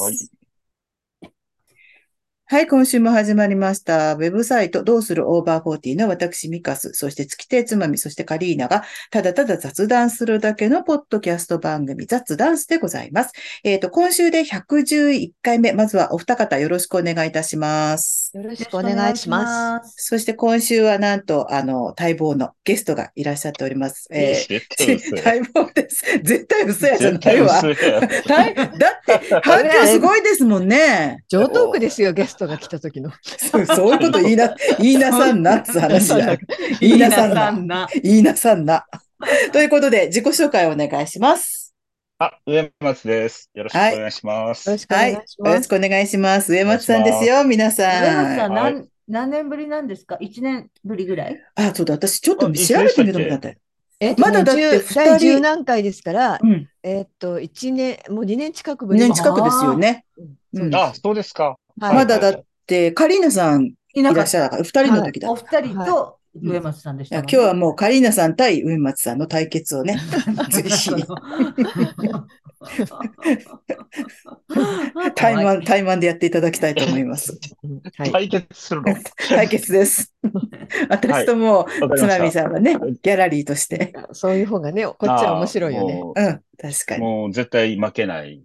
[0.00, 0.39] はい。
[2.50, 4.14] はい、今週も始まりました。
[4.14, 13.30] ウェブサイト、どうするオーバーフォーティーの私、ミカス、そして月亭つまみ、そしてカリーナが、ただただ雑談するだけのポッドキャスト番組、雑ダンスでございます。
[13.62, 18.32] えっ、と、今週で111回目、まずはお二方よろしくお願いいたします。
[18.34, 19.94] よろしくお願いします。
[20.08, 24.08] そして今週はなんと、あの、待望のゲストがいらっしゃっております。
[24.10, 25.22] えー、や。
[25.24, 26.04] 待望です。
[26.24, 27.62] 絶対嘘やじゃないわ。
[27.62, 27.72] だっ
[29.06, 31.22] て、反響すごいですもんね。
[31.28, 33.10] 上トークですよ、ゲストが来た時の。
[33.22, 36.38] そうそういうこと言いな、 言いなさんなって話だよ。
[36.80, 37.52] 言いなさんな。
[37.52, 37.88] な。
[38.02, 38.86] 言いなさんな。
[39.52, 41.74] ということで、自己紹介をお願いします。
[42.18, 43.50] あ、上松です。
[43.54, 44.66] よろしくお願いします。
[44.68, 45.12] よろしくおはい。
[45.14, 45.48] 願いします。
[45.50, 46.52] よろしくお願いします。
[46.52, 48.52] 上松さんですよ、皆さ上松さん。
[48.52, 51.40] ん、はい何、何年ぶりなんですか ?1 年ぶりぐらい？
[51.54, 53.54] あ、そうだ、私ちょっと調べてみると思ったよ。
[54.02, 56.66] えまだだってもう二人10第10何回ですから、うん。
[56.82, 59.00] えーっと、1年、もう2年近くぶ2り。
[59.08, 60.04] 年近くですよね。
[60.54, 61.56] そうですあ、そうですか。
[61.80, 64.28] はいまだだって、カリーナさんいいなからった。
[64.28, 65.30] っしゃるから、二人の時だ。
[65.30, 67.22] お二人と上松さんでしたね。
[67.22, 69.96] いや今日はもうカリーナさん対上松さんの対決をね、
[70.52, 70.90] ぜひ、
[75.14, 77.38] 対マン、対マンでやっていただきたいと思います。
[77.64, 78.12] うんはい。
[78.12, 78.94] 対決するの？
[79.28, 80.14] 対決です。
[80.90, 83.94] 私とも、わかりつましたなみさんはね、ギャラリーとして。
[84.12, 85.94] そういう方がね、こっちは面白いよね。
[85.94, 87.04] もうん、確かうに。
[87.04, 88.42] もう絶対負けない。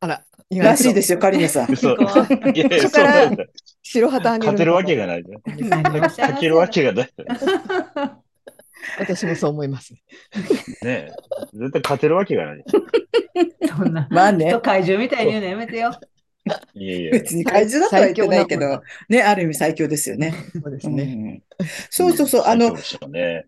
[0.00, 0.24] あら、
[0.58, 1.76] らしいですよ、カリーナさん。
[1.76, 3.30] そこから
[3.82, 5.24] 白旗あげる勝てるわけがない。
[5.24, 7.10] 勝けるわけがない。
[8.98, 9.94] 私もそう思います。
[9.94, 10.00] ね
[10.82, 11.10] え。
[11.54, 12.64] 絶対勝てるわけがない。
[13.68, 14.08] そんな。
[14.10, 15.92] まあね人、怪獣みたいに言うのやめてよ。
[16.74, 17.12] いやいや。
[17.12, 20.34] 別に怪獣だとは言ってないけど、ね、ある意味最強ですよね。
[20.52, 21.04] そうですうね。
[21.04, 21.42] ん
[21.90, 23.46] そうそうそう、あの最強、でしょうね。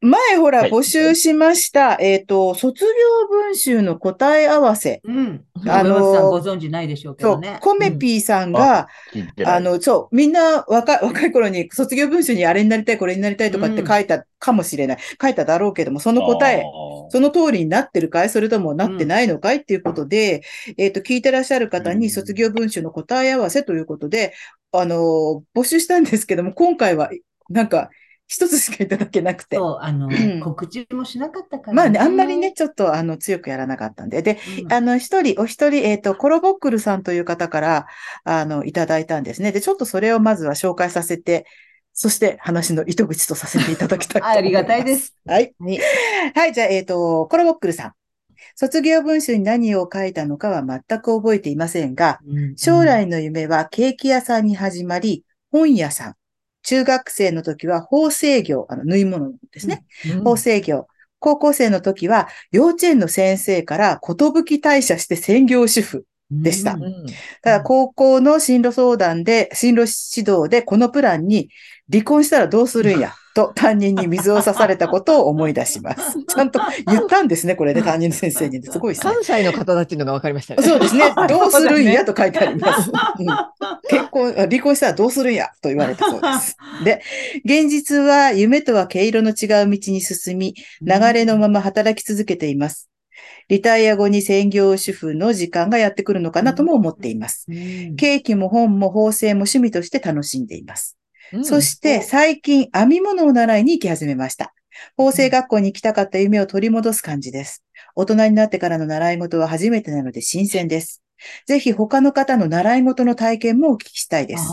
[0.00, 5.00] 前ほらはい募集しました、えっと、卒業文集の答え合わせ。
[5.04, 5.44] うん。
[5.66, 7.58] あのご存知ないでしょうけそうどね、。
[7.60, 9.56] コメピーさんが、聞いてない。
[9.56, 14.98] あの、そう、みんな若い、若い頃に卒業文集にあれになりたい、これになりたいとかって書いたかもしれない。
[15.20, 16.62] 書いただろうけども、その答え、あ
[17.10, 18.30] その通りになってるかい？
[18.30, 19.58] それともなってないのかい？
[19.58, 20.42] っていうことで、
[20.76, 24.34] えっ、と、聞いてらっしゃる方うんに卒業文集の答え合わせということで、
[24.72, 27.10] あの、募集したんですけども、今回は、
[27.48, 27.90] なんか、
[28.28, 29.56] 一つしかいただけなくて。
[29.56, 34.20] そう、あのん、告知もしなかったからまあね、あんまりね、、ちょっと、あの、強くやらなかったんで。
[34.20, 37.86] で、うんあの、一人、お一人、えっ、と、コロボックルさんという方から、
[38.24, 39.50] あの、いただいたんですね。
[39.50, 41.46] で、ちょっとそれをまずは紹介させて、
[41.94, 44.22] そして話の糸口とさせていただきたい。
[44.36, 45.16] ありがたいです。
[45.24, 45.54] はい。
[45.58, 45.80] はい。
[46.34, 47.92] はい、じゃあ、えっ、と、コロボックルさん。
[48.54, 52.20] 卒業文集に何を書いたのかは全く覚えていませんが、
[52.56, 56.17] 将来の夢はケーキ屋さんに始まり、本屋さん。
[56.68, 59.86] 中学生の時は縫製業、あの、縫い物ですね。
[60.22, 60.86] 縫製業。
[61.18, 66.04] 高校生の時は幼稚園の先生から寿退社して専業主婦。
[66.30, 67.06] でしたうんうん
[67.40, 71.48] ただ高校の進路相談で、進路指導でこのプランに
[71.90, 76.18] 離婚したらどうするんや、と担任に水を差されたことを思い出します。
[76.26, 78.60] ちゃんと言ったんですね、これで担任の先生に。
[78.64, 79.12] すごいですね。
[79.12, 80.62] 関西の方だっていうのが分かりましたね。
[80.64, 81.14] そうですね。
[81.28, 82.90] どうするんやと書いてあります。
[82.90, 83.26] うん
[83.88, 86.56] 結婚、あ離婚したらどうするんやと言われたそうです。
[86.84, 87.00] で、
[87.44, 92.90] 現実は夢とは毛色の違う道に進み、流れのまま働き続けています。
[93.48, 97.46] リタイア後に専業主婦の時間がやってくるのかなとも思っています。
[97.48, 100.97] うんケーキも本も縫製も趣味として楽しんでいます。
[101.32, 104.54] うんそして最近編み物を習いに行き始めました。
[104.96, 107.64] 縫製学校に行きたかった夢を取り戻す感じです。
[107.94, 111.02] 大人になってからの習い事は初めてなので新鮮です。
[111.46, 114.48] ぜひ他の方の習い事の体験もお聞きしたいです。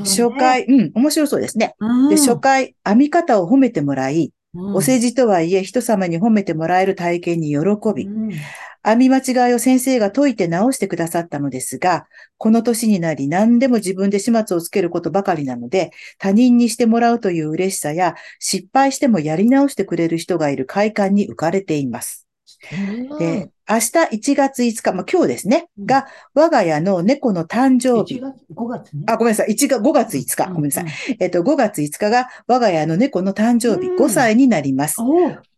[0.00, 1.74] 初回、うん、面白そうですね。
[1.78, 4.32] あで、初回、編み方を褒めてもらい、
[4.74, 7.58] お世辞辞とはいえ人様に褒めてもらえる体験に喜
[7.94, 8.30] び、うん
[8.86, 12.06] 編み間違いを先生が解いて直してくださったのですが、
[12.38, 22.25] この年になり何でも自分で始末をつけることばかりなので、他人にしてもらうという嬉しさや、失敗してもやり直してくれる人がいる快感に浮かれています。
[23.10, 28.20] うんで、明日1月5日、まあ今日ですね、うんが、我が家の猫の誕生1日。
[28.20, 29.04] 月、5月ね。
[29.06, 29.50] あ、ごめんなさい。
[29.50, 30.52] 1月、5月5日。
[30.52, 30.84] ごめんなさい。
[30.84, 30.88] い。
[31.20, 34.96] えっと、5月5日が我が家の猫の誕生日、うん5歳になります。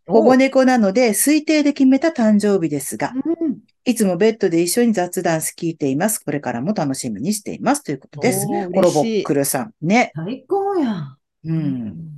[0.06, 6.18] 保護猫なので、推定で決めた誕生日ですが、うんいつもベッドで一緒に雑談聞いています。
[6.18, 7.82] これからも楽しみにしています。
[7.82, 8.46] ということです。
[8.46, 9.72] コロボックルさん。
[9.80, 10.12] ね。
[10.14, 11.16] 最高やん。
[11.44, 12.17] うん。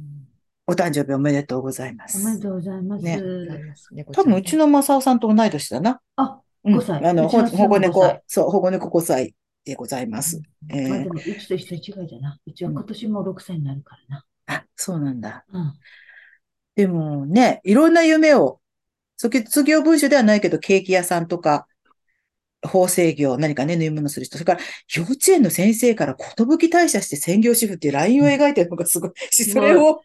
[0.71, 2.51] お誕生日おめでとうございまおめですと。
[2.51, 3.05] うございます。
[3.05, 6.01] ね多多分、うちの正雄さんと同い年だな。
[6.15, 9.35] あ、うん5歳あの、ほうちの保護5歳猫、そう、保護猫5歳
[9.65, 10.41] でございます。
[10.71, 12.39] えーまあでも、うちと一歳違いだな。
[12.47, 14.25] うちは今年も6歳になるからな。
[14.47, 15.45] あ、そうなんだ。
[15.53, 15.73] うん。
[16.77, 18.61] でもね、いろんな夢を、
[19.17, 21.67] 卒卒業文集ではないけど、ケーキ屋さんとか、
[22.63, 24.61] 縫製業、何かね、縫い物する人、それから
[24.95, 30.03] 幼稚園の先生から寿退社して専業主婦っていうラインを描いてるのがすごい し、それを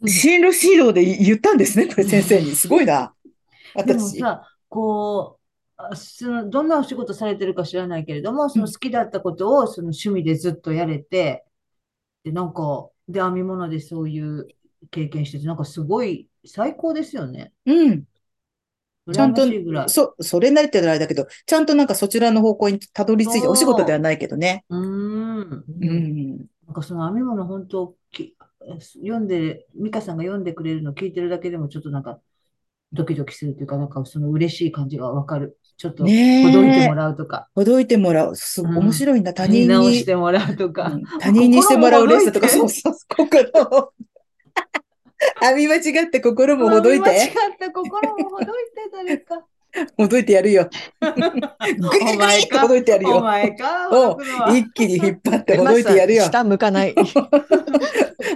[0.00, 2.54] うん進路指導で言ったんですね、これ先生に。
[2.54, 3.14] すごいな。
[3.84, 4.18] でも私。
[4.18, 5.42] さ、こう、
[5.76, 11.44] あその、どんなお仕事されてるか知らないけれども、その好きだったことをその趣味でずっとやれて、
[12.24, 14.48] で、なんか、で、編み物でそういう
[14.90, 17.52] 経験してて、なんかすごい最高ですよね。
[17.66, 18.04] うん。
[19.12, 19.42] ちゃんと。
[19.88, 24.64] そ、それなりってあれだけど、ちゃんとなんかそちらの方向にたどり着いて、お仕事ではないけどね。
[24.68, 25.64] うーん。
[25.80, 26.36] うん。
[26.66, 28.36] なんかその編み物本当き
[28.76, 32.20] 読んで、美香さんが読んでくれるの聞いてるだけでもちょっとなんか
[32.92, 35.58] ドキドキするというか、なんかその嬉しい感じがわかる。
[35.76, 36.94] ちょっとほどいても。
[36.94, 38.34] らうとか、ほどいてもらう。
[38.34, 39.32] すごいうん面白いんだ。
[39.32, 40.96] 他見人に直してもらうとかう。
[40.96, 43.92] ん他人にしてもらう嬉しさとか、そうそう、心を。
[45.40, 47.26] 編み間違って心もほどい間違て。
[47.26, 49.44] って心もほどいて誰か。
[49.96, 50.68] ほどいてやるよ。
[51.02, 52.60] お前か。
[52.60, 53.20] ほどいてやるおよ。
[53.20, 53.88] 前か。
[53.90, 54.56] おほどくのは。
[54.56, 56.24] 一気に引っ張ってほどいてやるよ。
[56.24, 56.94] 下向かない。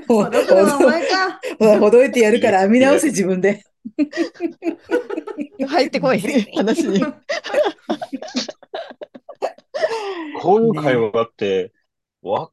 [0.08, 1.40] ほほどくのはお前か。
[1.58, 3.64] ほほどいてやるから編み直せ自分で。
[5.66, 6.20] 入ってこい、
[6.56, 7.02] 話に。
[10.40, 11.72] こういう会話って、
[12.22, 12.50] わ、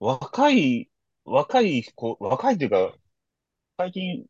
[0.00, 0.88] 若い、
[1.24, 2.92] 若い子、若いというか、
[3.76, 4.24] 最近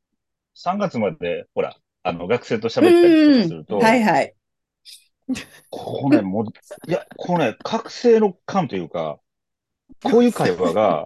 [0.54, 4.34] 3月まで、ほら、あの、学生と喋ったりとかすると、はいはい。
[5.70, 6.44] こうね、もう、
[6.88, 9.18] いや、こうね、覚醒の感というか、
[10.02, 11.04] こういう会話が、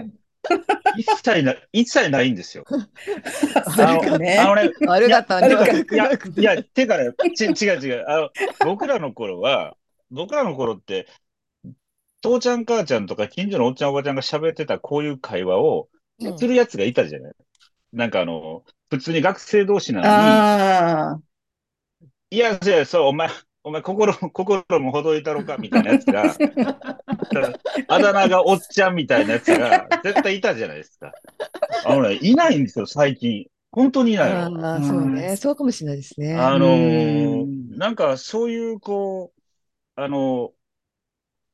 [0.97, 2.65] 一切な、一切ないんですよ。
[2.69, 4.39] そうかね。
[4.39, 5.49] あのね、悪かったね。
[5.49, 8.05] いや悪いやてかね、ち、違う違う。
[8.09, 8.31] あの、
[8.65, 9.77] 僕らの頃は、
[10.11, 11.07] 僕らの頃って、
[12.23, 15.89] 父ちゃん母ちゃんとか近所のおっちゃんおばちゃんが喋ってたこういう会話を
[16.21, 17.33] たするやつがいたじゃない。
[17.93, 20.17] なんかあの、普通に学生同士なのあ
[21.15, 21.21] あ。
[21.21, 21.27] に、
[22.31, 23.29] いや、いや、そう、お前、
[23.63, 26.41] お前心も、心もほどいたろかみたいなやつが、
[27.89, 31.15] あだ名がおっちゃんみたいなやつが絶対いたじゃないですか。
[31.85, 33.47] あのね、いないんですよ、最近。
[33.71, 34.51] 本当にいないの。
[34.53, 35.37] ああ、そうね。
[35.37, 36.35] そうかもしれないですね。
[36.35, 39.41] あのうーんなんかそういう、こう、
[40.01, 40.53] あの、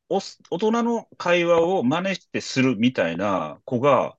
[0.08, 4.17] おす大人の会話を真似してするみたいな子が、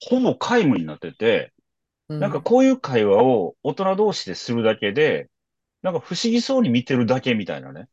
[0.00, 1.52] ほぼ皆無になってて、
[2.18, 5.30] なんかこういう会話を大人同士でするだけで、
[5.82, 7.88] なんか不思議そうに見てるだけみたいなね。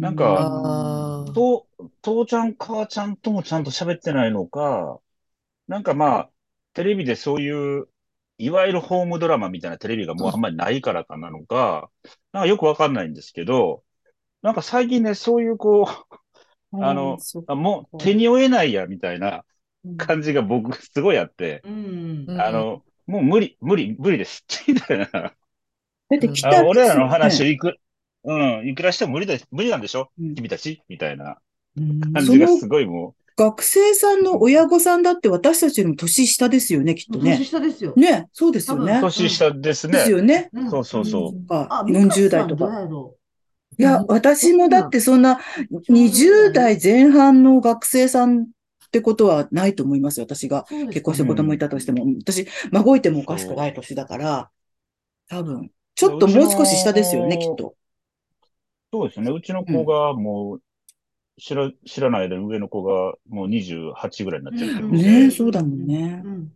[0.00, 0.52] なんか
[1.32, 1.68] と、
[2.02, 5.00] 父ちゃん母ちゃんともちゃんと喋ってないのか、
[5.68, 6.30] なんかまあ、
[6.74, 7.88] テレビでそういう、
[8.38, 11.90] いわゆるホームドラマみたいなテレビがもうあんまりないからかなのか、
[12.32, 13.84] なんかよくわかんないんですけど、
[14.42, 15.86] なんか最近ね、そういうこう、
[16.78, 19.46] あのもう手に負えないや、みたいなか
[19.96, 22.24] 感じが僕すごいあって、うん。
[22.28, 24.44] うんあの、もう無理、無理、無理です。
[24.66, 25.06] みたいな。
[25.06, 25.32] だ
[26.14, 27.76] って来あた俺らの話いく、
[28.24, 30.10] うん、いくらしても無理だ、無理なんでしょ？
[30.20, 30.82] うん君たち？
[30.88, 31.38] みたいな
[31.76, 37.44] うん感じがすごいも学生さんの親御さんだって私たちよりも年下ですよね、きっと年ね。
[37.44, 37.92] 下ですよ。
[37.94, 38.98] ね、そうですよう、ね。
[39.00, 40.10] 年下ですですね。
[40.10, 40.48] よね。
[40.52, 41.30] うんそうそうそう。
[41.32, 42.88] そっかあ、美香40代とか。
[43.78, 45.38] いや、私もだってそんな
[45.90, 48.46] 20代前半の学生さん
[48.86, 50.64] ってことはないと思いますよ、私が。
[50.64, 52.06] 結婚して子供いたとしても。
[52.18, 54.50] 私、孫いてもおかしくない年だから、
[55.28, 57.74] 多分、ちょっともう少し下ですよね、きっと。
[58.92, 59.30] そうですね。
[59.30, 60.62] うちの子がもう、
[61.38, 66.48] 知ら、知らないで上の子がもう28ぐらいになっちゃってるんで、ねえそうだもんねうん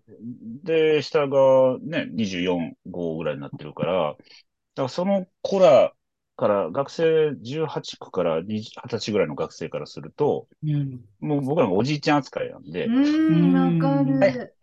[0.65, 5.93] で、下がね、24、5ぐらいになってるから、だからその子ら
[6.41, 11.01] から、学生18区から20 20歳ぐらいの学生からすると、うん。
[11.21, 14.55] もう僕らがおじいちゃん扱いなんで、うん、わかうんる。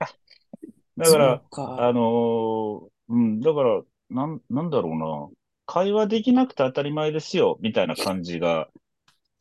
[0.97, 1.87] だから、か。
[1.87, 5.29] あのーうん、だから、なん、なんだろうな。
[5.65, 8.69] 会話できなくて当たり前ですよ、みたいな感じが、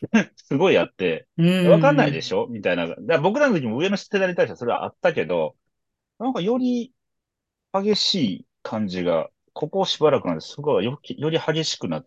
[0.37, 2.47] すごいあって、うんわかんないでしょ？
[2.49, 2.87] みたいな。
[3.07, 5.57] ら僕らの時も上の世代に対してはそれはあったけど、
[6.19, 6.93] なんかより
[7.73, 12.07] 激しい感じが、ここしばらくなんですごいよき、より激しくなっ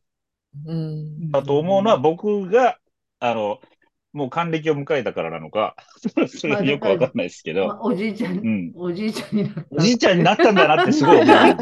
[0.66, 1.32] うん。
[1.32, 2.78] たと思うのは、僕が、
[3.20, 3.60] あの、
[4.12, 5.76] もう還暦を迎えたからなのか、
[6.28, 8.72] それはよくわかんないですけど、まあおじいちゃん、うん。
[8.76, 9.66] おじいちゃんになった。
[9.70, 11.58] おじいちゃんになったんだなってすごい思う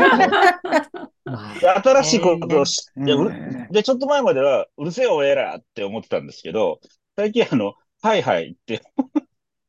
[1.83, 6.79] 新しいことをし、いや、うるうんで、ちょっと前までは、うるせえおえらって思ってたんですけど、
[7.17, 8.81] 最近あの、はいはいって、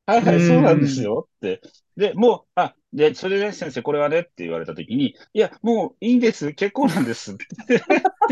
[0.09, 1.61] はいはい、そうなんですよって。
[1.97, 7.45] で、もう、あ、で、それで先生、これはねって言われたときに、いや、もういいんです、結構なんですって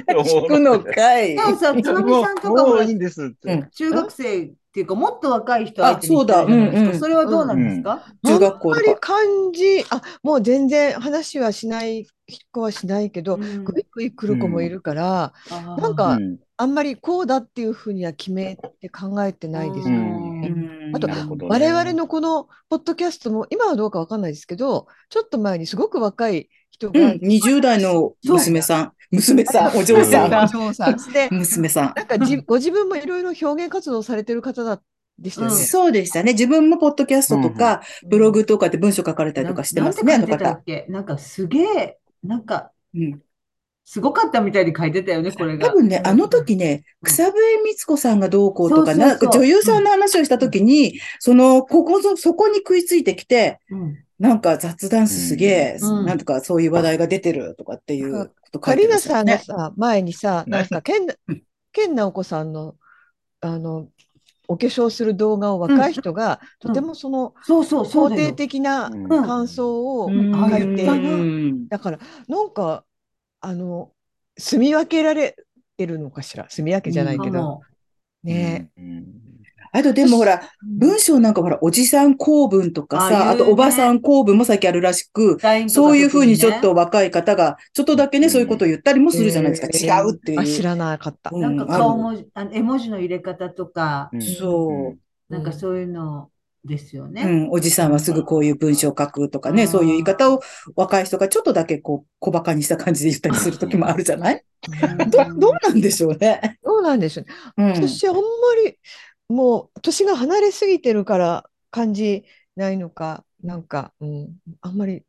[0.06, 1.36] 聞くのかい。
[1.36, 3.52] でもさ、 つのみもさんとかもうもういいんですって。
[3.52, 6.44] うん中学生っていうか、もっと若い人相手にあそうだ。
[6.44, 8.02] うんうんそれはどうなんですか？
[8.24, 9.00] 中学校あんまりとか。
[9.00, 12.06] 感じ、あ、もう全然話はしない
[12.52, 16.38] 子はしないけど、うんぐいぐい来る子もいるから、あーなんかうん。
[16.58, 20.85] あんまりこうだっていうふうには決めて考えてないですよね。
[20.96, 21.14] あとね。
[21.48, 30.96] 我々のこのポッドキャストも今はどうかわかんないですけど、ちょっと前にすごく若い人が、うん、20代の娘さん、娘さん、お嬢さん、お嬢さん。
[31.12, 31.92] で、娘さん。
[31.96, 34.80] なんかじご自分もいろいろ表現活動されてる方だ
[35.18, 35.56] でしたよね。
[35.56, 36.32] そうでしたね。
[36.32, 40.60] 自分もポッドキャストとか、ブログとかで文章書かれたりとかしてますね、あの方。
[40.88, 43.20] なんかすげえ、なんかうん
[43.88, 45.68] すごかったみたいに書いてたよね、これが。
[45.68, 47.08] 多分ね、あの時ね、うん。
[47.08, 49.28] 草笛光子さんがどうこうとか、そうそうそう。
[49.28, 56.04] な女優さんの話をした時に、その、ここぞ、そこに食いついてきて、うん、なんか雑談すげえ、うん。
[56.04, 59.64] なんとかそういう話題が出てるとかっていうこと書カいてリナさんがらっしゃるね。
[59.66, 62.74] さ、前にさ、ねなんか、ケンうん、ケンナオコさんの、
[63.40, 63.86] あの、
[64.48, 66.68] お化粧する動画を若い人が、うん。
[66.70, 69.08] とてもその、そうそう、そう肯定的なうん。
[69.08, 70.32] 感想をうん。
[70.50, 71.68] 書いて、うん。
[71.68, 72.84] だから、なんか、
[73.46, 73.90] あの、
[74.36, 75.36] 住み分けられ
[75.76, 76.46] てるのかしら？
[76.48, 77.42] 住み分けじゃないけど。
[77.42, 77.62] も
[78.24, 78.70] ね。
[78.76, 79.04] うん
[79.72, 89.66] あとでもほら、文章なんかほら、おじさん公文とかさ、あ言うねあとおばさん公文も最近あるらしく、かそういうふうにちょっ特と若い方が、ちょっとだけね、うんそういうことを言ったりもするじゃないですか。
[89.66, 90.40] えー違うっていう。
[90.40, 91.30] あ、知らなかった。
[91.30, 95.32] うんねなんか顔文字、あの絵文字の入れ方とか、うんそう。
[95.32, 96.30] なんかそういうの
[96.66, 97.24] ですようね。
[97.24, 99.68] ん、おじさんはすぐこういう文章を書くとかね、うん。
[99.68, 100.40] そういう言い方を
[100.74, 104.44] 若い人がちょっとだけこう小馬鹿にした感じで言ったりする時もあるじゃない？
[105.00, 105.10] うん。
[105.10, 106.58] ど、どうなんでしょうね？
[106.64, 107.32] そうなんでしょうね。
[107.56, 107.88] うん。
[107.88, 108.20] 私、あんま
[108.64, 108.78] り、
[109.28, 112.24] もう、年が離れすぎてるから感じ
[112.56, 114.28] ないのか、なんか、うん、
[114.60, 115.02] あんまり、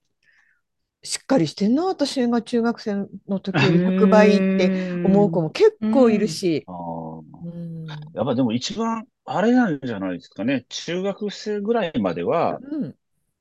[1.04, 6.66] しっかりしてんな、私が中学生の時より100倍って思う子も結構いるし、
[8.14, 10.66] やっぱでも一番、あれなんじゃないですかね。
[10.70, 12.96] 中学生ぐらいまでは、うん、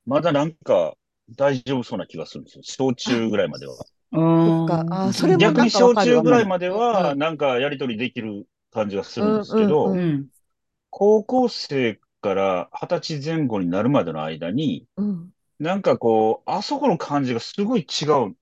[0.05, 0.95] まだなんか
[1.35, 2.63] 大丈夫そうな気がするんですよ。
[2.63, 3.75] 小中ぐらいまでは。
[4.11, 4.45] うん。
[4.45, 10.27] そっかあそれも逆に小中ぐらいままでうは、んなんかやりとりできる感じがするんですけうんどうん、うん。
[10.89, 18.35] 高校生から二十歳前後になるまでの間に、うん、なんかこう、あそこの感じがすごい違う。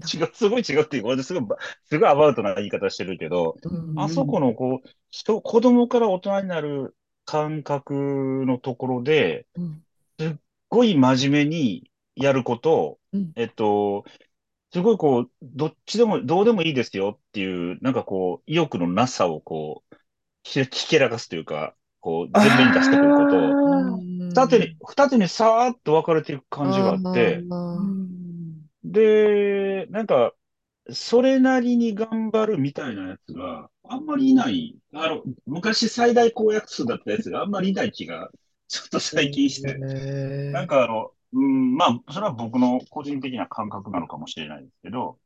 [0.00, 1.56] 違う、すごい違うっていう、私すごいば、
[1.88, 4.00] すごいアバウトな言い方してるけど、うん。
[4.00, 9.82] あそこのこう、人、子供から大人になる感覚のところで、うん
[10.18, 10.36] すっ
[10.68, 13.32] ごい真面目にやること、うん。
[13.36, 14.04] えっと、
[14.72, 19.96] すごいこう、どっちでも、どうでもいいですよっていう、なんかこう、意欲のなさをこう、
[20.42, 24.00] ひひけらかすというか、こう、前面に出してくること。
[24.30, 27.78] 二手に、二手にさーっと分かれていく感じがあって、あ
[28.84, 30.34] で、なんか、
[30.92, 34.78] それなりに頑張るみたいなやつがあんまりいない。
[34.94, 38.30] あの、昔最大公約数だったやつがあんまりいない気が、
[38.68, 39.78] ちょっと最近して。
[39.78, 45.20] ーなんかあの、うん、まあ、それは僕の個人的な感覚なのかもしれないですけど、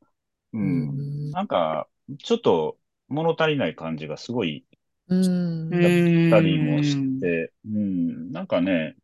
[0.53, 1.31] う、うんん。
[1.31, 4.65] なんか、ちょっと物足りない感じがすごい
[5.07, 5.71] うん。
[5.97, 8.95] したりもして、うん、なんかね、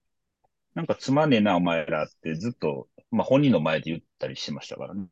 [0.75, 5.05] なんかつまんねえな、お前らってずっと、まあ本人の前で言ったりしましたからね。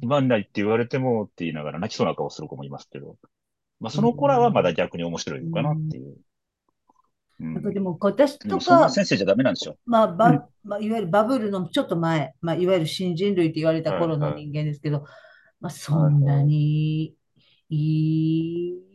[0.00, 3.16] つまんないって言われてもって言いながら泣きそうな顔する子もいますけど、
[3.80, 6.06] まあその子らはまだ逆に面白いのかなっていう。
[6.06, 6.14] うん
[7.40, 9.76] なんかでも私とか、先生じゃダメなんですよ。
[9.86, 15.04] まあ、ばうんまあ、いわゆるバブルのちょっと前、まあ、いわゆる新人類って言われた頃の人間ですけど、
[15.60, 17.14] まあ、そんなに
[17.70, 18.87] いい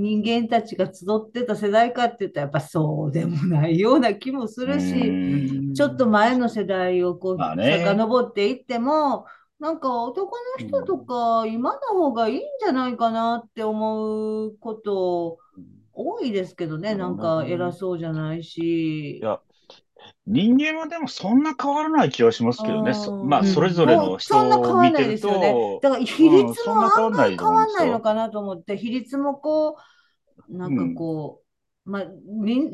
[0.00, 9.26] 人間たちが集ってた世代かって言ったら、やっぱそうでもないような気もするし、うんちょっと前の世代をこう、遡っていっても、
[9.60, 15.38] なんか男の人とか今の方がいいんじゃないかなって思うこと
[15.92, 19.20] 多いですけどね、なんか偉そうじゃないしい。
[19.20, 19.38] や、
[20.26, 22.92] 人間はでもそんな変わらない気はしますけどね。
[23.24, 25.52] まあ、それぞれの人そんな変をわらない見てるですよね。
[25.52, 28.00] と、だから比率もあんまり変わんないのよ。
[28.00, 29.74] かなと思って、比率もこう、
[30.50, 31.42] なんかこ
[31.86, 32.04] う、まあ、
[32.44, 32.70] 人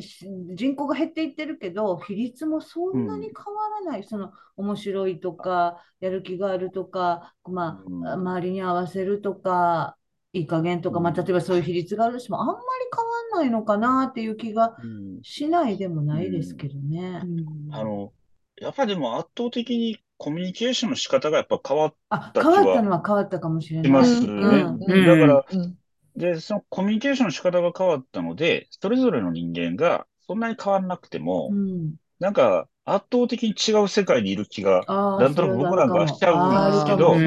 [0.55, 4.05] 人口が減っていってるけど、比率もそんなに変わらない。
[4.05, 8.11] その面白いとか、やる気があるとか、まうん。
[8.11, 9.97] あ、周りに合わせるとか、
[10.33, 11.23] いい加減とか、まあ、うん。
[11.23, 12.59] 例えばそういう比率があるとしても、あんまり
[12.95, 13.05] 変
[13.39, 15.23] わんないのかなっていう気がうん。
[15.23, 17.29] しないでもないですけどね。
[17.71, 18.13] あの、
[18.57, 23.87] やっぱりでも圧倒的にコミュニケーションの仕方がやっぱ変わっあ、た変わったのは変わったかもしれない。
[23.87, 24.33] てますね。
[24.39, 25.05] うん。
[25.05, 25.79] だから、うん
[26.17, 37.27] で、そのコミュニケーションの仕方が変わったので、それぞれの人間がそんなに変わらなくても、うんなんか圧倒的に違う世界にいる気が、なんとなく僕なんかはしちゃうんですけど。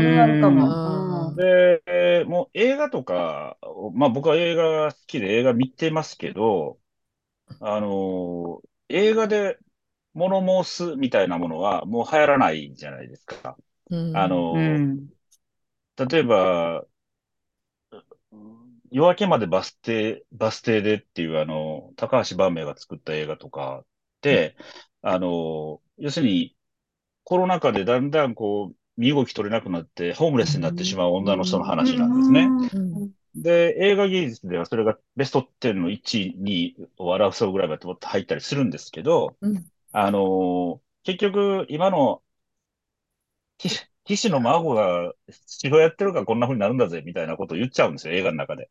[1.36, 3.58] で、もう映画とか、
[3.94, 6.80] まあ僕は映画が好きで映画見てますけど、
[7.60, 9.60] あの、映画で
[10.14, 13.58] 物申すみたいなものはもう流行らないじゃないですか。
[13.90, 15.10] うんあの、うん。
[15.98, 16.86] 例えば、
[18.92, 23.86] 夜明けまでバス停、バス停でっていうあの、高橋晩明が作った映画とかっ
[24.22, 24.56] て、
[25.02, 26.56] あの、要するに
[27.24, 32.50] コロナ禍でだんだんこう、身動き取れなくなって、ホームレスになってしまう女の人の話なんですね。
[32.74, 33.12] うん。
[33.36, 39.66] で、映画技術ではそれがベスト10の1位、2位を争うぐらいまで入ったりするんですけど、うん。
[39.92, 42.22] あの結局、今の、
[44.10, 45.14] 騎士の孫が
[45.48, 48.70] 城やってるからこんな風になるんだぜ、みたいなことを言っちゃうんですよ、映画の中で。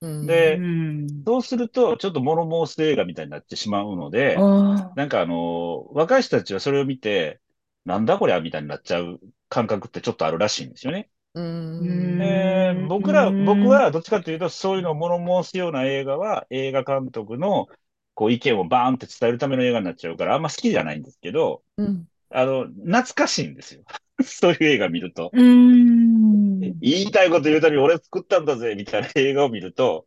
[0.00, 1.26] うんでうん。
[1.26, 7.40] そうすると、ちょっと物申す映画みたいになってしまうので、あなんかあの若い人たちはそれを見て、
[7.84, 11.10] なんだこりゃみたいになっちゃう感覚ってちょっとあるらしいんですよね。
[11.34, 11.40] う
[11.80, 17.68] うんんえー僕ら、うん僕はどっちかというと、そういうのを物申すような映画は、映画監督の
[18.14, 23.84] こう意見をバーンって伝えるための映画になっちゃうから、あんま好きじゃないんですけど、うんあの、懐かしいんですよ。
[24.24, 25.30] そういう映画見ると。
[25.32, 26.60] うん。
[26.60, 30.06] 言いたいこと言うたびに俺作ったんだぜ、みたいな映画を見ると、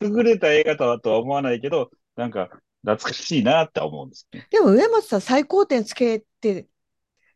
[0.00, 2.48] 優れた映画だとは思わないけど、なんか、
[2.82, 4.46] 懐かしいなって思うんですね。
[4.50, 6.68] でも上松さん最高点つけて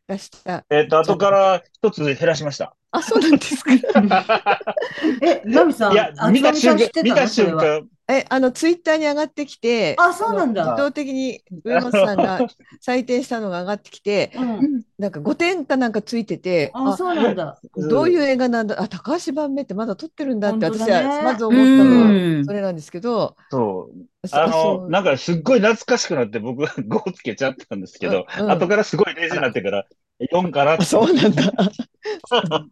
[0.07, 0.65] らした。
[0.69, 2.75] えっ、と、後から一つ減らしました。
[2.91, 3.71] あ、そうなんですか。
[5.21, 7.27] え、ナミさん、いや、あ見たつまみさん知っ、瞬間見た。
[7.27, 7.87] 瞬間、
[8.19, 10.63] え、あのツイッターに上がってきて、あ、そうなんだ。
[10.65, 12.39] 自動的に上松さんが
[12.85, 14.83] 採点したのが上がってきて、うん。
[14.97, 17.59] なんか5点かなんかついてて、あ、あ、そうなんだ。
[17.89, 23.89] どういう映画なんだ、あ、高橋晩明ってまだ撮ってるんだって私はまず思ったのはうんそれなんですけど、そ
[24.23, 24.27] う。
[24.27, 29.85] そあの、なんかすっごい懐かしくなって僕は5つけちゃったんですけど、うんうん後からすごい冷静になってから
[30.31, 30.83] 4かなって。
[30.83, 31.43] あそうなんだ。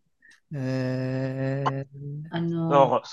[0.54, 3.04] へーあだの、から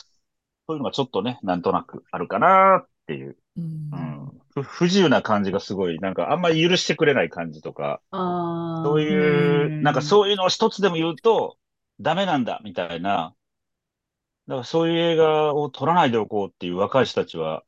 [0.68, 3.64] そういうのがちょっとね、なんとなくあるかなっていう、うん。
[3.92, 4.40] うん。
[4.54, 8.18] ふ不自由な感じがすごい、なんかあんまり許してくれない感じとか、あ
[8.84, 9.84] そういうう、ん。
[9.84, 11.58] なんかそういうのを一つでも言うと、
[12.00, 13.34] ダメなんだ、みたいな。
[14.46, 17.64] だからそういう映画を撮らないでおこうっていう若い人たちは、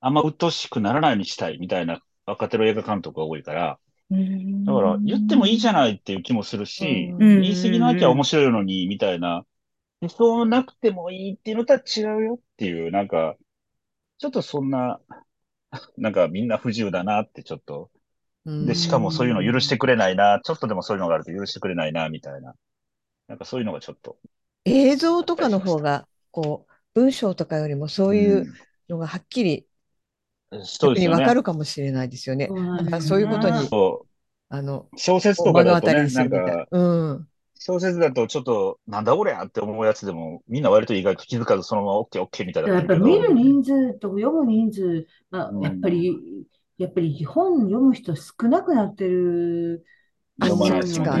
[0.00, 3.78] あんま鬱陶しくならないようにしたいみたいな若手の映画監督が多いから、
[4.10, 4.64] うん。
[4.66, 7.42] だから言ってもいいじゃないっていう気もするし、うん。
[7.42, 9.46] 言い過ぎなきゃ面白いのに、みたいな、
[10.08, 13.36] そうなくてもいいっていうのとは違うよっていう、なんか、
[14.18, 15.00] ちょっとそんな、
[15.96, 17.90] なんかみんな不自由だなってちょっと、
[18.44, 22.54] うんで、しかもそういうの許してくれないな、ちょっとでもそういうのがあると許してくれないな、みたいな。
[23.28, 24.18] なんかそういうのがちょっと。
[24.64, 28.52] 映像とかの方が、こう、文章とかよりもそういう
[28.88, 29.66] のがはっきり
[30.50, 31.18] うわ。
[31.18, 32.46] かるかもしれないですよね。
[32.48, 34.06] そうなんですだからそういうことに、そ
[34.48, 34.98] あの、う。
[34.98, 36.68] 小説とかだとね、当たりにすなんるみたいなか、。
[36.70, 37.28] うん。
[37.58, 46.14] 小説だとちょっと、なんだこれやって思うやつでも、みんな割と意外と気づかずそのまま OK、OK みたいなやっぱり見る人数と読む人数がうんやっぱり、
[46.78, 49.84] やっぱり本読む人少なくなってる
[50.40, 51.12] あと思うのそっちか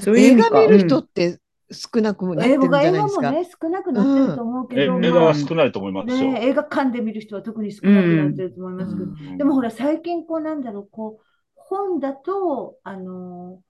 [0.00, 1.40] そう映画見る人って
[1.72, 2.36] 少なくそう。
[2.36, 3.22] なってるんじゃないですか。
[3.22, 6.32] 画もね、少なくなってると思うけえど、映画はま少ないと思いますあ、よ。
[6.32, 11.24] ね、映画館で見る人は特に少なくなってると思いますけど、うんでもほら、最近こうなんだろう、こう、
[11.56, 13.60] 本だと、あの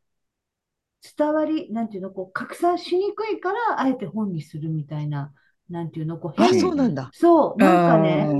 [1.16, 5.32] 伝わり、なんていうの、こう、拡散しにくいから、あえて本にするみたいな、
[5.68, 7.10] なんていうの、こう、あ、変そうなんだ。
[7.12, 8.30] そう、なんかね、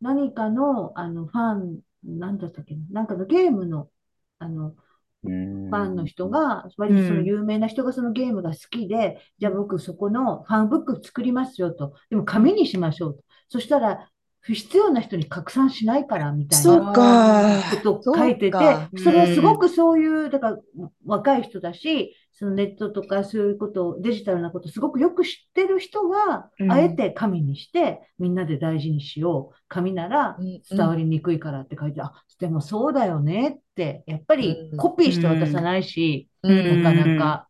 [0.00, 3.90] 何かの、あの、ファン、なんだったっけな、なんかのゲームの、
[4.38, 4.74] あの、
[5.22, 5.30] フ
[5.70, 11.94] ファンの人が、割とその有名な人がそのゲームが好きで、じゃあ僕そこのファンブック作りますよと。
[12.10, 13.24] でも紙にしましょうと。
[13.48, 14.10] そしたら、
[14.44, 17.62] 不必要な人に拡散しないから、みたいなか。
[17.82, 18.58] ことを書いてて
[19.02, 20.58] それはすごくそういう、だから
[21.06, 29.56] 若い人だし、そのネットとかそういうこと、デジタルなことすごくよく知ってる人がう、んあえて紙にして、みんなで大事にしよう。
[29.68, 37.48] 紙ならうん伝わりにくいからって書いて、あ、でもそうだよねって、やっぱりうんコピーして渡さないし、うんなかなか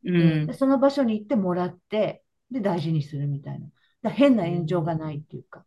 [0.54, 3.60] その場所に行ってもらって、で、大事にするみたい
[4.02, 4.10] な。
[4.10, 5.64] 変な炎上がないっていうか。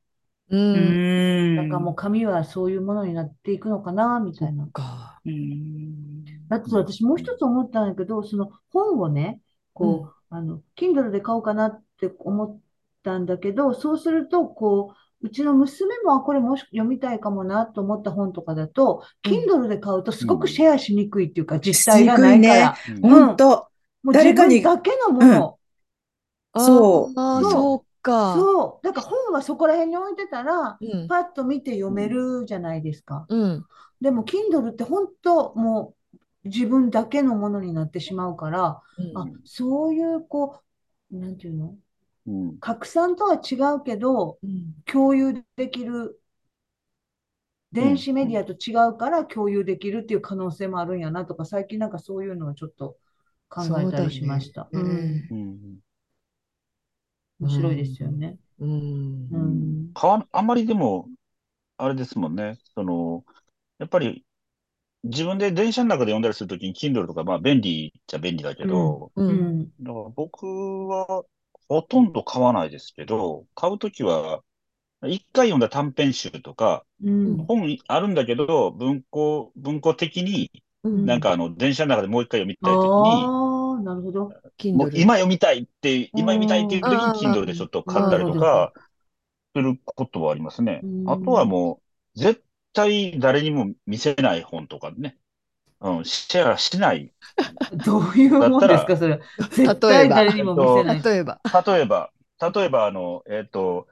[0.49, 0.57] う。
[0.57, 1.55] うんん。
[1.55, 4.67] だからもう紙はそういうものになっていくのかな、みたいな。
[4.67, 5.19] か。
[5.25, 6.23] うん。
[6.49, 9.41] あと私もう一つ思ったんだけど、その本をね、
[9.73, 12.59] こう、あの、Kindle で買おうかなって思っ
[13.03, 23.67] たんだけど、そうすると、こう、うちの娘も、あ、これもし読みたいかもなと思った本とかだと、うん Kindle で買うとすごくうんシェアしにくいっていうか、実体がないから、うん本当。
[24.03, 25.57] もう誰かに自分だけのもの。
[26.59, 28.35] そうあーそうそうか。
[28.35, 28.85] そう。
[28.85, 31.07] だから本はそこら辺に置いてたら、うん。
[31.07, 33.25] パッと見て読めるじゃないですか。
[33.29, 33.65] うん。
[34.01, 35.93] でも、Kindle って本当も
[36.43, 40.61] う自分だけのものになってしまうから、うんあ、そういう、こ
[41.11, 41.75] う、なんていうの？
[42.27, 46.19] うん拡散とは違うけど、うん共有できる、
[47.71, 52.95] 電子メディアと違うから共有できるっていう可能性もあるんやなとか、最近なんかそういうのをちょっと
[53.49, 54.67] 考えたりしました。
[54.73, 55.57] そうだねうんうん
[57.39, 58.37] 面白いですよね。
[58.59, 59.91] うんうん。
[59.93, 61.09] あんまりでも、
[61.77, 62.57] あれですもんね。
[62.75, 63.25] その、
[63.79, 64.25] やっぱり、
[65.03, 69.71] 自分で電車の中で読んだりするときに Kindle とか、まあ便利っちゃ便利だけど、ううんん。
[69.81, 70.43] だから僕
[70.87, 71.23] は
[71.69, 74.43] ほとんど買わないですけど、買うときは、
[75.03, 77.37] 一回読んだ短編集とか、うん。
[77.47, 80.51] 本あるんだけど、文庫、文庫的に、
[80.83, 83.33] うんなんかあの、電車の中でもう一回読みたいときに、
[83.87, 84.33] なるほど。
[84.73, 88.73] もう今読みたいって、今読みたいっていう時に Kindle でちょっと買ったりとか、
[89.55, 90.87] することはありますねう。
[90.87, 91.81] んあとはも
[92.15, 95.17] う、絶対誰にも見せない本とかね。
[95.79, 97.11] うん、シェアしない。
[97.85, 99.19] どういうもんですか、それ。
[99.51, 101.01] 絶対誰にも見せない。
[101.01, 101.39] 例えば。
[101.65, 102.11] 例えば、
[102.53, 103.87] 例えばあの、えっと、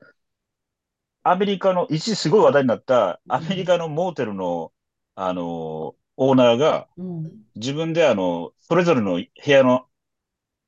[1.23, 4.71] アメリカの、一時すごい話題になった、アメリカのモーテルの、
[5.15, 7.31] あの、オーナーが、うん。
[7.55, 9.87] 自分であの、それぞれの部屋の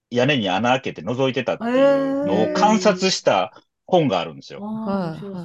[0.09, 1.67] 屋根に穴開けて覗いてたってい
[2.23, 3.53] うのを観察した
[3.85, 4.61] 本があるんですよ。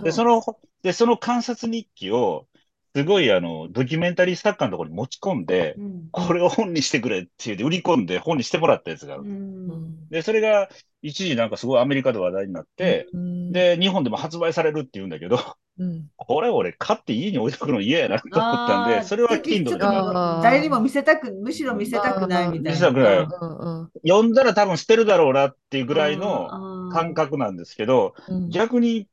[0.02, 0.42] で、その、
[0.82, 2.48] で、その観察日記を、
[2.94, 6.08] すごいあの、ドキュメンタリー作家のところに持ち込んで、うん。
[6.10, 9.22] これを本にしてくれって言って売り込んで本にしてもらったやつがある。
[9.22, 10.08] うん。
[10.10, 10.68] で、それが
[11.00, 15.38] 一時なんかすごいアメリカで話題になって、うん、で、日本でも発売されるって言うんだけど、
[15.78, 20.42] うん、これ俺買って家に置いとくの嫌やなと思ったんで、それはちょっ Kindle でとあー。
[20.42, 22.70] 誰にも見せたく、むしろ見せたくないみたいな。
[22.72, 24.08] 見せたくない。
[24.08, 27.14] 読んだら多分捨てるだろうなっていうぐらいのの感。
[27.14, 28.48] 覚なんですけど、うん。
[28.50, 29.08] 逆に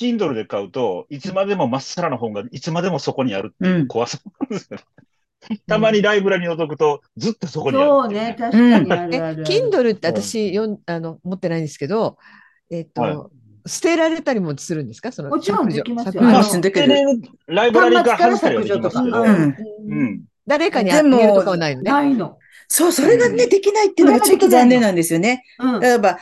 [0.00, 4.84] Kindle で買うと、いつまでもまっさらな本がいつまでもそこにあるっていう怖さなんですよね。
[5.66, 9.44] たまにライブラリに覗くと、ずっとそこにあるそうね、確かにあえるあるある。
[9.44, 12.16] Kindle って私よんあの持ってないんですけど、
[12.70, 13.16] えっと、はい
[13.66, 15.12] 捨てられたりもするんですか？
[15.12, 19.56] そのもちろん削除できますよあ、うん捨てれるライブラリから外したりはできますけど、うん
[19.90, 20.24] うん。
[20.46, 21.90] 誰かにあげるとかはないのね。
[21.90, 22.38] ないの。
[22.72, 25.42] そう、それがね、できないっていうのがちょっと残念なんですよね。
[25.58, 25.80] うん。
[25.80, 26.20] 例えば、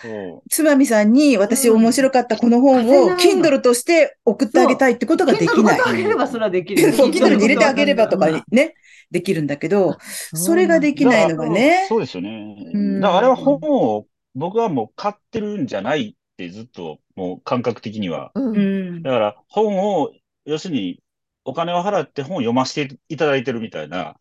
[0.48, 5.82] つまみさんに私うん面白かったこの本を Kindle として送ってあげたいってことができない Kindle ご。
[5.84, 6.90] とあげればそれはできる。
[6.94, 8.74] そう Kindle に入れてあげればとかにね、
[9.10, 11.84] できるんだけど、それができないのがね。
[11.86, 12.56] そうですよね。
[12.72, 18.32] うんだからあれは本を僕はもう買ってるんじゃないってずっともう感覚的には。
[18.34, 20.12] だから本を、
[20.46, 21.02] 要するに
[21.44, 24.16] お金を払って本を読ませていただいてるみたいな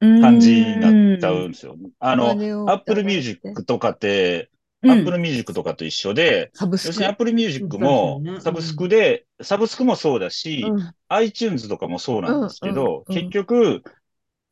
[0.00, 1.76] 感じになっちゃうんですよ。
[1.98, 13.82] あの、お金を Apple Music とかって、うん Apple Music とかと一緒で、サブスク要するに Apple Music もそうですよねサブスクで、サブスクもそうだし、うん iTunes とかもそうなんですけど、結局、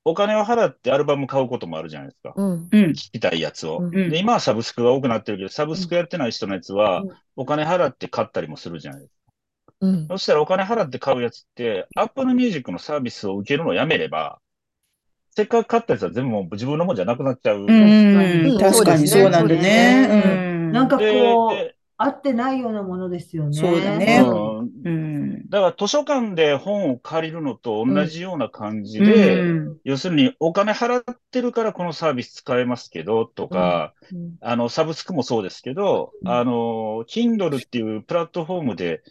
[0.04, 2.32] お金を払ってアルバム買うこともあるじゃないですか。
[2.36, 2.90] うんうん。
[2.90, 3.88] 聞きたいやつを。
[3.90, 9.32] で、今はサブスクが多くなってるけど、サブスクやってない人のやつはうん、お金払って買ったりもするじゃないですか。
[9.80, 14.40] うんそしたらお金払って買うやつって、Apple Music のサービスを受けるのをやめれば、
[15.38, 17.60] せっかく買ったやつは全部もう自分のもんじゃなくなっちゃう。
[17.60, 17.70] うん。
[17.70, 20.70] うん、確かにそうなんだそうですね。
[20.72, 23.56] なんかでこう、合ってないようなものですよね。
[23.56, 24.20] そうだね。
[24.26, 24.70] うん。
[24.84, 25.48] うん。
[25.48, 29.76] だから図書館で本を借りるのと同じような感じで、うん。
[29.84, 34.34] 要するにお金払ってるからこのサービス使えますけど、とか、うん。
[34.40, 36.28] あの、サブスクもそうですけど、うん。
[36.28, 39.02] あの、Kindle っていうプラットフォームで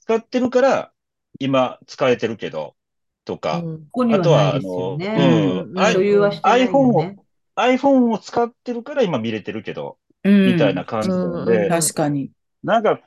[0.00, 0.92] 使ってるから、
[1.40, 2.74] 今使えてるけど、
[3.24, 4.14] とか、うん。
[4.14, 5.74] あとはあのうん。
[5.92, 7.14] 所有はしてないよ
[7.56, 10.52] iPhone を使ってるから今見れてるけど、うん。
[10.52, 12.30] みたいな感じなので、うん確かに。
[12.62, 13.00] なんか、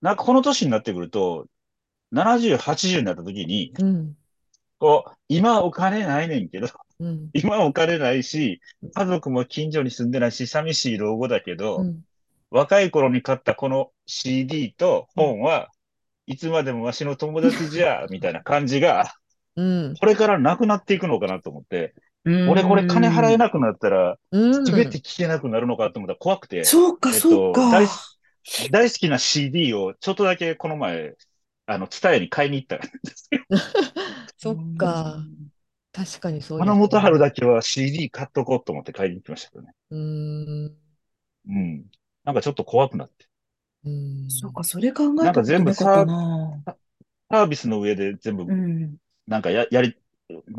[0.00, 1.46] なんかこの年になってくると、
[2.12, 4.16] 70、80になった時に、うん。
[4.78, 6.68] こう、今お金ないねんけど、
[7.00, 7.30] うん。
[7.32, 8.60] 今お金ないし、
[8.94, 12.00] 家族も近所に住んでないし、寂しい老後だけど、うん。
[12.50, 15.68] 若い頃に買ったこの CD と本は
[16.26, 19.14] いつまでもわしの友達じゃ、みたいな感じが、
[19.58, 21.94] うんこれからなくなっていくのかなと思って、
[22.24, 27.70] うん俺これ金払えなくなったら、うんすべて聞けなくなるのかと思ったら怖くて、そうか、えっとそうか。
[27.70, 27.92] 大好
[28.70, 31.14] 大好きな CD をちょっとだけこの前、
[31.66, 33.40] あの、ツタヤに買いに行ったんですよ。
[34.38, 35.18] そっか。
[35.92, 39.72] 確かにそうです花ね元春だけは CD 買っとこうと思って買いに行きましたけどね。
[39.90, 40.76] うーん
[41.48, 41.86] うん。
[42.24, 43.26] なんかちょっと怖くなって。
[43.84, 46.62] うんそうか、それ考えたことなかったな。
[47.30, 48.96] サービスの上で全部う、ん。
[49.28, 49.96] なんかや、やり、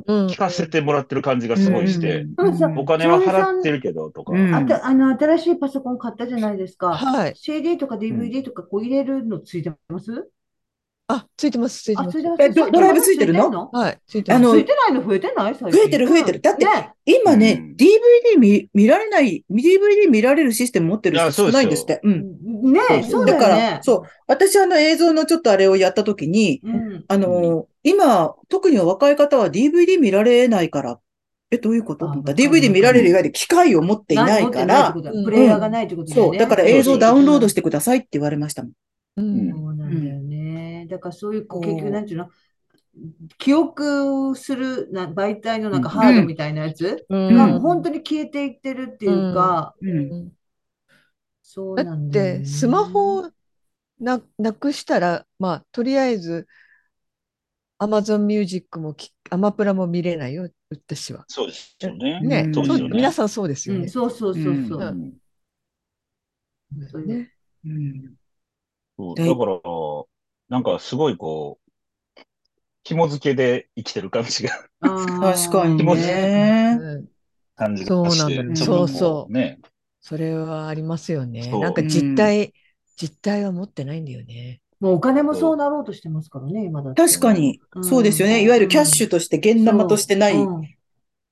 [0.07, 4.33] うん聞かせてもらってる感じがすごいして、うんお金は払ってるけど、とか。
[4.33, 6.95] うんあと、あの、新しいパソコン買ったじゃないですか。
[6.95, 7.35] はい。
[7.35, 10.29] CD とか DVD とかこう入れるのついてます？
[11.11, 12.19] あ、ついてます、ついてあ、ます。
[12.19, 13.69] えドドライブついてるの？
[13.71, 14.51] はい、ついてます。
[14.51, 15.03] ついてないの？
[15.03, 15.55] 増えてない？
[15.55, 16.39] 増えてる増えてる。
[16.39, 16.91] だってね。
[17.03, 17.75] 今ね、うん。
[17.75, 21.99] DVD 見、見られない、DVD 見られるシステム持ってる人少ないんですって。
[22.03, 22.71] うん。
[22.71, 23.81] ねそうだから。
[23.81, 24.01] そう。
[24.27, 27.05] 私あの映像のちょっとあれをやったときに、うん。
[27.07, 30.91] あの、今、特に若い方は DVD 見られないから。
[30.91, 31.01] っ
[31.49, 34.93] え、どういうこと？DVD 見られるいわゆる機械を持っていないから。
[34.93, 36.37] プレイヤーがないってことそう、ね。
[36.37, 38.71] だから映像ダウンロードしてくださいって言われましたもん。
[39.17, 39.49] うん。
[39.49, 40.38] そうなんだよね。
[40.89, 42.29] だからそういう、こう結局、なんていうの、
[43.37, 50.31] 記憶するな媒体のなんかうんハードみたいなやつうんがもう本当に消えていってるっていうか、うん。
[51.41, 53.31] そうだっなんだてスマホを
[53.99, 56.47] ななくしたら、まあ、とりあえず
[57.79, 61.25] Amazon Music もきアマプラも見れないよ、私は。
[61.27, 62.19] そうですよね。
[62.21, 62.95] ね、うんそうすよね。
[62.95, 63.81] 皆さんそうですよね。
[63.81, 64.53] うん、そうそうそうそう。
[64.53, 65.13] うんうん
[66.91, 67.31] そうね
[67.65, 68.01] うん。
[68.03, 68.09] で
[68.97, 69.59] そうだから、
[70.49, 72.21] なんかすごいこう、
[72.83, 74.49] 紐付けで生きてる感じが、
[74.81, 76.77] 確かにね。
[76.79, 77.05] うん
[77.59, 79.59] 感じがして、そうなんだちょっとこそうそうね。
[79.99, 81.51] それはありますよね。
[81.51, 82.53] なんか実態、
[82.95, 84.61] 実態は持ってないんだよね。
[84.79, 86.93] もうお金もそうなろうとしてますからね、今だ。
[86.95, 88.43] 確かに、うんそうですよね。
[88.43, 90.35] いわゆるキャッシュとして、現生としてない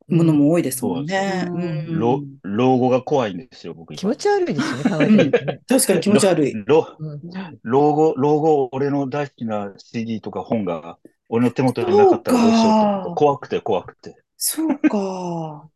[0.07, 1.43] もうんのも多いですもんね。
[1.47, 3.99] そうん老老後が怖いんですよ、僕今。
[3.99, 5.61] 気持ち悪いですよね、考えてみるとね。
[5.67, 6.53] 確かに気持ち悪い。
[6.65, 10.97] 老後、老後、俺の大好きな CD とか本が、
[11.29, 14.15] 俺の手元になかったらどうしようと思ってそうか怖くて怖くて。
[14.37, 15.69] そうか。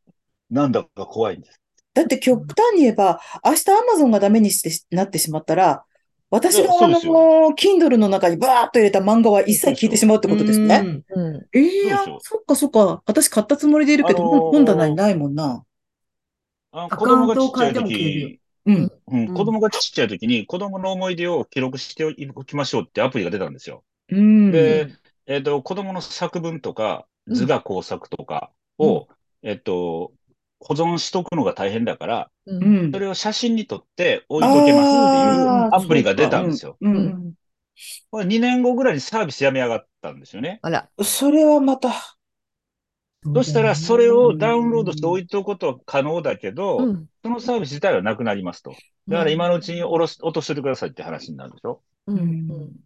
[0.50, 1.60] なんだか怖いんです。
[1.94, 5.84] だって極端に言えば、明日アマゾンがダメにしてなってしまったら、
[6.30, 7.14] 私のあのそうですよ、
[7.56, 10.82] Kindle の中にバーッと入れた漫画は一切消えてしまうってことですね。
[10.84, 13.02] うんうんええやそっかそっか。
[13.06, 15.64] 私買ったつもりでいるけど、あのー本本棚にないもんな。
[16.72, 18.92] あ子供がちっちゃいカウントを変えても消えるよ時、うん。
[19.08, 23.84] うん、子供がちっちゃい時に子供の思い出を記録しておきましょうってアプリが出たんですよ。
[24.10, 24.52] うん。
[24.52, 24.88] で、
[25.26, 29.08] えっと、子供の作文とか図画工作とかを、
[29.42, 30.12] えっと、
[30.60, 32.62] 保存しとくのが大変だから、うん。
[32.62, 32.92] うん。
[32.92, 36.78] それを写真に撮って置いとけますっていうアプリが出たんですよ。
[36.80, 36.96] うん。
[36.96, 37.34] うん。
[38.10, 40.60] これ2年後ぐらいにサービスやめやがったんですよね。
[40.62, 41.90] あら、それはまた、
[43.34, 47.08] そしたら、それをダウンロードして置いておくことは可能だけど、うん。
[47.22, 48.72] そのサービス自体はなくなりますと。
[49.08, 51.82] だから今のうちに下ろす、落としててくださいって話になるでしょ。
[52.06, 52.18] うん。
[52.18, 52.22] う
[52.66, 52.76] ん。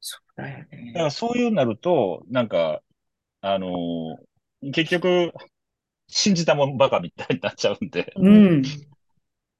[0.00, 0.92] そうだよだかね。
[1.04, 2.82] らそういうなると、なんか、
[3.40, 5.32] あのー結局、
[6.12, 8.86] 信じたもんバカみたいになっちゃうんで、だかうん。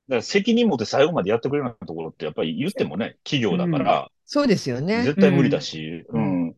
[0.09, 5.07] ら責任持って最後までやってくれるようなところって、やっぱり言ってもね、企業だから、そうですよね。
[5.07, 6.57] 絶対無理だし、ううんん。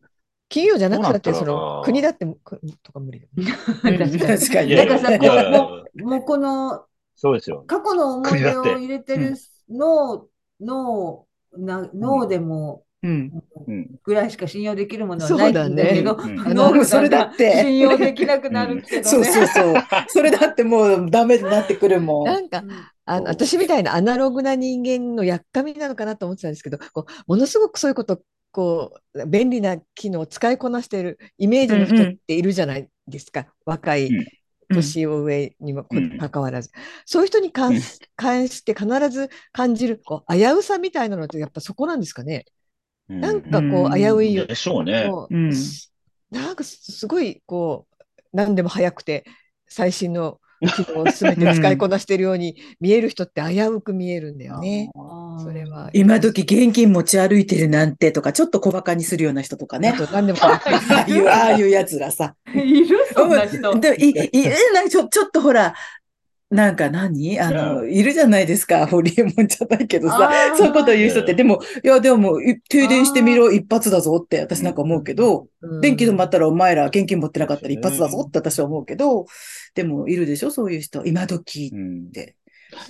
[0.49, 3.27] 企業じゃなくたって、その国だってくとか無理だ。
[4.27, 4.73] 確かに。
[4.75, 7.65] だからさ、こうもうもうこのそうですよ。
[7.67, 9.35] 過去の思い出を入れてる
[9.69, 10.29] 脳、
[10.61, 12.84] 脳、な脳でもうん。
[12.84, 12.84] うん。
[14.03, 16.35] ぐらいしか信用できるものはないんだけど、そうん。
[16.53, 17.61] 脳がそれだって。
[17.61, 19.03] 信用できなくなるけどね。
[19.03, 19.75] そうそうそう。
[20.07, 22.25] それだってもうダメになってくるもん。
[22.25, 22.63] なんか、
[23.05, 34.25] あの私みたいなアナログな人間のやっかみなのかなと思ってたんですけど、こうものすごくそういうこと、こう便利な機能を使いこなしているイメージの人っているじゃないですか、若いうん。
[34.73, 36.17] 年を上にもこうん。
[36.17, 36.71] 関わらず、
[37.05, 42.45] そういう人に関し関して必ず感じるこう危うさみたいなのってやっぱそこなんですかね？
[43.09, 45.09] うんなんかこう危ういよ、でしょうね。
[46.31, 49.25] なんかすすごいこう何でも早くて
[49.67, 54.89] 最新の機能を全て使いこなしているように見える人って危うく見えるんだよね。
[55.43, 55.89] それは。
[55.93, 59.97] 今時現金持ち歩いてるなんてとか、ちょっと小馬鹿にするような人とかねあ。
[59.97, 62.35] と何でも ああいう、ああいうやつらさ。
[62.53, 63.79] いるそんな人。
[63.79, 65.75] でもい、いるな、ちょ、ちょっとほら、
[66.51, 67.39] なんか何？
[67.39, 68.85] あの、いるじゃないですか。
[68.87, 70.29] ホリエモンじゃないけどさ。
[70.55, 71.33] そういうこと言う人って。
[71.33, 75.81] でも、いや、でも、い停電してみろ、一発だぞって私なんか思うけど、うん。
[75.81, 79.25] 電気止まったらお前ら現金持ってなかったら一発だぞって私は思うけど、
[79.73, 80.51] でも、いるでしょ？
[80.51, 81.03] そういう人。
[81.05, 82.05] 今時うん。
[82.09, 82.35] って。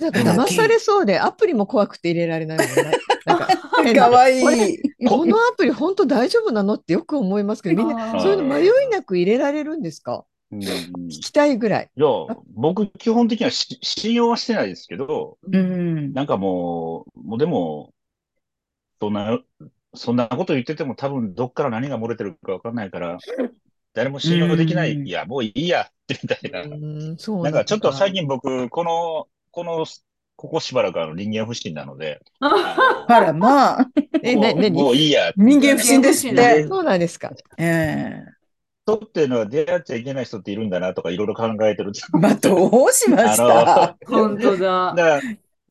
[0.00, 2.98] なんか騙されそうで アプリも怖くて入れられないもんね。
[3.24, 3.48] なんか
[3.94, 4.78] かわいい。
[5.06, 6.74] このアプリ本当大丈夫なの？
[6.74, 10.24] ってよく思いますけど、みんなそういうの迷いなく入れられるんですか？
[10.52, 11.90] うん聞きたいぐらい。
[11.96, 12.06] いや、
[12.54, 16.12] 僕、基本的にはし信用はしてないですけど、うん。
[16.12, 17.92] なんかもう、もうでも、
[19.00, 19.38] そんな、
[19.94, 23.18] そんなこと言ってても多分どっから何が漏れてるかわかんないから、
[23.94, 26.62] 誰も信用できない、うんいや、もういいや、ってみたいな。
[26.62, 29.86] うん、そうなんかちょっと最近近僕、この、この、
[30.36, 33.90] ここしばらくあの人間不信なので、あら、まあ、
[34.22, 34.82] え、もうな、なに？
[34.82, 35.32] もういいや。
[35.34, 36.66] 人間不信ですって。
[36.68, 37.32] そうなんですか。
[37.58, 38.35] ええ
[38.86, 41.92] 人っていうのは出会っちゃいけない人っているんだなとかいろいろ考えてる。
[42.20, 43.96] まあ、どうしました？
[44.06, 44.94] 本当だ。
[44.94, 45.20] だ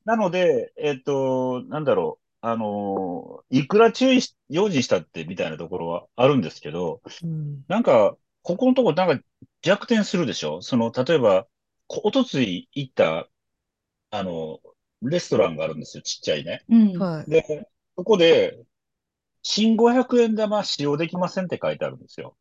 [0.04, 9.24] なので、えっと、なんだろう、あの、いくら注意し、用心したってみたいなところはあるんですけど、うんなんか、ここのところなんか
[9.64, 10.62] 逆転するでしょ？
[10.62, 11.48] その、例えば、
[11.88, 13.28] こおとつい行った、
[14.12, 14.60] あの、
[15.02, 16.64] レストランがあるんですよ、ちっちゃいね。
[16.70, 17.00] うん。
[17.00, 17.32] はい。
[17.32, 18.60] で、そこで、
[19.42, 22.36] 新500円玉使用できませんって書いてあるんですよ。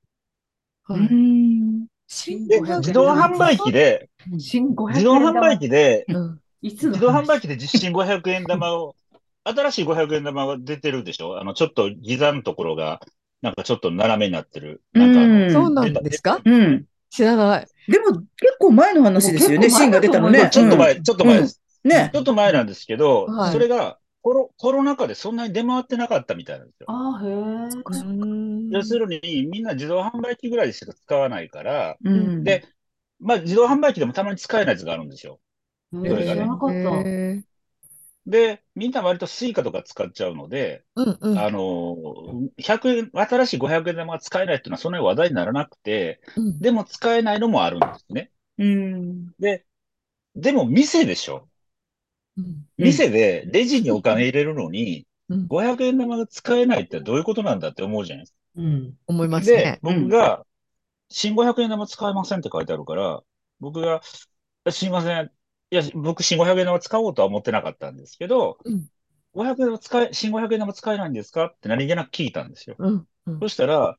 [0.89, 1.03] うはい。
[1.03, 1.87] ん。
[2.07, 8.97] 新で、500自動販売機で、新500円自動販売機で、うんいつの自動販売機機で実新500円玉を、
[9.45, 11.39] 新しい500円玉が出てるでしょ？
[11.39, 13.01] あの、ちょっとギザのところが、
[13.43, 14.83] なんかちょっと斜めになってる。
[14.95, 16.41] なんかそうなんですか？
[16.43, 16.87] うん。
[17.11, 17.67] 知らない。
[17.87, 18.27] でも、結
[18.59, 20.49] 構前の話ですよね、シーンが出たのね。
[20.51, 21.61] ちょっと前、ちょっと前です。
[21.85, 21.91] うん。
[21.91, 22.17] ねち。
[22.17, 26.89] ょっと前なんですけど、はいそれがコロコロナ禍でそんなに出回ってなかったみたいなんですよ。
[26.89, 27.35] ああ、へえ。
[27.89, 32.45] うん要するに、みんな自動販売機ぐらいでしか使わないから、うん。
[32.45, 32.67] で
[33.21, 35.41] まあ自動販売機でもたまに使えないやつがあるんですよ。
[35.93, 37.09] へそれがねえ知らなかった。
[38.27, 41.97] で、みんな割とスイカとか使っちゃうので、うんうんあの、
[42.59, 48.31] 100円、新しい500円玉が使えないっていうのはそんなに話題にならなくて、うんでも使えないのもあるんですね。
[48.59, 49.35] うん。
[49.39, 49.65] で、
[50.37, 51.49] でも店でしょ。
[52.37, 58.39] うん店でレジにお金入れるのに、うん500円玉が使えないってどういうことなんだって思うじゃないですか。
[58.57, 58.95] うん。
[59.07, 59.79] 思いますでね、。
[59.83, 60.45] 僕が、
[61.09, 63.23] 新500円玉使えませんって書いてあるから、
[63.61, 64.03] 僕が、
[64.71, 65.31] すいません。
[65.71, 68.87] いや、僕、新500円玉使おうとは思ってなかったんですけど、うん
[69.33, 72.77] 500円玉使え、新500円玉使えないんですかって何気なく聞いたんですよ。
[72.79, 73.99] うんうんそしたら、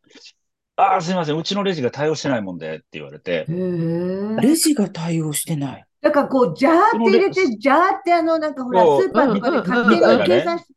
[0.77, 1.37] ああ、すいません。
[1.37, 3.45] うちのレジが対応してないもんでって言われて。
[3.47, 5.84] レジが対応してない。
[6.05, 10.73] だからこう、ジャーって入れて、ジャーってあの、なんかほら、スーパーとかで勝手に計算して、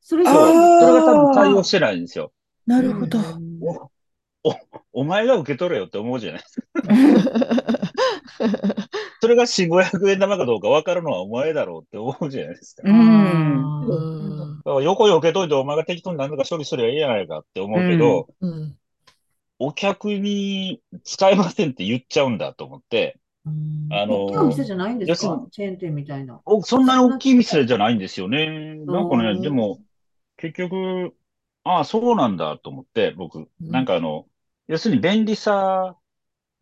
[0.00, 2.32] それあそうーそれが多分対応してないんですよ。
[2.66, 3.20] なるほど。
[4.42, 4.56] お、お、
[4.92, 6.66] お前が受け取れよって思うじゃないですか。
[9.22, 12.82] それが新500円玉かどうか分かるのはお前だろうって思うじゃないですか。
[12.84, 12.90] う。
[12.90, 18.76] うんうんだから横に受けといてお前が適当に何とか処理すればいいやないかって思うけど、うん
[19.60, 23.20] お客に使えませんって言っちゃうんだと思って、うん
[23.90, 25.46] あの大きな店じゃないんですか？
[25.50, 26.40] チェーン店みたいな。
[26.44, 28.74] おそんなに大きい店じゃないんですよね。
[28.84, 29.80] なんかね、うんでも、
[30.36, 31.14] 結局、
[31.64, 34.26] ああ、そうなんだと思って、僕、なんかあの、
[34.66, 35.96] 要するに便利さ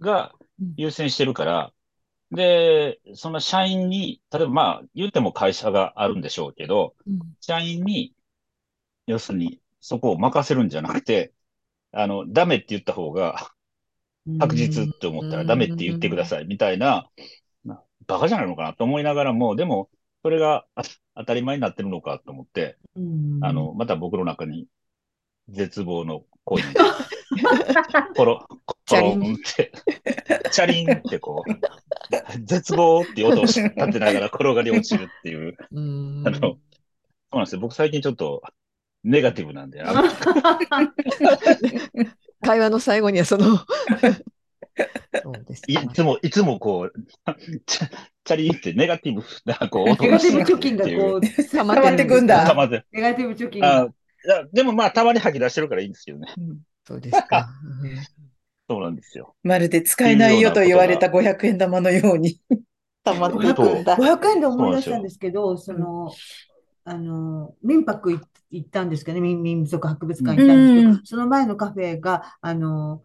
[0.01, 0.33] が
[0.77, 1.73] 優先してるから、
[2.31, 7.21] で、その社員に、例えばまあ、言っても会社があるんでしょうけど、うん。
[7.41, 8.15] 社員に、
[9.07, 11.33] 要するに、そこを任せるんじゃなくて、
[11.93, 13.53] あの、ダメって言った方が
[14.39, 17.09] 確実って思ったらダメって言ってくださいみたいな、
[17.65, 19.89] なバカじゃないのかなと思いながらも、でも、
[20.23, 20.83] それがあ
[21.15, 23.39] 当たり前になってるのかと思って、うん。
[23.41, 24.67] あの、また僕の中に
[25.49, 26.97] 絶望のコインが、
[28.17, 29.35] コロ、コロン。
[29.35, 29.73] って、
[30.51, 31.51] チャリンってこう、
[32.45, 33.63] 絶望って音を立
[33.93, 36.23] てながら転がり落ちるっていう、うん。
[36.27, 36.59] あの、そう
[37.37, 37.61] なんですよ。
[37.61, 38.43] 僕最近ちょっと
[39.05, 39.83] ネガティブなんで、
[42.47, 43.59] 会話の最後にはその
[45.23, 46.93] そうですかいつも、いつもこう、
[47.67, 52.45] チャリンってネガティブな、こう、音 ネガティブ貯金がこう、溜まってくんだ。
[52.93, 53.89] ネガティブ貯金あ
[54.27, 54.47] が。
[54.53, 56.29] でもまあ、たまに吐き出してるからいいんですけどね。
[56.87, 57.49] そうですか。
[58.69, 59.35] そうなんですよ。
[59.45, 62.41] まるで使えないよと言われた500円玉のように。
[63.05, 63.97] 溜まってくんだ。
[63.97, 66.13] 500円で思い出したんですけど、その、
[66.85, 71.01] あの、民泊行行ったんですけどね、民民族博物館行ったんですけど、うん。
[71.05, 73.03] その前のカフェが、あの、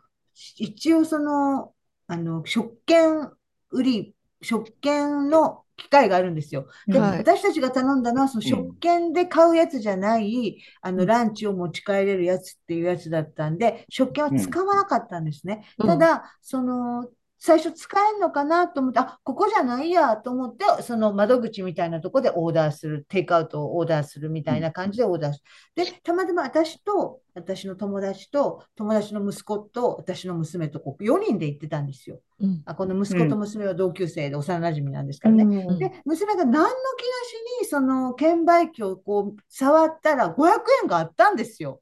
[0.57, 1.73] 一応その、
[2.07, 3.31] あの、食券
[3.71, 6.67] 売り、食券の機械があるんですよ。
[6.87, 7.17] で、はい。
[7.19, 15.65] 私たちが頼んだのは、その食券で買うやつじゃない、あの、ランチを持ち帰れるやつっていうやつだったんで、食券は使わなかったんですね。
[15.77, 15.87] うん。
[15.87, 17.09] ただ、その、
[17.43, 25.41] 最初使えるのかなと思って、あ、ここじゃないやと思って、その窓口みたいなとこでオーダーする、テイクアウトをオーダーするみたいな感じでオーダーす
[25.75, 25.85] る。
[25.85, 32.19] で、たまたま私と、私の友達と、友達の息子と、私の娘と、こう4人で行ってたんですよ。
[32.39, 35.65] うんあこの息子と娘は同級生で幼馴染なんですからね。
[35.67, 41.81] うんで、娘が何の気なしに、その券売機をこう触ったら500円があったんですよ。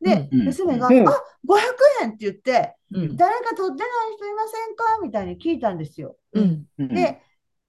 [0.00, 1.08] で、うん娘が、うん。
[1.08, 1.62] あ、500
[2.02, 3.16] 円って言って、うん。
[3.16, 4.84] 誰か取ってない人いませんか？
[5.02, 6.16] みたいに聞いたんですよ。
[6.32, 6.66] うん。
[6.78, 6.88] うん。
[6.88, 7.20] で、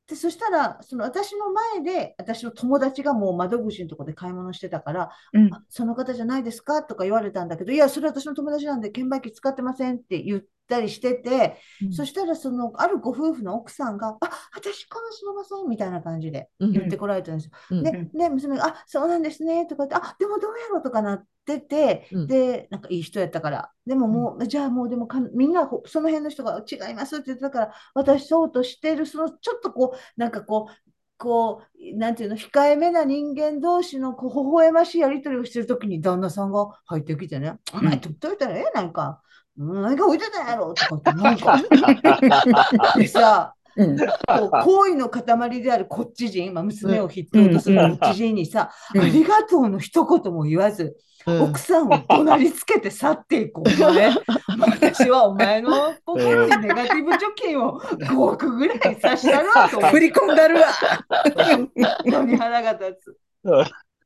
[0.08, 5.54] でそしたら、その私の前で、私の友達がもう窓口のとこで買い物してたから、うん。
[5.54, 6.84] あその方じゃないですか？
[6.84, 11.58] とか言われたんだけど、いや、それ私の友達なんで、券売機使ってませんって言ったりしてて、
[11.92, 16.74] そしたら、その、あるご夫婦の奥さんが、あ、私かもしれませんみたいな感じでうん。
[16.74, 17.52] 言ってこられたんですよ。
[17.72, 17.84] うん。
[17.84, 22.28] で、で、娘が、あ、そうなんですね、とか言って、あ、でもどうやろうとかなってて、うん。
[22.28, 39.22] で、なんかいい人やったから、でももう、じゃあもう、でもかん、みんなほ、その辺の人が違いますって言ってたから、私そうとしてる、その、ちょっとこう、なんかこう、こう、なんていうの、控えめな人間同士の、こう、微笑ましいやり取りをしてるときに、旦那さんが入ってきてね、お前、取っといたらええやないか。
[39.58, 41.62] うん何が置いてたんやろとかって、なんか、
[42.98, 43.98] でさ、うん。
[43.98, 44.06] こ
[44.46, 50.98] う行為の塊であるこっち人、まあ、娘を筆頭とするこっち人にさ、うんありがとうの一言も言わず、うん
[51.28, 54.14] 奥さんを怒鳴りつけて去っていくお前。
[54.60, 60.68] 私はお前の心にネガティブ貯金を5億ぐらいさしたるわと 振り込んだるわ。
[61.36, 61.70] 本
[62.10, 63.18] 当に腹が立つ。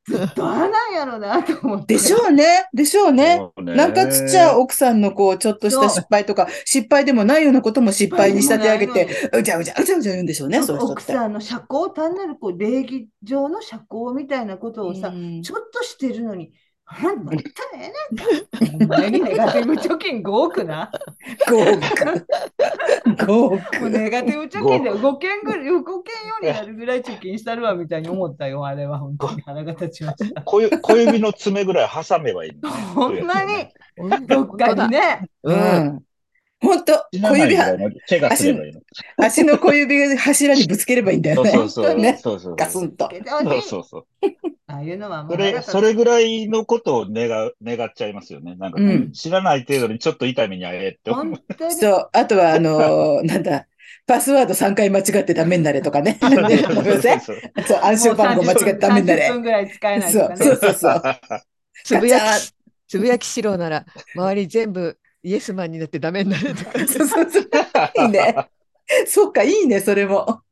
[0.04, 1.94] ずっとああなんやろなと思って。
[1.94, 2.66] でしょうね。
[2.74, 3.36] でしょうね。
[3.36, 10.78] そうねなんかちっちゃい奥さんのこう、ちょっとした失敗とか、失敗でもないようなことも失敗に仕立て上げて、うじゃうじゃうじゃうじゃ言うんでしょうね、そう。
[10.80, 16.52] 奥さんの社交、単なるこう礼儀上の社交みたいなことをさ、うんちょっとしてるのに、
[17.00, 17.42] あんまたえ
[17.74, 18.84] えねんか。
[18.84, 20.90] お前にネガティブ貯金5億な。
[21.48, 23.24] 5億。
[23.24, 23.80] 5億。
[23.80, 30.42] もうネガティブ貯金で動けんぐらい、動けんようになるぐらい貯金したるわみたいに思ったよ、あれは本当に腹が立ちました。
[30.42, 32.76] 小指小指の爪ぐらい挟めばいいのね。
[32.94, 35.26] ほんまに、本どっかにね。
[35.44, 36.02] ううん。
[36.66, 36.68] ん。
[36.68, 37.76] 本当小指は、
[38.08, 38.80] 怪我すればいいの。
[39.18, 41.50] 足の小指が柱にぶつければいいんだよね。
[41.50, 41.94] そうそうそう。
[41.96, 42.56] ねそうそうそう。
[42.56, 43.10] ガスンと。
[43.10, 44.06] そうそうそう。
[44.66, 48.54] ああいうのはもそうれ、それぐらいのことを願う、願っちゃいますよね。
[48.56, 51.40] なんか、うん知らない程度にちょっと痛い目に遭えって思う本。
[51.58, 51.74] 当に。
[51.74, 52.08] そう。
[52.12, 53.66] あとは、あのー なんだ、
[54.06, 56.18] パスワード3回間違ってダメになれとかね。
[56.22, 57.36] そうそう思いませんそう
[57.66, 59.28] そう、暗証番号間違ってダメにな30れ。
[59.30, 60.36] 分ぐらい使えないとかね。
[60.36, 61.02] そうそうそう。
[61.84, 62.52] つぶやき、
[62.88, 63.84] つぶやきしろなら、
[64.14, 66.78] 周り全部イエスマンになってダメになるとか。
[66.86, 67.42] そうそうそう。
[68.02, 68.34] いいね。
[69.06, 70.42] そっか、いいね、それも。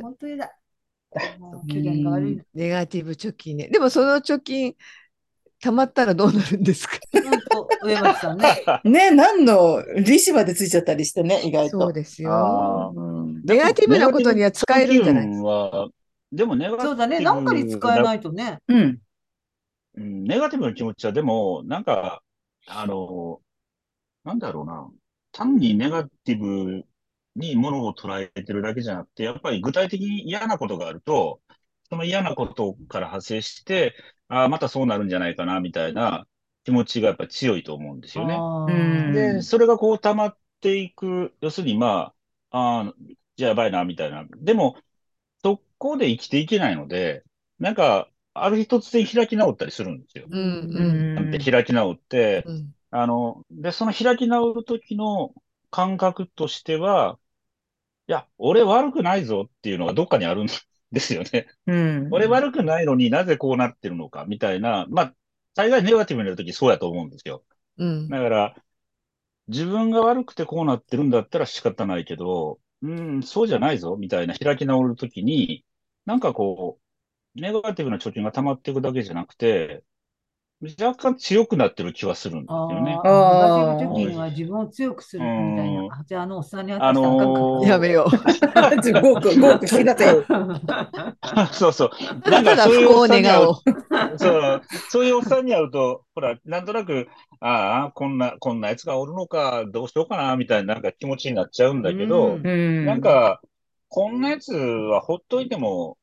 [0.00, 0.52] 本当にだ。
[1.14, 2.40] が悪い。
[2.54, 3.68] ネガティブ貯金ね。
[3.68, 4.74] でもその貯金、
[5.60, 6.96] たまったらどうなるんですか？
[7.84, 8.64] 上松さんね。
[8.84, 11.80] ね、何の利子までついちゃったりしてね、意外と。
[11.80, 12.92] そうですよ。
[13.44, 15.46] ネガティブなことには使えるんじゃないですか？
[15.46, 15.88] は、
[16.32, 17.20] でもネガティブそうだね。
[17.20, 18.58] なんかに使えないとね。
[18.68, 18.98] うん。
[19.96, 22.22] うんネガティブな気持ちは、でも、なんか、
[22.66, 23.42] あの、
[24.24, 24.90] なんだろうな。
[25.32, 26.84] 単にネガティブ
[27.36, 31.42] にものを捉えてるだけじゃなくて、やっぱり具体的に嫌なことがあると、
[31.90, 33.96] その嫌なことから派生して、
[34.28, 36.26] ああ、またそうなるんじゃないかな、みたいな
[36.64, 38.46] 気持ちがやっぱり強いと思うんですよね。
[39.06, 42.14] で、それがこう溜まっていく、要するにま
[42.50, 42.94] あ、ああ、
[43.36, 44.24] じゃあやばいな、みたいな。
[44.38, 44.76] でも、
[45.42, 47.24] そこで生きていけないので、
[47.60, 50.26] なんか、ある日突然開き直ったりするんですよ。
[50.30, 55.34] うんうん開き直って、うんあの、で、その開き直る時の
[55.70, 57.18] 感覚としては、
[58.06, 60.46] いや、俺悪くないぞっていうのがどっかにあるん
[60.92, 61.46] ですよね。
[61.66, 62.08] うん。
[62.10, 65.14] 俺悪くないのになぜこうなってるのか、みたいな、まあ、
[65.54, 67.42] 大概ネガティブになる時そうやと思うんですよ。
[67.78, 68.54] うんだから、
[69.48, 75.64] 自分が悪くてこうなってるんだったら仕方ないけど、うん、そうじゃないぞ、みたいな開き直るときに、
[76.04, 76.81] なんかこう、
[77.34, 79.82] ネガティブな貯金が溜まっていくだけじゃなくて、
[80.80, 82.96] 若干強くなってる気はするんですよね。
[83.02, 85.96] ああーーネガティブ貯金は自分を強くするみたいな。
[86.00, 88.10] あじゃあ、あのおっさんにあのーやめよう。
[88.14, 90.04] 5億、5億引き出せ。
[91.52, 91.90] そうそう。
[92.22, 94.18] ただそういう不幸をおっさんに会う願おう。
[94.18, 97.08] そう、そういうおっさんに会うと、ほら、なんとなく、
[97.40, 102.86] ああ、こんな、こんなやつがおるのか、どうしようかな、みたいななんか気持ちになっちゃうんだけど、ん。
[102.86, 103.40] なんか、
[103.88, 105.98] こんなやつはほっといても、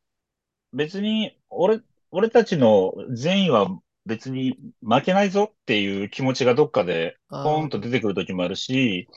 [0.74, 3.68] 別に、俺、俺たちの善意は
[4.06, 9.08] 別に負けないぞっていう気持ちがどっかで、ポーンと出てくる時もあるし、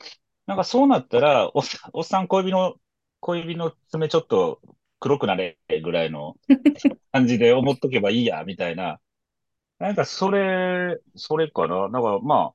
[0.47, 2.77] なんかそうなったら、おっさん、おっさん小指の、
[3.21, 4.61] 小指の爪ちょっと
[5.01, 6.37] 黒くなれぐらいの
[7.13, 9.01] 感じで思っとけばいいや、みたいな。
[9.79, 11.89] なんかそれ、それかな。
[11.91, 12.55] だからま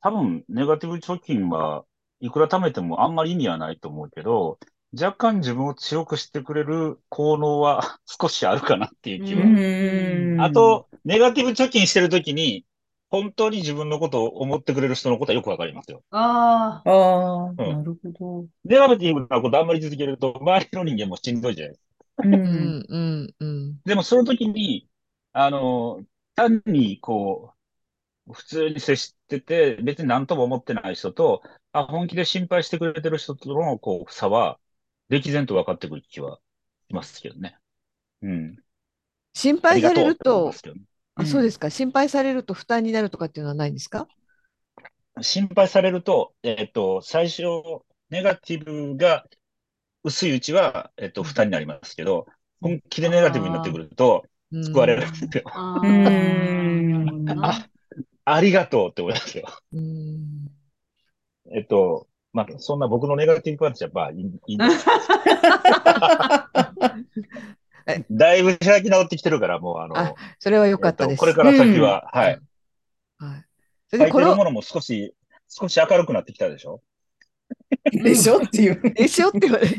[0.00, 1.84] 多分、ネガティブ貯金は
[2.20, 4.58] いくら貯めてもあんまり意味はないと思うけど、
[4.98, 9.52] 若干自分を強くしてくれる効能は 少しあるかなっていう気は。
[9.52, 9.92] う
[10.40, 12.66] んあと、ネガティブ貯金してるときに、
[13.10, 16.02] 本当に自分のことを思ってくれる人のことはよくわかりますよ。
[16.10, 16.90] ああ
[17.48, 18.48] あ、うんなるほど。
[18.64, 21.86] ネガティブなことあんまり続けると、周りの人間もしんどいじゃないですか。
[22.24, 22.28] う。
[22.28, 23.82] うんんうんうん。
[23.84, 24.88] でもその時に、
[25.32, 27.54] あの、単にこ
[28.28, 34.60] う、普通に接してて、別に何とも思ってない人と、あ、本気で心配してくれてる人との、こう、差は、
[35.12, 36.38] 歴然と分かってくる気は
[36.88, 37.58] しますけどね。
[38.22, 38.56] うん。
[39.34, 40.54] 心配されるがと。
[41.16, 41.68] あ、そうですか。
[41.68, 44.08] 心配されると負担になるとかっていうのはないんですか？
[45.20, 47.42] 心配されると、えっと、最初、
[48.08, 49.26] ネガティブが
[50.02, 52.26] 薄いうちは、えっと、負担になりますけど、
[52.62, 55.42] 本気でネガティブになってくると、うん救われるんですよ。
[55.46, 55.80] あ。
[57.26, 57.68] あう
[58.24, 58.40] あ。
[58.40, 59.46] りがとうって思いますよ。
[59.72, 60.48] うん
[61.54, 64.86] えっと、まあ、そんな僕のネガティブ話は、まあ、いいいいんです。
[68.10, 71.12] だいぶ開き直ってきてるから、もう、あの、あそれは良かったです。
[71.12, 72.40] えっとこれから先は、はい。
[73.18, 73.44] はい。
[73.88, 75.14] それ書でこのものも少し、
[75.48, 76.80] 少し明るくなってきたでしょ？
[77.90, 78.80] でしょっていう。
[78.94, 79.76] でしょって言われて。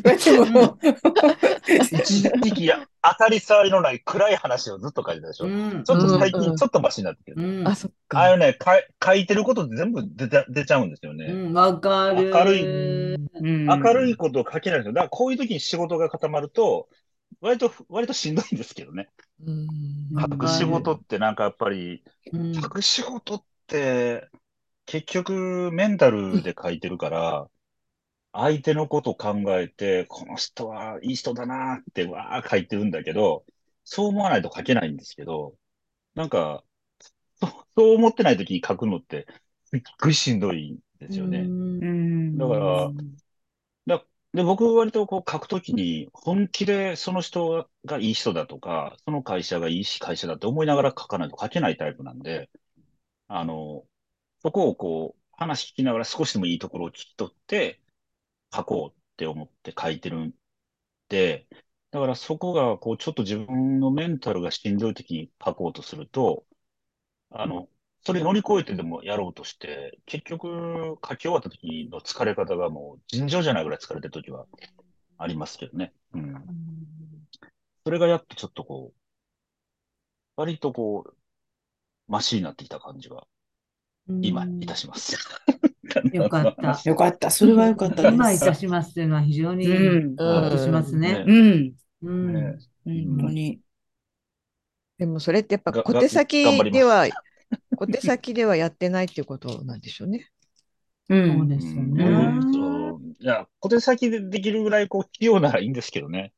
[1.97, 5.45] 一時期、当たり障りのない暗い話をずっと書いてたでしょ。
[5.45, 7.43] うんちょっと最近ちょっとマシになってきてる。
[7.43, 8.19] うんあ、そっか。
[8.19, 8.57] ああいうね、
[9.03, 11.25] 書いてること全部出た出ちゃうんですよね。
[11.25, 12.29] うん、わかる。
[12.29, 14.93] 明るいうん明るいことを書けないんですよ。
[14.93, 16.87] だからこういう時に仕事が固まると、
[17.41, 19.09] 割と、割としんどいんですけどね。
[20.19, 24.29] 書く仕事ってなんかやっぱり、うん書く仕事って、
[24.85, 27.47] 結局メンタルで書いてるから、
[28.33, 33.45] 相手のことを考えて、この人はいい人だなってわー書いてるんだけど、
[33.83, 35.55] そう思わないと書けないんですけど、
[36.15, 36.63] なんか、
[37.35, 39.27] そそう思ってない時に書くのって、
[39.65, 41.39] すっごいしんどいんですよね。
[41.39, 42.91] うんだから
[44.33, 52.49] で、僕割とこう書くときに本気でその人がいい人だとか、その会社がいい会社だって思いながら書かないと書けないタイプなんで、
[53.27, 53.85] あの、
[54.41, 57.82] そこをこう話聞きながら少しでもいいところを聞き取って
[58.53, 60.33] 書こうって思って書いてるん
[61.09, 61.47] で、
[61.91, 66.45] だからそこがこうちょっと自分のメンタルがしんどいときに書こうとすると、
[67.31, 67.67] あの、
[68.05, 74.45] それ乗り越えてでもやろうとして、結局書き終わった時の疲れ方がもう尋常じゃないぐらい疲れてる時は
[75.17, 75.93] ありますけどね。
[76.13, 76.35] うん。
[77.85, 78.99] それがやっとちょっとこう、
[80.35, 81.13] 割とこう、
[82.07, 83.25] マシになってきた感じが
[84.21, 85.17] 今いたします。
[86.13, 86.81] よかった。
[86.89, 87.29] よかった。
[87.29, 88.13] それはよかったです。
[88.13, 91.23] 今いたしますっていうのは非常にうんほっとしますね。
[91.27, 91.73] うん。
[92.03, 92.33] うん。
[92.33, 93.59] ね本当に。
[94.97, 97.07] でもそれってやっぱが小手先では、
[97.75, 100.29] 小手先ではやってないっていうことなんでしょうね。
[101.09, 101.13] う。
[101.13, 102.05] そうんですようんね。
[102.05, 102.09] う
[102.39, 102.73] んそう
[103.19, 106.33] いや、小手先でできるぐらいこう器用ならいいんですけどね。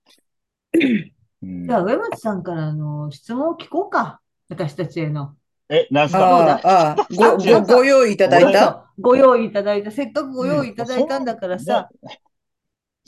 [0.73, 4.19] うんじゃあ、上松さんからの質問を聞こうか。
[4.49, 5.35] 私たちへの。
[5.69, 6.19] え、なんすか？
[6.19, 8.85] ああ、ああ、ご、ご、ご用意いただいた？
[8.99, 9.91] ご用意いただいた。
[9.91, 11.89] せっかくご用意いただいたんだからさ。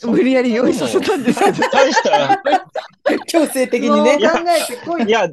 [0.04, 1.70] 無理やり用意させたんですけど。
[1.72, 2.40] 大した、
[3.26, 4.20] 強制的にね。
[4.20, 5.04] えてこい。
[5.06, 5.28] いや、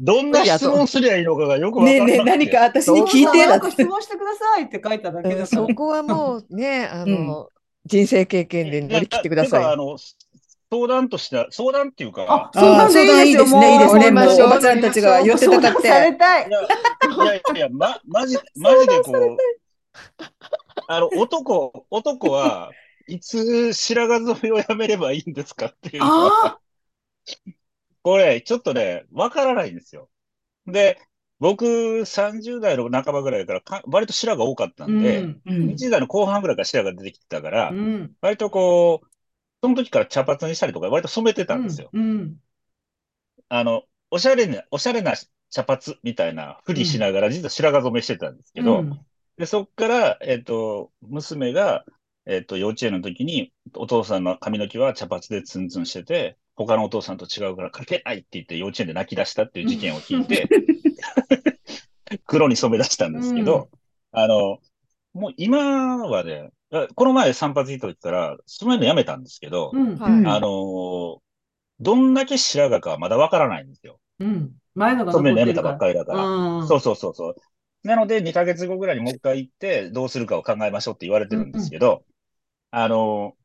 [0.00, 3.84] どんな質問すりゃいいのかがよくわかねえねえ、んなくて何か私に聞いてだってなんか質。
[3.84, 5.46] 問してくださいって書いただけだから。
[5.46, 7.48] そこはもうね、あの、
[7.84, 9.64] 人生経験で乗り切ってください。
[9.64, 9.96] あの、
[10.70, 14.10] 相談としては、相談っていうかあ、、ああ、相談いいですね、いいですね。
[14.10, 15.88] もう、おばちゃんたちが寄ってたかって。
[15.88, 16.50] たいい。
[16.50, 19.36] や、いやいや、ま、マジ、マジでこう、
[20.86, 22.70] あの、男、男は
[23.08, 26.58] いつ白髪染めをやめればいいんですかっていうのは、あ
[28.02, 30.08] これ、ちょっとね、わからないんですよ。
[30.66, 30.98] で、
[31.40, 34.86] 僕、30代の半ばぐらいからか、割と白髪多かったあ。
[34.86, 35.40] んで、うん。
[35.46, 38.12] うん20代の後半ぐらいから白髪出てきてたからう、ん。
[38.20, 39.09] 割とこう、
[39.62, 41.90] その時から茶髪にしたりとか、割と染めてたんですよ。
[41.92, 42.36] うん。
[43.48, 45.14] あの、おしゃれな、おしゃれな
[45.50, 49.00] 茶髪みたいなふりしながら、実は白髪染めしてたんですけど、うん
[49.40, 51.86] で、そっから、えっと、娘が、
[52.26, 60.46] えっと、幼稚園の時に、お父さんの髪の毛は茶髪でツンツンしてて、他のお父さんと違うから描けないって言って幼稚園で泣き出したっていう事件を聞いて、
[62.26, 63.70] 黒に染め出したんですけど、
[64.12, 64.58] あの、
[65.14, 66.59] もう今はね、あ
[66.94, 69.96] この前散髪行った時から染めるのやめたんですけど、うん。
[69.98, 71.22] はいうんあの、
[71.80, 74.00] どんだけ白髪かはまだわからないんですよ。
[74.18, 74.56] うん。
[74.74, 75.62] 前のが染めるのやめた。
[75.62, 76.30] ばっかりだから。
[76.60, 76.66] うん。
[76.66, 77.36] そうそうそうそう。
[77.82, 82.04] なので、2ヶ月後ぐらいにもう一回行って、どうするかを考えましょうって言われてるんですけど、
[82.70, 83.36] あの、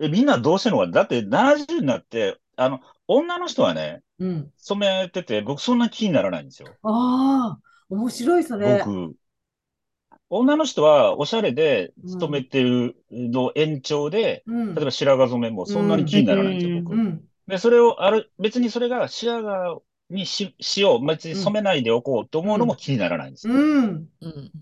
[0.00, 4.52] え、みんなどうしてんのかだって70になって、あの、女の人はね、うん。
[4.58, 6.78] 染めてて、僕そんな気にならないんですよ。
[6.82, 8.84] ああ、面白い、それ。
[8.84, 9.16] 僕。
[10.28, 16.94] 女の人はおしゃれで染めてるの延長で、うん例えば白髪染めもそんなに気にならないんですよ、うん僕。
[16.94, 17.24] うん。
[17.46, 23.54] で、それをある、別にそれが白髪にし、しよう、別に染めないでおこうと思うのも気にならないんですよ。
[23.54, 24.08] うん。
[24.20, 24.52] うん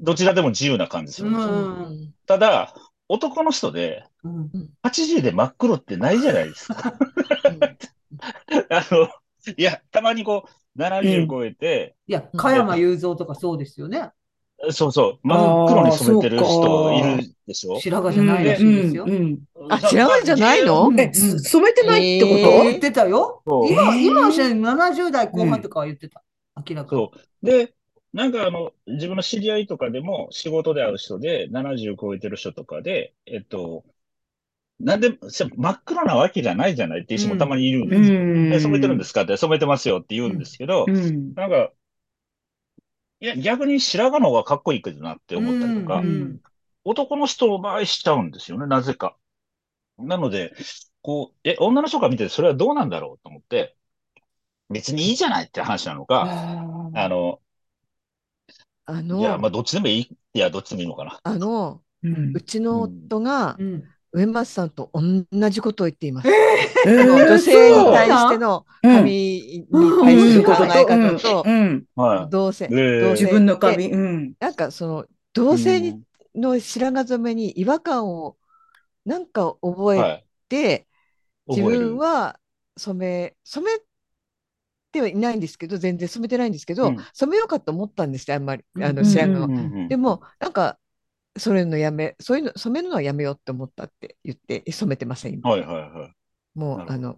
[0.00, 1.52] どちらでも自由な感じするんですよ。
[1.52, 2.74] うんただ、
[3.08, 4.50] 男の人でうん。
[4.82, 6.94] 80で真っ黒ってないじゃないですか。
[8.70, 9.08] あの、
[9.56, 14.10] いや、たまにこう、70超えて、いや、加山雄三とかそうですよね。
[14.70, 17.80] そうそう、真っ黒に染めてる人いるでしょ？
[17.80, 19.06] 白髪じゃないらしいですよ。
[19.68, 20.84] あ白髪じゃないの？
[20.84, 23.42] 染めてないってえこ言ってたよ。
[23.46, 24.00] 今、えー。
[24.02, 24.74] 今は知らない。
[24.94, 26.22] 70代後半とかは言ってた。
[26.68, 27.10] 明らかに。
[27.42, 27.74] で、
[28.12, 33.84] なんかあの、自分の知り合いとかでも、仕事で会う人で、70超えてる人とかで、えっと、
[34.78, 38.04] なんで、せ真っ黒なわけじゃないじゃないっていう人もたまにいるんとで
[38.58, 39.22] す染めてるんですか？
[39.22, 41.34] って、染めてますよって言うんですけど、うん。
[41.34, 41.70] なんか、
[43.22, 46.40] いや、逆に白髪の方がかっこいいけどなって思ったりとか、うん
[46.84, 49.16] 男の人の場合しちゃうんですよね、なぜか。
[49.98, 50.54] なので、
[51.02, 53.76] こう、え、女の人が見ててそれはどうなんだろうと思って、
[54.70, 56.30] 別にいいじゃないって話なのか、
[56.92, 57.42] ああの、
[58.86, 60.18] あいや、まあ、の、どっちでもいい。
[60.34, 61.22] いや、どっちでもいいのかな。
[61.22, 63.91] あの、うんうちの夫がうん。
[64.12, 66.28] 上松さんと同じことを言っています。
[66.28, 73.90] えー女性に対してのうん髪に対する考え方とうんうんは同性、自分ので髪。
[73.90, 74.32] うん。
[74.38, 76.02] なんかその同性に
[76.34, 78.36] の白髪染めに違和感を
[79.04, 80.24] なんか覚えはい。
[80.48, 80.86] て、
[81.48, 82.38] 自分は
[82.76, 83.80] 染め染め
[84.92, 89.44] てはいないんですけど全然染めてないんですけど、うん染めようかと思ったんですよあんまりあうんの白髪を。
[89.46, 90.78] うんうんでもなんか
[91.36, 95.50] それのやめそういうの染めるのはやめようって思ったって言って染めてません今。
[95.50, 96.14] はいはいはい。
[96.54, 97.16] もうあの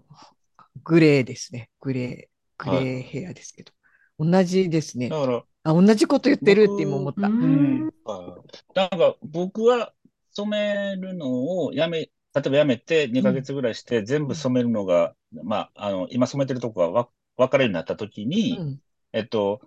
[0.84, 1.70] グレーですね。
[1.80, 3.72] グレーグレーヘアですけど、
[4.18, 5.08] 同じですね。
[5.08, 7.28] だから、あ同じこと言ってるって今思った。
[7.28, 7.90] うん。
[8.04, 8.42] は
[8.74, 8.78] い。
[8.78, 9.92] なんか僕は
[10.32, 12.10] 染めるのをやめ、例
[12.46, 18.80] えばやめて2ヶ月ぐらいして全部染めるのが、まあ、あの、今染めてるとこがわ分かるようになった時に、うん。
[19.12, 19.60] えっと、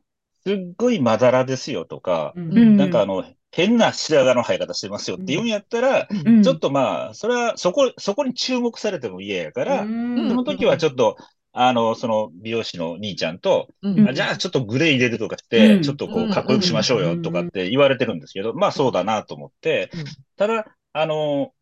[0.43, 2.77] すっごいまだらですよとか、うん。
[2.77, 6.43] なんかあの、変な白髪の生え方してますよって言うんやったら、うん。
[6.43, 10.29] ちょっとまあ、それはそこ、そこに注目されても嫌やから、うん。
[10.29, 11.17] その時はちょっと、
[11.53, 14.07] あの、その美容師の兄ちゃんと、うん。
[14.07, 15.81] あじゃあちょっとグレー入れるとかして、うん。
[15.81, 20.03] ちょっとこう、かっこよくしましょうよとかって言われてるんですけど、まあそうだなと思ってうん、
[20.35, 21.53] ただ、あの、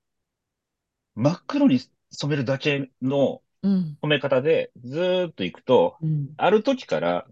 [1.16, 1.80] 真っ黒に
[2.12, 3.98] 染めるだけのうん。
[4.02, 6.30] 染め方でずーっといくと、うん。
[6.38, 7.26] ある時から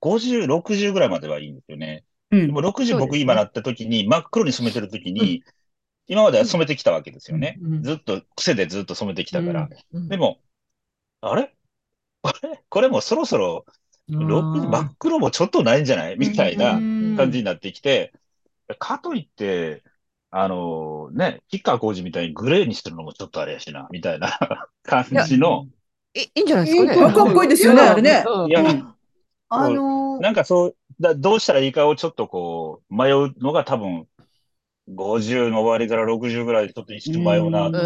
[0.00, 2.04] 50、60ぐらいまではいいんですよね。
[2.34, 2.46] うん。
[2.46, 3.00] でも60そうですね。
[3.00, 5.42] 僕今なった時に真っ黒に染めてる時に、
[6.06, 7.58] 今までは染めてきたわけですよね。
[7.62, 9.68] うんずっと癖でずっと染めてきたから。
[9.92, 10.38] うんでも、
[11.20, 11.54] あれ？
[12.22, 13.64] あれこれもそろそろ
[14.10, 16.16] 60真っ黒もちょっとないんじゃない？
[16.18, 16.72] みたいな
[17.16, 18.12] 感じになってきて、
[18.78, 19.82] かといって、
[20.30, 24.38] あのね、吉川晃司みたいにグレーにするのもちょっとあれやしな、みたいな
[24.82, 25.66] 感じの、
[26.14, 26.94] いいいんじゃないですかね。
[26.94, 28.24] いいかっこいいですよねあれね。
[28.26, 28.50] うん。
[28.50, 28.94] いや、うん。
[29.48, 30.20] あのー。
[30.20, 34.06] なんかそう、だどうしたらいいかをちょっとこう、迷うのが多分、
[34.88, 37.78] 50の終わりから60ぐらいでちょっと一瞬迷うなと。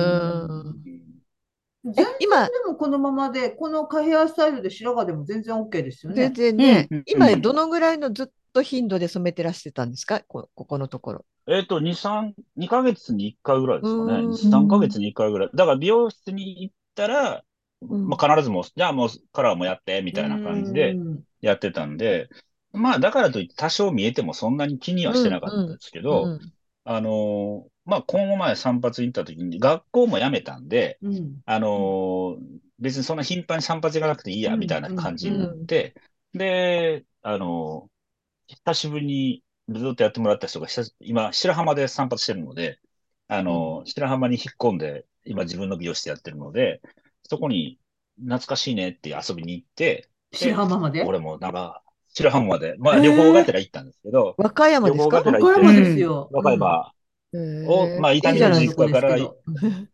[1.85, 6.35] 全然今でもこのままで、このカヘアスタイルで白髪でも全然 OK ですよね全。
[6.35, 10.21] 然ね、うん今どのぐらいのずっと頻度で染めてらしてたんですか？
[10.27, 11.25] こここのところ。
[11.47, 14.25] えっと、2、3、2ヶ月に1回ぐらいですかね。
[14.25, 15.51] うん2、3ヶ月に1回ぐらい。
[15.55, 17.43] だから美容室に行ったら、
[17.81, 22.29] うんまあ必ずもう、じゃあもうカラーもやって、みたいな感じでうんやってたんで、
[22.73, 26.53] まあだからといって多少見えてもそんなに気にはしてなかったですけど、うん
[26.85, 31.43] あのーまあ今後前散髪に行った時に学校も辞めたんで、うん。
[31.47, 34.61] あのー別にそんな頻繁に散髪行かなくていいや、うん。
[34.61, 35.95] みたいな感じになって、
[36.33, 40.69] で、あのー久しぶりにずっとやってもらった人が
[41.01, 42.79] 今、白浜で散髪してるので、
[43.29, 46.81] あのー白浜に引っ込んで、今自分の美容室やってるので、
[47.25, 47.79] そこに
[48.17, 51.05] 懐かしいねって遊びに行って、白浜まで？
[51.05, 51.83] 俺もなんか、
[52.19, 55.17] 白浜まで、まあ旅行がてら行ったんですけど、和歌山ですか？
[55.17, 56.29] 和歌山ですよ。
[56.33, 56.93] 和歌山。
[57.33, 59.89] を、まあ、痛みの実家からいいじゃないです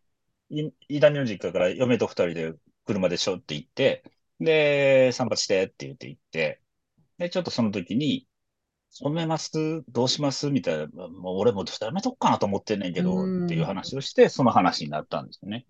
[0.51, 2.55] い痛み の実家から嫁と二人で
[2.87, 4.05] 車でしょって行って、
[4.41, 6.61] で、散髪してって言って行って、
[7.19, 8.27] で、ちょっとその時に、
[8.91, 9.51] 染めます？
[9.89, 10.51] どうします？
[10.51, 13.47] みたいな、もう俺もやめとくかなと思ってんねんけど、うん。
[13.47, 15.67] っていう話をして、その話になったんですよね。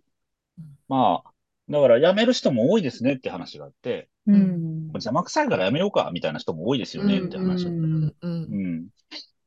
[0.88, 1.30] まあ、
[1.70, 7.78] だから辞める人も多いですねって話があって、うん邪魔くさいから辞めようかみたいな人も多いですよねって話だった。
[7.78, 8.88] うんうんううんん。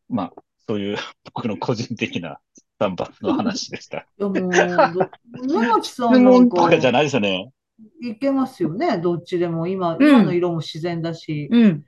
[0.10, 0.34] まあ、
[0.68, 0.98] そういう
[1.34, 2.40] 僕の個人的な
[2.80, 4.06] 散髪の話でした。
[4.20, 4.52] いやもう、
[5.48, 7.52] ど野町さ質んなん 問とかじゃかないですよね。
[8.02, 9.68] いけますよね、どっちでも。
[9.68, 11.86] 今、うん今の色も自然だし、うん。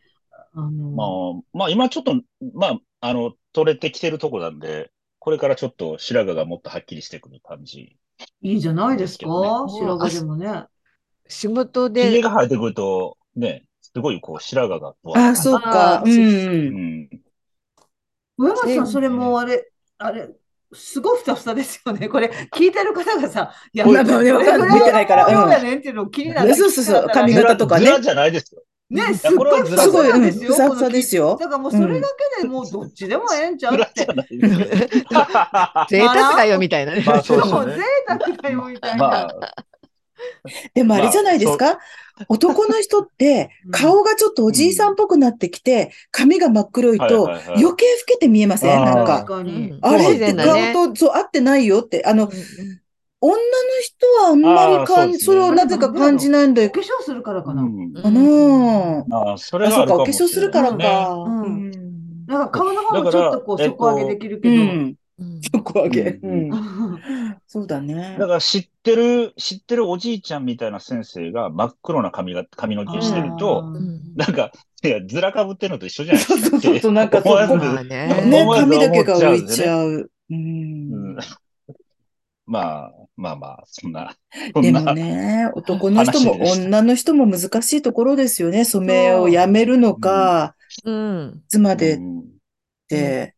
[0.54, 2.16] あまあの、、まあ今ちょっと、
[2.54, 7.98] まあ、あの、取れてきてるとこなんで、これからちょっと白髪がもっとはっきりしてくる感じ。
[8.42, 10.66] いいじゃないですか、白髪でもね。
[11.30, 16.00] 仕事髭でが生えてくると、ね、すごいこう白髪が、あ、そうか。
[16.00, 16.10] あう。
[16.10, 17.10] うんん。
[18.38, 20.30] 上松さん、でそれもあれ、あれ、
[20.74, 22.10] すごいふさふさですよね。
[22.10, 26.56] これ、聞いてる方がさ、いや、まあまあねわかんない見てないからのうん量やねんっていうの気になる。
[26.56, 28.62] そうそうそう髪型とかねじゃないですよ。
[28.90, 30.74] ね、すっごいふさすごい、うん、ふさですよ。
[30.74, 31.46] ふさですよだ。
[31.48, 32.08] からもうそれだ
[32.38, 34.08] けでもうどっちでもええんちゃうって。
[35.90, 37.04] 贅沢だよみたいなね。
[37.06, 39.28] まあそう贅沢だよみたいまな。
[40.46, 41.80] あ、 でもあれじゃないですか、
[42.28, 43.72] 男の人ってうん。
[43.72, 48.82] 顔がちょっとおじいさんっぽくなってきて、髪が真っ黒いとはいはいはい余計老けて見えません？
[48.82, 48.96] あー。
[48.96, 49.36] なん確か。
[49.38, 49.78] かに。
[49.82, 50.06] あれ？
[50.06, 52.04] っ自て顔とそう合ってないよって。
[52.06, 52.32] あの、うん
[53.22, 53.38] 女の
[53.82, 55.24] 人はあんまり感じ、ね。
[55.26, 56.70] それをなぜか感じないんだよ。
[56.70, 57.64] お化粧するからかな。
[57.64, 57.94] うん。
[57.94, 61.10] かなああ、それあ、そうか、お化粧するからねか。
[61.16, 61.44] うん。
[61.44, 61.72] うん。
[62.28, 64.64] なんか顔の方もちょっとこう底上げできるけど。
[65.52, 66.20] 底上げ。
[67.48, 68.28] そうだねだ。
[68.28, 74.52] から知ってる、知ってるおじいちゃんみたいな先生が真っ黒な髪が、髪の毛してると、うんなんか、
[74.84, 76.50] いや、ずらかぶってるのと一緒じゃないですか。
[76.50, 80.12] そうそうそうなんかそうね髪だけが浮いちゃう。
[82.46, 84.16] まあ、まあまあ、そんな、
[84.56, 88.66] そでもね、男の人も女の人も難しいところですよね。
[88.66, 91.42] 染めをやめるのか、うん。
[91.46, 92.24] いつまでっうん
[92.88, 93.36] て。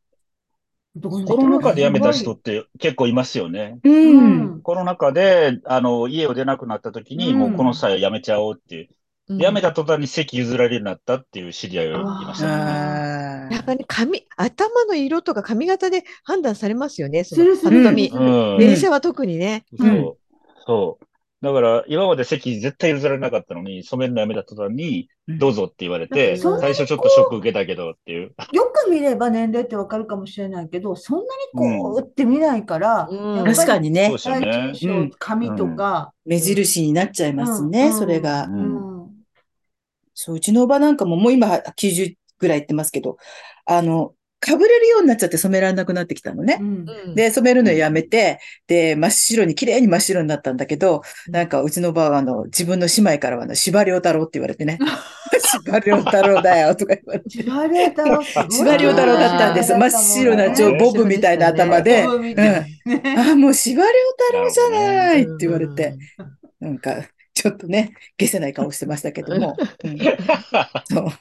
[1.00, 3.80] コロナ禍で辞めた人って結構いますよね。
[3.84, 3.89] う。
[3.89, 4.62] うんん。
[4.62, 8.88] コロナ禍で、あの、家を出なくなった時に、うんもうこの際辞めちゃおうっていう。
[8.89, 12.54] うん辞めた途端に席譲られるようになったっていう知り合いがいましたね。
[12.54, 18.10] あやっぱり髪、頭の色とか髪型で判断されますよね、そのパッと見。
[18.60, 19.64] 電車は特にね。
[19.78, 20.18] そう。
[20.66, 21.06] そう。
[21.42, 25.39] だから、今まで席絶対譲られなかったのに、染めるのやめた途端に、うん。
[25.39, 28.36] どうぞって言われて、そんなに最初ちょっとショック受けたけどっていう。
[28.54, 31.28] よく見れば年齢ってわかるかもしれないけど、そんなに
[31.82, 33.46] こうって見ないから、うん。
[33.46, 34.06] 確かにね。
[34.06, 34.72] そう、ですよ第ね。
[34.74, 34.84] 一。
[34.84, 37.94] 印象、髪とか、目印になっちゃいますね、うん。
[37.94, 38.46] それが。
[38.46, 39.04] うん。
[39.04, 39.12] うん。
[40.14, 43.18] そう、うちのおばなんかももう今90ぐらい言ってますけど、
[43.66, 44.14] あの、
[44.44, 46.58] 被れるようになっちゃって染められなくなってきたのね。
[46.60, 54.80] うんうんで、染めるのやめて、で、真っ白に、綺麗に真っ白になったんだけど、なんかうちのばはあの、自分の姉妹からはあの、司馬遼太郎って言われてね。
[55.39, 57.30] 司馬遼太郎だよ、とか言われて。
[57.30, 59.78] 千葉良太郎すごい司馬遼太郎だったんですよ。
[59.78, 62.04] 真っ白な、ちょ、ボブみたいな頭で。
[62.04, 63.20] うん。
[63.20, 63.92] あ、もう司馬遼
[64.30, 65.96] 太郎じゃないって言われうんて、
[66.60, 66.96] なんか、
[67.34, 69.56] ちょっとね、消せない顔してましたけども。
[69.84, 69.98] うん
[70.92, 71.12] そううん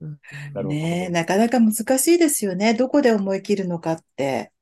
[0.00, 0.18] なる
[0.54, 2.74] ほどねえ、なかなか難しいですよね。
[2.74, 4.52] どこで思い切るのかって。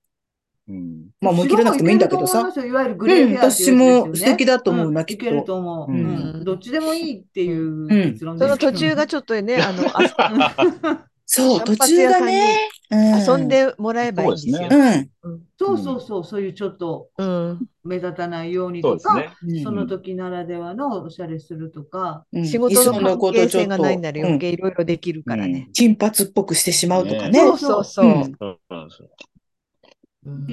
[0.68, 1.10] うん。
[1.20, 2.38] まあ思い切らなくてもいいんだけどさ。
[2.38, 5.92] 私もいわゆるグレーヘアっていうんね私も素敵だと思うなきっといけると思う。
[5.92, 12.58] うんうんどっちでもいいっていううん結論ですその途中がちょっとね、あの、あそ う、途中がね。
[12.92, 13.48] うん遊ん。
[13.48, 14.68] でもらえばいいんですよ。
[14.70, 15.10] うん。
[15.22, 19.14] うんそうそうそう、そういうちょっとうん目立たないようにとか、。
[19.42, 25.68] うんその時ならではのおしゃれするとか、うん仕事の関係性ことちょっとがないなら余うん計いろいろできるからね。
[25.72, 27.30] 金髪っぽくしてしまうとかね。
[27.30, 28.58] ねそうそうそう。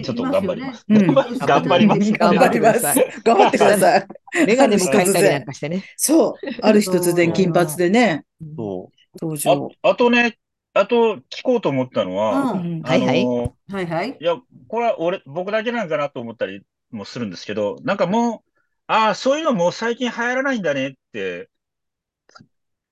[0.02, 0.86] ちょっと頑張ります。
[0.88, 2.12] うん頑張ります。
[2.14, 2.94] 頑張ります。
[3.24, 4.08] 頑張ってください。
[4.48, 5.84] メガネも変えたりなんかしてね。
[5.96, 6.34] そう。
[6.62, 8.26] ある日突然金髪でね、
[8.56, 10.38] そう登あとね、
[10.74, 12.72] あと聞こうと思ったのは、うん。
[12.80, 13.22] うんはいはい。
[13.24, 14.22] あのはいはい。
[14.22, 18.52] いや、これは俺、僕だけなんかなと思ったりもするんですけど、なんかもう、
[18.88, 21.50] ああ、そういうのもう最近流行らないんだねって、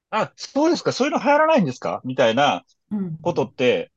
[0.09, 2.01] あ、そうですか、そういうの流行らないんですか？
[2.05, 3.17] みたいなうん。
[3.21, 3.91] ことって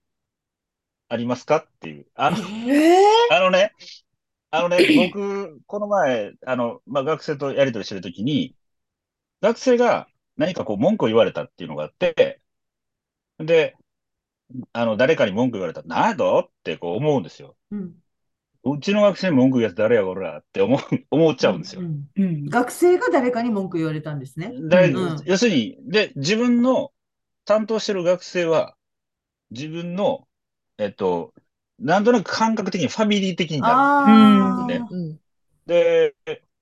[1.08, 2.06] ありますかっていう。
[2.14, 3.74] あの、ええあのね、
[4.50, 8.56] あのね、僕、この前、あの、まあ、学生とやりとりしてるときに、
[9.42, 12.39] 学生が何かこう文句を言われたっていうのがあって、
[13.40, 13.76] で、
[14.72, 16.40] あの、誰かに文句言われたら、なんやと？
[16.48, 17.56] ってこう思うんですよ。
[17.70, 17.94] うん
[18.62, 20.80] うちの学生に文句言うやつ誰やこらって思う、
[21.10, 21.80] 思っちゃうんですよ。
[21.80, 22.44] んうん。
[22.44, 24.52] 学生が誰かに文句言われたんですね。
[25.24, 26.92] 要するに、で、自分の
[27.46, 28.76] 担当してる学生は、
[29.50, 30.28] 自分の、
[30.76, 31.32] えっと、
[31.78, 34.82] なんとなく感覚的にファミリー的になああ、ね。
[35.66, 36.14] で、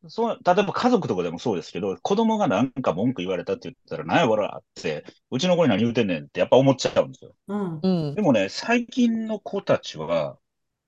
[0.07, 7.34] そう、例えば家族とかでもそうですけど、子供がなんか文句言われたって言ったら、なんやこらって、うちの子に何言うてんねんってやっぱ思っちゃうんですよ。
[7.49, 7.80] うん。
[7.82, 10.38] うんでもね、最近の子たちは、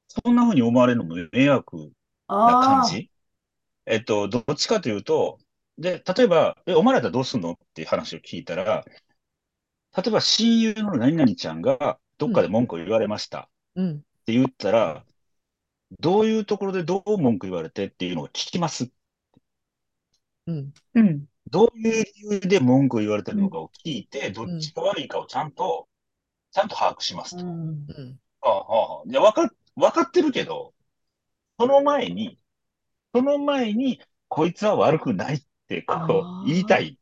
[0.08, 1.92] そんな風に思われるのも迷惑
[2.44, 3.11] な感じ
[3.86, 5.38] えっと、どっちかというと、
[5.78, 8.84] で、例えば、え、お前らだったらどうすんのっていう話を聞いたら、
[9.96, 15.04] 例えば親友の何々ちゃんがどっかで文句を言われましたうんって言ったら、
[16.00, 18.90] どういうところでどう文句言われてっていうのを聞きます。
[20.51, 21.24] うんうん。
[21.48, 25.88] どういう理由で文句を言われてるのかを聞いて、どっちが悪いかをちゃんと、
[26.53, 27.44] ちゃんと把握しますと。
[28.42, 30.74] ああ、ああ、いや、わか、わかってるけど、
[31.59, 32.38] その前に、
[33.14, 36.07] その前に、こいつは悪くないって、こあ
[36.42, 36.98] う、ー言いたい。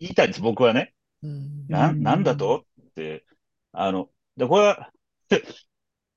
[0.00, 0.94] 言いたいんです、僕はね。
[1.22, 2.64] うんな、うんなんだと？
[2.90, 3.24] って、
[3.72, 4.92] あの、で、これは、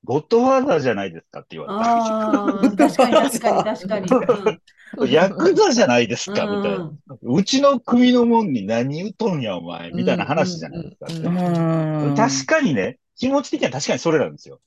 [0.04, 4.10] ゴッドファーザーじゃないですかって言われああ、 確かに確かに確かに。
[4.10, 5.06] た。
[5.08, 6.92] ヤクザじゃないですか、うんみたいな。
[7.22, 12.16] うちの組のもんに何言うとんや、お前、みたいな話じゃないですか。
[12.16, 14.60] 確かにね、気持ち的には確かにそれなんですよ。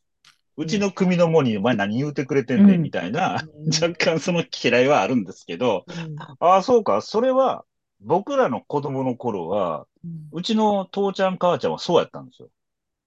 [0.56, 2.82] うちの組のもんに、お前何言うてくれてんねん、うん。
[2.82, 3.72] みたいな、うん。
[3.72, 6.16] 若干その嫌いはあるんですけど、うん。
[6.18, 7.64] ああ、そうか、それは、
[8.00, 9.86] 僕らの子供の頃は、
[10.32, 12.48] うちの父ちゃん母ちゃんはそうやったんですよ。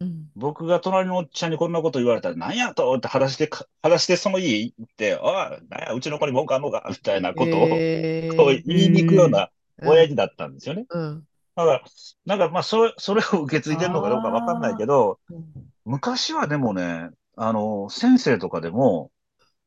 [0.01, 0.29] うん。
[0.35, 5.33] 僕が隣のおっちゃんにこんなこと言われたら、なんやとって裸足でか、裸足でその家行って、おい、
[5.69, 6.85] なんや、うちの子に文句あんのか？
[6.89, 8.37] みたいなことを、へー。
[8.37, 9.49] こう言いに行くような
[9.81, 10.85] 親父だったんですよね。
[10.89, 11.27] うん。
[11.55, 11.83] だから、
[12.25, 15.45] なんかまあ、それ、それを受け継いでるのかどうかわかんないけど、うん。
[15.85, 19.11] 昔はでもね、あの、先生とかでも、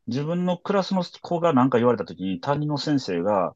[0.07, 3.55] 自分のクラスの子が何か言われたときに、担任の先生が、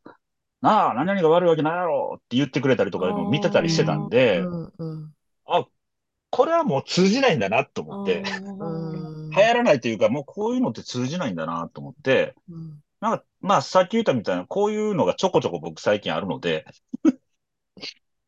[0.60, 5.14] なあ、何々が悪いわけないやろって言ってくれたりとかいうのを見てたりしてたんで、うんうん。
[5.46, 5.66] あ、
[6.32, 9.30] これはもう通じないんだなと思って、うん。
[9.30, 16.64] 流行らないというか、もうこういうのって通じないんだなと思って、うんなんか、まあ、さっき言ったみたいな、こういうのがちょこちょこ僕最近あるので、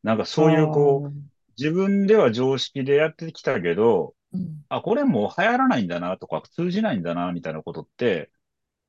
[0.03, 1.13] なんかそういうこう、
[1.57, 4.65] 自分では常識でやってきたけど、うん。
[4.67, 8.29] あ、これもう流行らないんだなとか、通じないんだな、みたいなことって、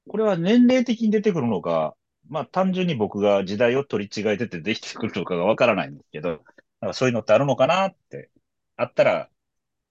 [0.08, 1.94] これは年齢的に出てくるのか、
[2.28, 6.42] まあ単純に僕が時代を取り違えててできてくるのかがわからないんですけど、
[6.80, 8.30] なんかそういうのってあるのかなって、
[8.76, 9.28] あったら、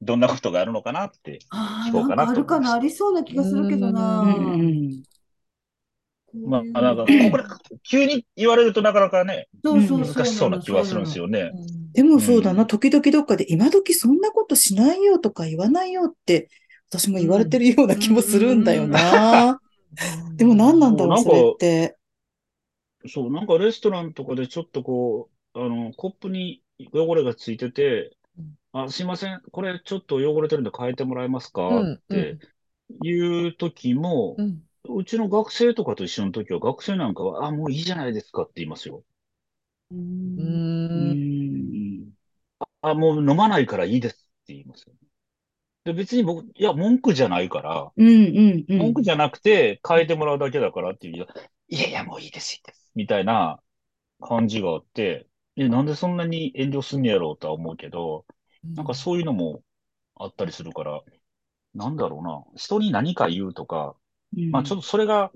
[0.02, 1.40] どんなことがあるのかなって
[1.88, 4.24] 聞こうかなんかあるかな、ありそうな気がするけどな。
[6.48, 7.44] まあ、なんか、これ、
[7.90, 11.52] 急に言われるとなかなかね、難しそうな気はするんですよね。
[11.94, 16.50] でもそうだな、うん時々どっかで今時そんなことしないよとか言わないよって、
[16.90, 19.62] 私も言われてるような気もするんだよな。
[20.36, 21.98] でも何なんだろう、それって。
[23.08, 26.62] そう、なんかレストランとかでちょっとこう、あの、コップに
[26.94, 28.14] 汚れがついててうん、
[28.74, 31.68] あ、すいません、これちょっと汚れてるんで変えてもらえますか？
[31.68, 32.38] うんって
[33.04, 34.62] いう時もう、ん
[35.00, 39.04] うちの学生とかと一緒の時は学生なんかは、あ、もういいじゃないですかって言いますよ。
[39.92, 39.98] うう
[40.44, 42.12] ん。
[42.82, 44.94] あ、もう飲まないからいいですって言いますよ。
[45.86, 48.80] で、別に僕、いや、文句じゃないから、うんうんうん。
[48.80, 51.28] 文句じゃなくて変えてもらうだけだからっていう、
[51.68, 52.92] いやいや、もういいです、いいです。
[52.96, 53.60] みたいな
[54.22, 55.28] 感じがあって、
[55.58, 58.26] え、なんでそんなに遠慮すんねやろうとは思うけど、
[58.76, 59.64] なんかそういうのも
[60.16, 61.03] あったりするから、
[61.76, 63.97] なんだろうな、人に何か言うとか、
[64.36, 64.51] うん。
[64.51, 65.32] まあちょっとそれが、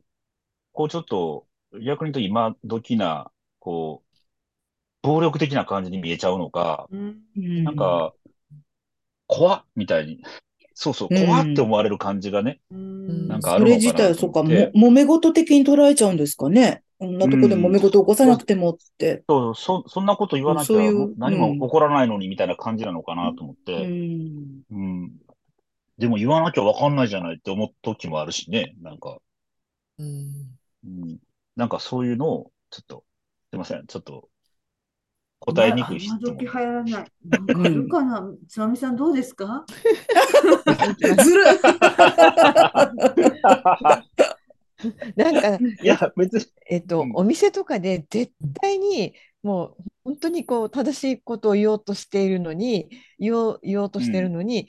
[0.73, 1.47] こうちょっと、
[1.85, 4.09] 逆に言うと今時な、こう、
[5.01, 7.23] 暴力的な感じに見えちゃうのか、うん。
[7.71, 8.15] んか、
[9.27, 10.21] 怖っみたいに、
[10.81, 16.83] そうそう、うん怖って思われる感じがね、うんなんかあるのかなそれ自体、そうか、も、揉め事的に捉えちゃうんですかね？
[16.99, 19.23] こんなとこで揉め事起こさなくてもって。
[19.27, 20.77] そう、そ、そんなこと言わなきゃ
[21.17, 24.61] 何も起こらないのにみたいな感じなのかなと思っうて、ん。
[24.71, 25.11] うん。
[25.97, 29.17] でも言わなきゃわかんないじゃないって思う時もあるしね、なんか、
[29.97, 31.17] うんうん。
[31.57, 33.03] なんかそういうのを、ちょっと、
[33.51, 34.29] すいません、ちょっと、
[35.39, 36.19] 答えにくい質問。
[36.19, 36.51] 今時流。
[36.51, 36.93] 行らない。
[36.93, 38.29] なんかあるかな？
[38.47, 39.65] つまみさんどうですか？
[41.23, 41.43] ずる。
[45.15, 48.31] なんか、いや、別に、えっとうん、お店とかで絶
[48.61, 49.13] 対に
[49.43, 54.67] もう本当にこう正しいことを言おうとしているのに言おう言おうとしているのに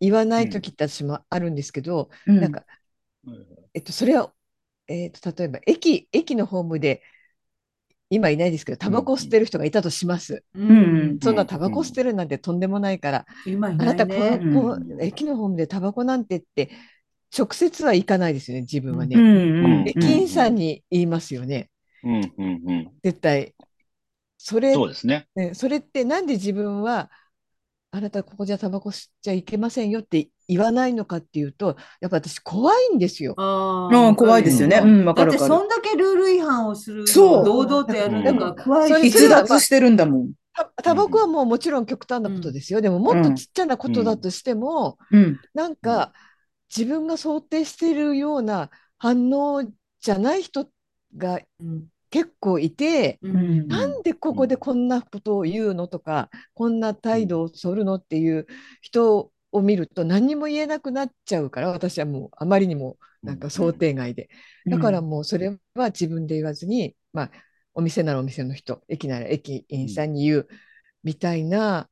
[0.00, 2.40] 言わない時って私もあるんですけど、うん。
[2.40, 2.64] なんか、
[3.74, 4.32] えっと、それは、
[4.86, 7.02] えっと、例えば駅駅のホームで
[8.10, 10.42] 今いないですけどタバコを吸ってる人がいたとします。
[10.54, 14.44] ううんそんなタバコ吸ってるなんてとんでもないから、今いあなたこないね。
[14.44, 16.70] のこうん駅のホームでタバコなんてって
[17.36, 19.16] 直接は行かないですよね自分はね。
[19.16, 21.70] うんうん駅員さんに言いますよね
[22.02, 22.90] うん、うん、うん。
[23.02, 23.54] 絶対。
[24.38, 25.28] それそうですね。
[25.36, 27.10] ね、それってなんで自分は
[27.92, 33.34] あなたここじゃタバコ吸っちゃいけませんよって言わないのかっていうとやっぱ私怖いんですよ。
[33.36, 34.80] あああ、怖いですよね。
[34.82, 35.38] ううんん、わかだって。
[35.38, 40.32] そんだけルール違反をするのそうを堂々とやるのが怖いそれ逸脱してるんだもん。
[40.54, 42.80] たタバコはもうもちろん極端なことですよ。
[42.80, 45.40] でももっとちっちゃなことだとしても、うん。
[45.54, 46.12] なんか
[46.74, 49.64] 自分が想定しているような反応
[50.00, 50.68] じゃない人
[51.16, 53.66] がうん結構いて、うん。
[53.68, 58.46] なんでここでこんなことを言うのとか、こんな態度を取るのっていう
[58.80, 64.28] 人を見ると何にも言えなくなっちゃうから私はもうあまりにもなんか想定外で、
[64.66, 67.30] だからもうそれは自分で言わずに、まあ、
[67.74, 70.48] お店ならお店の人駅なら駅員さんに言う
[71.02, 71.88] みたいな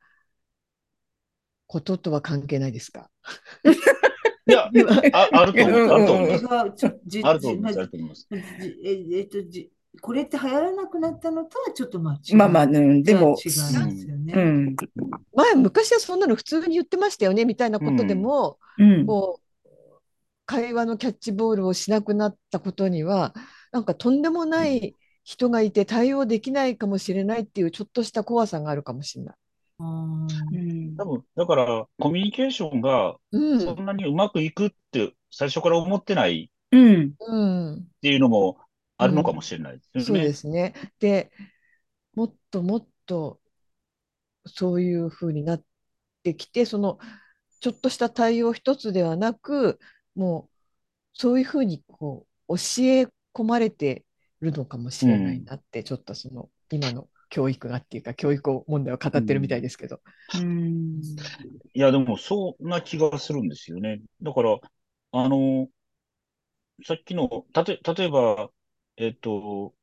[1.66, 3.10] こととは関係ないですか？
[4.46, 4.70] いや、
[5.12, 5.88] あ、あると思う。
[5.92, 6.46] あると思います。
[6.48, 6.64] あ
[7.34, 7.60] ると思い
[8.08, 8.28] ます。
[8.84, 9.70] えっとじ
[10.01, 12.36] これって流行らなくなったのとはちょっとまあ違う。
[12.36, 14.32] まあまあ、うんでも、違いますよね。
[14.34, 14.76] うん。
[15.34, 19.07] 前昔はそんなの普通に言ってましたよねみたいなことでも、うん。
[19.07, 19.49] こう
[20.47, 23.34] 会話のキャッチボールをしなくなったことには
[23.70, 29.36] なんかとんでもない人がいて対応できないかもしれないっていうちょっとした怖さがあるかもしれない。
[29.78, 37.12] 多分、だから、コミュニケーションがうんそんなにうまくいくって最初から思ってないうん。
[37.20, 38.57] うん、っていうのも
[38.99, 40.20] あるのかもしれないですよね。
[40.20, 40.74] そうですね。
[40.99, 41.30] で
[42.14, 43.40] もっともっと
[44.46, 45.62] そういうふうになっ
[46.22, 46.99] てきてその
[47.61, 49.78] ちょっとした対応一つではなく
[50.14, 50.57] もう
[51.14, 54.05] そういうふうにこう教え込まれて
[54.40, 60.01] るのかもしれないなって、ちょっとその今の教育がっていうか教育問題を語ってるみたいですけど。
[60.34, 61.01] うん。
[61.74, 64.01] いや、でも、そんな気がするんですよね。
[64.22, 64.59] だから、
[65.12, 65.68] あの、
[66.84, 68.51] さっきの、たと、例えば、
[68.99, 69.74] えっと、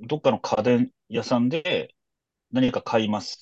[0.00, 1.94] どっかの家電屋さんで
[2.52, 3.38] 何か買います。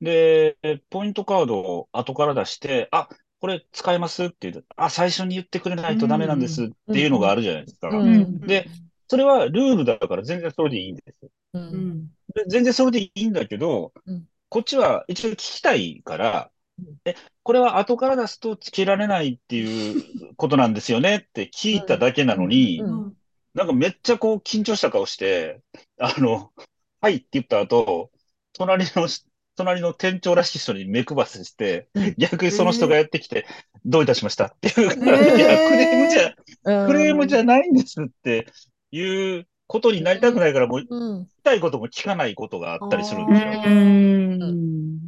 [0.00, 0.58] で、
[0.90, 4.54] ポイントカードを後から出して、あ、ここれ使えますって言う。
[4.62, 7.90] と、あ、最初に言ってくれないとダメなんですっていうのがあるじゃないですか。
[7.90, 8.40] うん。
[8.40, 8.68] で、
[9.08, 11.30] それはルールだから全然それでいいんですよ。
[11.52, 12.10] ううんん。
[12.34, 14.26] で全然それでいいんだけど、うん。
[14.48, 23.02] こっちは一応聞きたいからうん、え、これは後から出すとつけられないっていうことなんですよねって聞いただけなのに、うん。
[23.06, 23.16] うん
[23.56, 25.62] なんかめっちゃこう緊張した顔して、
[25.98, 26.52] あの、
[27.00, 28.10] はいって言った後、
[28.52, 29.08] 隣の、
[29.56, 33.46] 隣の店長らしき人に目配せして、うん逆にその人がやってきて、
[33.86, 35.36] どういたしましたっていう、ー。
[35.38, 36.34] いや、クレームじゃ、
[36.64, 36.86] うん。
[36.86, 38.46] クレームじゃないんですって
[38.90, 41.28] いうことになりたくないから、もう言いうん。
[41.42, 43.74] たいことも聞かないことがあったりするんうですよ。
[43.74, 44.98] ん。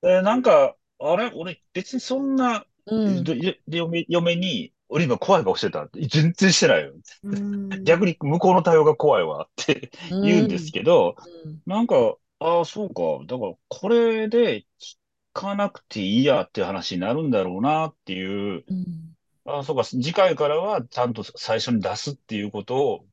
[0.00, 1.30] でなんか、あれ？
[1.34, 3.22] 俺別にそんな、うん。
[3.22, 3.34] ど
[3.66, 6.92] 嫁嫁に、俺今怖い顔してたって、全然してないよ。
[7.24, 11.16] うん逆に向こうの対応が怖いわって言うんですけど、
[11.66, 13.02] なんか、ああ、そうか。
[13.26, 14.96] だから、これで聞
[15.32, 19.12] かなくていいやっていう話になるんだろうなっていう、うん
[19.44, 19.84] ああ、そうか。
[19.84, 23.11] 次回からはちゃんと最初に出すっていうことを、うん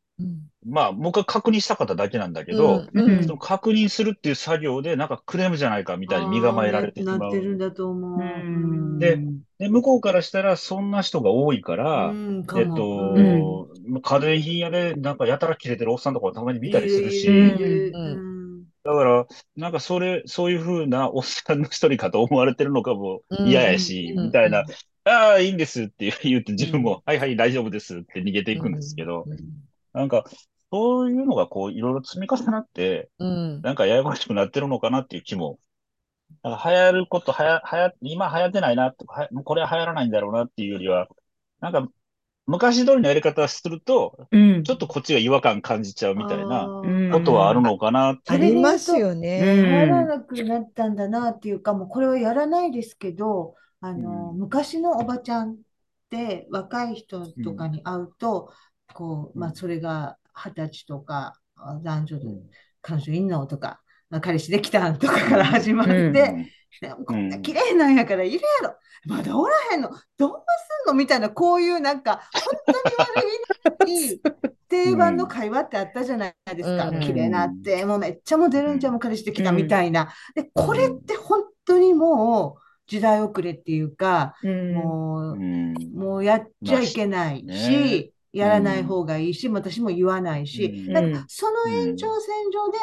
[0.65, 3.11] まあ、僕は確認したかっただけなんだけど、うん。
[3.11, 3.24] うん。
[3.24, 7.20] その確認するっていう作業で、なんかクレームじゃないかみたいに身構えられてしまう。
[7.20, 8.20] なってるんだと思う。
[8.20, 8.99] うん。
[8.99, 9.17] で
[9.57, 17.91] で、向こうからしたら、そんな人が多いから、うん、かえっもと、家電品屋でなんかやたら切れてるおっさんとかもたまに見たりするし、いるいるいる。
[17.93, 18.05] うん。
[18.13, 18.30] うん
[18.82, 24.26] だから、なんかそれ、そういう風なおっさんの一人かと思われてるのかも嫌やし、うん。
[24.28, 24.63] みたいな、
[25.03, 29.26] ああ、いいんですって言って自分も、はいはい、大丈夫ですって逃げていくんですけど、
[30.00, 30.24] なんか、
[30.72, 33.62] そういうのがこう、いろいろ積み重なって、うん。
[33.62, 35.60] なんかややこしくなってるのかなっていう気も、
[36.41, 41.08] なんか流行ること、はや、はや、今流行ってないなとか、これは流行らないんだろうなっていうよりは、
[41.60, 41.88] なんか、
[42.45, 44.64] 昔通りのやり方すると、うん。
[44.64, 48.32] ちょっとこっちが違和感感じちゃうみたいなうんことはあるのかなって。
[48.32, 49.39] ありますよね。
[49.39, 55.56] やらなくなったんだなっていうか、もうこれはやらないですけど、あの、う昔のおばちゃんっ
[56.10, 58.52] て若い人とかに会うと、
[58.94, 62.50] こう、まあ、それが二十歳とか、あ男女でうん。
[62.82, 66.50] 彼女いんのとか、まあ彼氏できたんとかから始まって、
[66.82, 67.06] うん。
[67.06, 68.76] こんな綺麗なんやからいるやろ。
[69.06, 69.90] まだおらへんの。
[70.18, 70.30] どう
[70.86, 72.22] すんのみたいな、こういうなんか、
[72.66, 72.76] 本
[73.78, 74.22] 当に悪い
[74.70, 76.90] 定番の会話ってあったじゃないですか。
[76.90, 77.00] うん。
[77.00, 78.94] 綺麗なって、もうめっちゃモデルんちゃん。
[78.94, 80.14] も彼氏できたみたいな。
[80.36, 80.66] で、うん。
[80.66, 84.74] これって本当にもう時代遅れっていうか、うん。
[84.74, 85.74] もう、うん。
[85.94, 87.58] もうやっちゃいけないまあ
[88.32, 90.93] やらない方がいいし、私も言わないし、うん。
[90.93, 91.11] なん。
[91.11, 92.77] かその延長線上で、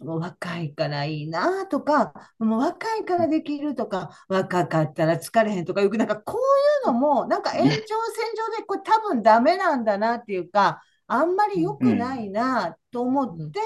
[0.00, 13.60] もう若いからいいなとか、もう若いからできるとか、若かったら疲れへんとかいう、なんかこういうのも、なんか延長線上でこれ多分ダメなんだなっていうか、あんまり良くないなと思って、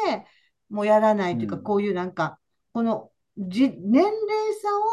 [0.68, 1.62] もうやらないというか、うん。
[1.62, 2.38] こういうなんか、
[2.72, 4.12] このじ年齢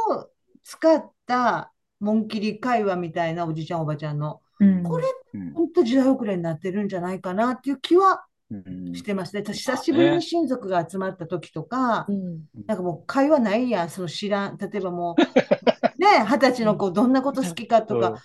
[0.10, 0.30] 差を
[0.64, 4.84] 使った紋切り会話みたいなおじちゃんおばちゃんの、うん。
[4.84, 5.04] これ
[5.34, 5.54] うん。
[5.54, 8.94] 本当時代遅れになってるんじゃないかなっていう気はうん。
[8.94, 9.42] してますね。
[9.42, 12.46] 私久しぶりに親族が集まった時とかう、ん。
[12.68, 18.22] なんかもう会話ないやん、その知らん、例えばもう、 ね、二十歳の子どんなこと好きかとか、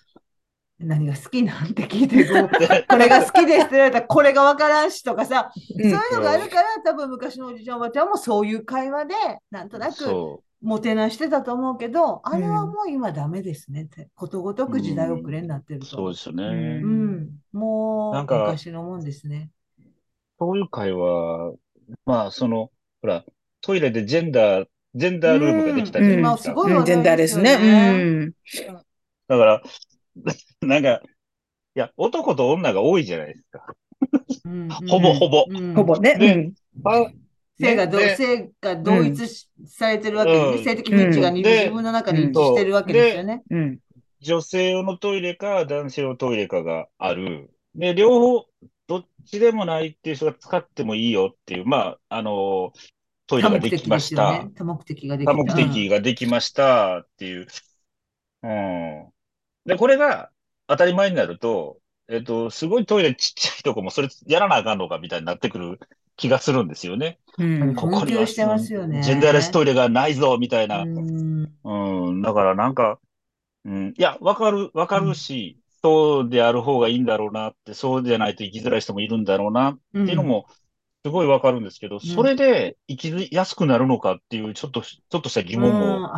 [0.79, 2.25] 何が好きなんて聞いて、
[2.89, 9.15] これが好きですって言われたら、これがわからんしとかさ、そういうのがあるから、多分昔のおじちゃんおばちゃんもそういう会話で、
[9.51, 15.87] なんとなくそもてなしてたと思うけど、あれはもう今ダメですねって、ことごとく時代遅れになってるう、と。
[15.87, 16.45] そうですよね。
[16.45, 19.51] うん、もうなんか昔のもんですね。
[20.39, 21.55] そういう会話、
[22.05, 23.25] まあ、その、ほら、
[23.61, 26.23] トイレでジェンダー、ジェンダールームができたじゃないですか。
[26.23, 27.55] 今すごいジェンダーですね。
[27.55, 27.97] う
[28.27, 28.33] ん。
[29.29, 29.63] だから、
[30.63, 31.01] なんか、
[31.75, 33.65] いや、男と女が多いじゃないですか。
[34.45, 36.17] うんほぼほぼうんほぼね。
[36.19, 36.51] で
[36.85, 37.13] あ
[37.61, 40.57] 性がどうね性が同一しされてるわけですね。
[40.57, 43.43] うん性的認知が自分の中に一致してるわけですよね。
[44.21, 47.51] 女性用のトイレか男性用のトイレかがある。
[47.75, 48.47] で、両方、
[48.87, 52.73] どっちでもないっていう人が使ってもいいよっていう、まあ、あの、
[53.27, 54.47] トイレができました。
[54.57, 55.55] 多目的ができ多た。
[55.55, 57.47] 目的ができましたっていう。
[58.43, 59.09] うん。
[59.65, 60.31] で、これが
[60.67, 65.79] 当たり前になると、えっと、すごいトイレちっちゃいとこもそれやらなあかんのかみたいになってくる
[66.21, 67.19] 気がするんですよね。
[67.39, 67.75] うん。
[67.75, 70.83] ここには紛糾してますよねジェンダーレストイレがないぞみたいな。
[70.83, 72.23] うんうん。
[72.23, 72.99] だからなんか、
[73.65, 73.95] うん。
[73.97, 80.47] いや、わかる、わかるし、そうである方がいいんだろうなって、そうじゃないと生きづらい人もいるんだろうなっていうのも、
[81.05, 86.11] すごいわかるんですけど、それで生きやすくなるのかっていう、ちょっと、ちょっとした疑問も、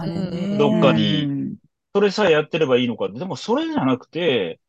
[0.59, 1.53] どっかにうん
[1.95, 3.09] それさえやってればいいのか。
[3.09, 4.61] でも、それじゃなくて、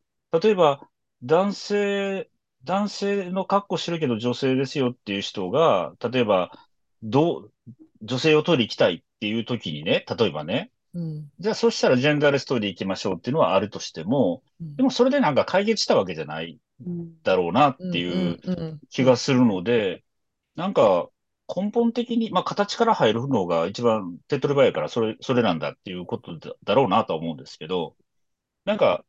[0.42, 0.86] 例えば、
[1.22, 2.28] 男性、
[2.64, 6.50] 男性の格好してるけど女性ですよっていう人が、例えば、
[7.02, 7.52] どう、
[8.02, 11.30] 女性をトイレ行きたいっていう時にね、例えばね、うん。
[11.38, 14.76] じゃあそしたらジェンダーレストーリー行きましょうっていうのはあるとしても、うん。
[14.76, 18.38] でもそれでなんか解決したわけじゃないうんだろうなっていう
[18.90, 20.04] 気がするので、
[20.54, 21.08] なんか
[21.54, 27.96] 根本的に、まあ形から入るのが一番手っ取り早いからそれ、それなんだっていうことだだろうなとは思うんですけど、
[28.64, 29.04] なんか、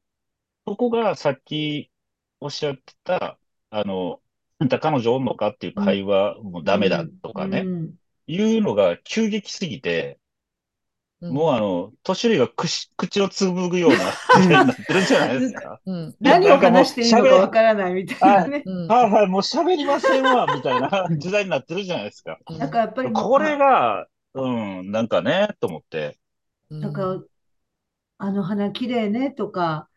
[0.68, 1.92] そこがさっき
[2.40, 3.40] おっしゃってた、
[3.76, 4.22] あの、
[4.60, 7.94] あんた彼女おんのかっていう会話もダメだとかね、うん
[8.28, 10.18] いうのが急激すぎて、
[11.22, 13.98] うんもうあの、年寄りが口口をつぶぐような
[14.42, 15.80] 時代になってるんじゃないですか。
[15.86, 18.64] うん何を話していいのかわからないみたいなね。
[18.66, 22.38] うんはいはい、もう喋りませんわ、みたいな 時代になってるじゃないですか。
[22.50, 24.50] うんなんかやっぱりこれが、う
[24.84, 26.18] ん、なんかね、と思って。
[26.70, 27.24] なんか、
[28.18, 29.88] あの花綺麗ねとか、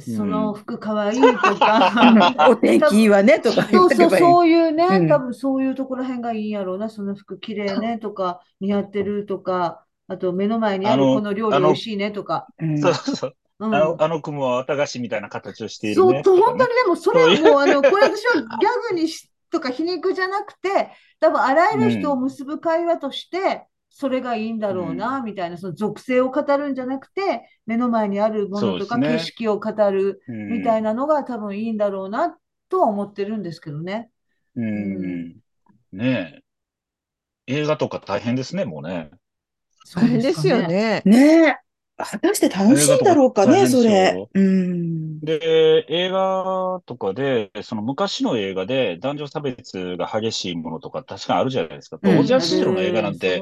[0.00, 1.92] その服かわいいとうんか、
[2.48, 4.10] お天気いいわねとか言そうそう。
[4.10, 5.08] そういうね、うん。
[5.08, 12.78] 多分そういうところへんがいいんやろうな、その服綺麗ねとか、似合ってるとか、あと目の前にあるこの料理美味しいねとか、うん。
[12.80, 13.36] そうそう。
[13.60, 13.66] う。
[13.68, 13.74] ん。
[13.74, 16.22] あの、あの雲は綿菓子みたいな形をしているそう、ね。
[16.22, 20.90] ととかね本当にでもそれはもう、あの、これ私はギャグにしとか皮肉じゃなくて、
[21.20, 32.36] 多分あらゆる人を結ぶ会話として、それがいいんだろうな、みたいな、その属性を語るんじゃなくて、目の前にあるものとか景色を語るうんみたいなのが多分いいんだろうな、
[32.68, 34.10] とは思ってるんですけどね。
[34.56, 35.36] うん。
[35.92, 36.42] ね
[37.46, 37.54] え。
[37.54, 39.10] 映画とか大変ですね、もうね。
[39.94, 40.66] 大変ですよ。
[40.66, 41.02] ね。
[41.04, 41.56] ねえ。
[42.04, 44.30] 果たして楽しいんだろうかね、それよ。
[44.34, 45.20] うん。
[45.20, 51.98] で、映画とかで、その昔の映画で男女差別が激しいものとか確かにあるじゃないですか。
[52.02, 53.40] うん小津安二郎の映画なんて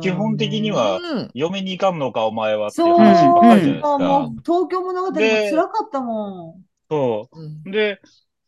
[0.00, 4.24] 基本的にはうん嫁に行かんのかお前はっていう話ばっかりじゃないですもか。
[4.26, 6.64] う東京物語も辛かったもん。
[6.90, 7.28] そ
[7.66, 7.70] う。
[7.70, 8.00] で、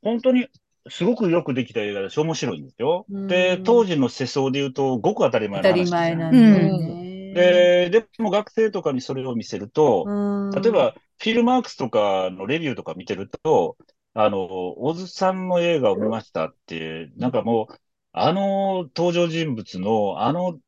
[0.02, 0.48] 本当に
[0.88, 3.06] すごくよくできた映画だし面白いんですよ。
[3.10, 7.01] うんで、当時の世相で言うとごく当たり前当たりの話じゃない前なんだよね。
[7.33, 10.11] で、でも学生とかにそれを見せると、
[10.53, 10.62] うん。
[10.62, 13.76] 例えば、フィルマークスとかのレビューとか見てると、
[14.14, 14.39] あの、
[14.78, 17.74] 小津さんの映画を見ましたって、なんかもう、
[18.14, 20.61] あの登場人物の、あの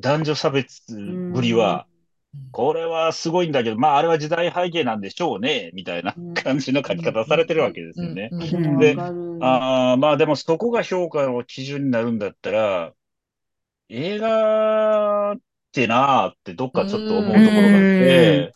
[0.00, 0.82] 男女差別
[1.28, 1.88] ぶりは、
[2.52, 8.34] これはすごいんだけど、まあ、あれは時代背景なんでしょうね、みたいな感じの書き方をされてるわけですよね。
[8.40, 8.44] う
[8.76, 8.78] ん。
[8.78, 9.04] で
[9.40, 12.94] あ、まあでもそこが評価の基準になるんだったら、
[13.88, 15.40] 映画っ
[15.72, 18.54] てなーってどっかちょっと思うところがあって、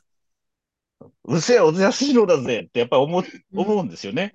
[1.25, 4.33] うせえ、小津安二郎だぜってやっぱり思う、思うんですよね。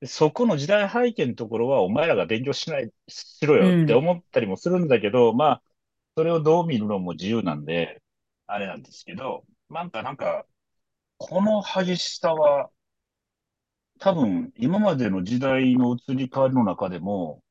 [0.00, 5.62] で そこの時代背景のところはお前らが勉強しない、しろよって思ったりもするんだけど、まあ、
[6.16, 8.02] それをどう見るのも自由なんで、
[8.46, 10.46] あれなんですけど、なんかなんか、
[11.18, 12.70] この激しさは、
[13.98, 17.42] 多分、今までの時代の移り変わりの中でも、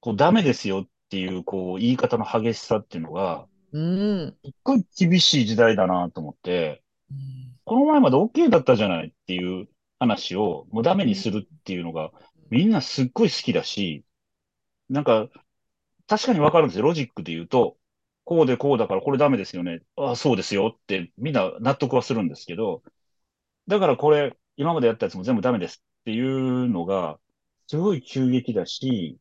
[0.00, 6.82] こう、ダメですよっていう、こう、言い方の激しさっていうのが、うんすっごい厳しい時代だなと思って、
[7.64, 12.10] この前まで OK だったじゃないっていう話を、もうダメにするっていうのが、
[12.50, 14.04] みんなすっごい好きだし、
[14.88, 15.28] なんか、
[16.08, 16.84] 確かにわかるんですよ。
[16.84, 17.78] ロジックで言うと、
[18.24, 19.82] こうでこうだからこれダメですよね。
[19.96, 22.82] ああ、そうですよってみんな納得はするんですけど、
[23.68, 27.18] だからこれ、今までやったやつも全部ダメですっていうのが、
[27.68, 29.18] すごい急激だし、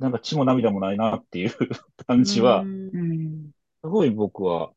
[0.00, 1.52] なんか血も涙もないなっていう
[2.06, 2.68] 感じは。
[3.82, 4.72] すごい僕は、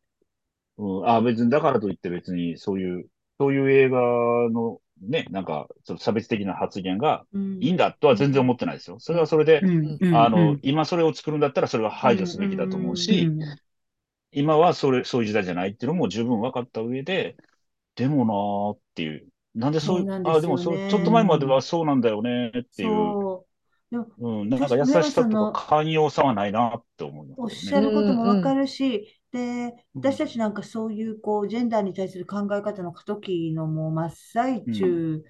[0.77, 3.09] うん、あ、別に、だからといって別に、そういう、
[3.39, 3.99] そういう映画
[4.51, 7.59] のね、なんか、その差別的な発言がうん。
[7.59, 8.99] いいんだとは全然思ってないですよ。
[8.99, 9.67] それはそれで、
[10.09, 13.59] あの、今それを作るんだったらそれは排除すべきだと思ううし、ん
[14.31, 17.37] 今はそれ、そういう時代じゃないっていうのも十分分かった上で、
[17.95, 19.29] でもなーっていう。
[19.55, 20.23] なんでそういう、そうね。
[20.23, 23.22] あ、でもそう、ちょっと前まではそうなんだよねっていう、そ
[23.99, 24.05] う。
[24.17, 27.49] でもうん、なんか優しさとか寛容さはないなって思いおっ。
[27.49, 35.23] しゃることもわかるし、で、うん私たちなんかそういうこうジェンダーに対する考え方の過渡期のもう真っ最中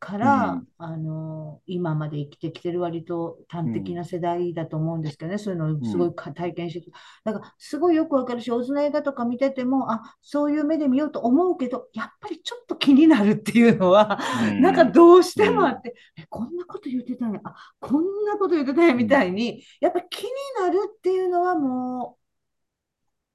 [0.00, 0.68] から、うん。
[0.78, 6.90] あの今まで生きてきてる割と端的な世代だと思うんですけどね、そういうのをすごいか体験してき
[7.22, 14.62] だからすごいよくわかるし、オズの映画とか見てても、あ、そういう目で見ようと思うけど、やっぱりちょっと気になるっていうのは、うん。
[14.62, 22.20] なんかどうしてもあって、え、こんなこと言ってたんや、あ、こんなこと言ってたんやみたいに、やっぱ気になるっていうのはもう、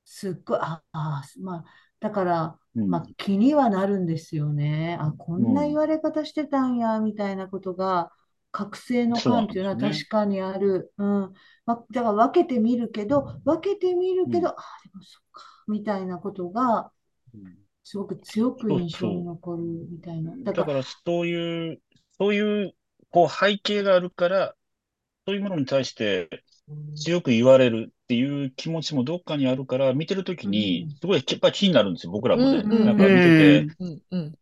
[0.05, 1.65] すっごい、あ、あ、まあ、
[1.99, 4.97] だから、うんまあ、気にはなるんですよね。
[4.99, 8.11] あ、こんな言われ方してたんや、みたいなことが、
[8.51, 10.93] 覚醒の感っていうのは確かにある。
[10.97, 11.33] うん。
[11.65, 14.51] まあ、だから分けてみるけど、分けてみるけど、うんあ、
[14.83, 16.91] でもそっか、みたいなことが、
[17.33, 17.57] うん
[17.87, 20.35] すごく強く印象に残るみたいな。
[20.37, 21.81] だだから、から、そういう、
[22.17, 22.73] そういう、
[23.11, 24.55] こう、背景があるから、
[25.27, 26.29] そういうものに対して、
[26.95, 32.63] 強く言われるっていう気持ちもどっかにあるから、見てるときに、すごいやっぱり気になるんですよ、僕らもね。
[32.63, 33.67] なんか見てて。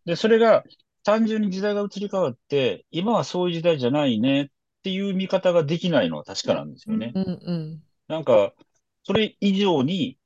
[0.05, 0.63] で、それが
[1.03, 4.47] 単純に時代が移り変わって、今はそういう時代じゃないねっ
[4.83, 7.11] ていう見方ができないのは確かなんですよね。
[8.07, 8.53] なんか、
[9.03, 10.17] それ以上に、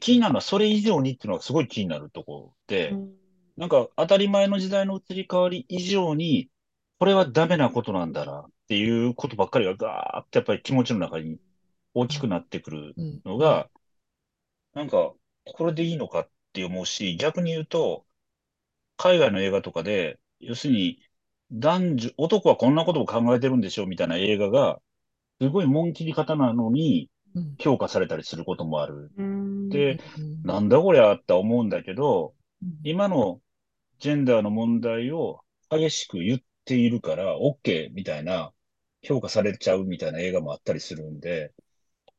[0.00, 2.94] 気になるのはそれ以上にっていうのがすごい気になるところで、
[3.56, 6.48] なんか当たり前の時代の移り変わり以上に、
[6.98, 11.40] これはダメなことなんだなっていうことばっかりがガーってやっぱり気持ちの中に
[11.94, 13.22] 大きくなってくるうん。
[13.24, 13.70] のが、
[14.74, 15.14] なんか、
[15.44, 18.06] これでいいのかって思うし、逆に言うと、
[18.96, 21.00] 海外の映画とかで、要するに、
[21.52, 24.80] 男女、男はこんなことを考えてるんでしょみたいな映画が、
[25.40, 27.56] すごい紋切り方なのにうん。
[27.58, 29.12] 評価されたりすることもある。
[29.16, 29.70] うん。
[29.70, 30.42] で、うん。
[30.44, 32.76] なんだこりゃって思うんだけど、うん。
[32.84, 33.42] 今の
[34.00, 35.40] ジェンダーの問題を
[35.70, 38.52] 激しく言っているから、OK みたいな、
[39.02, 41.52] 評価されちゃうみたいな映画もあったりするんで、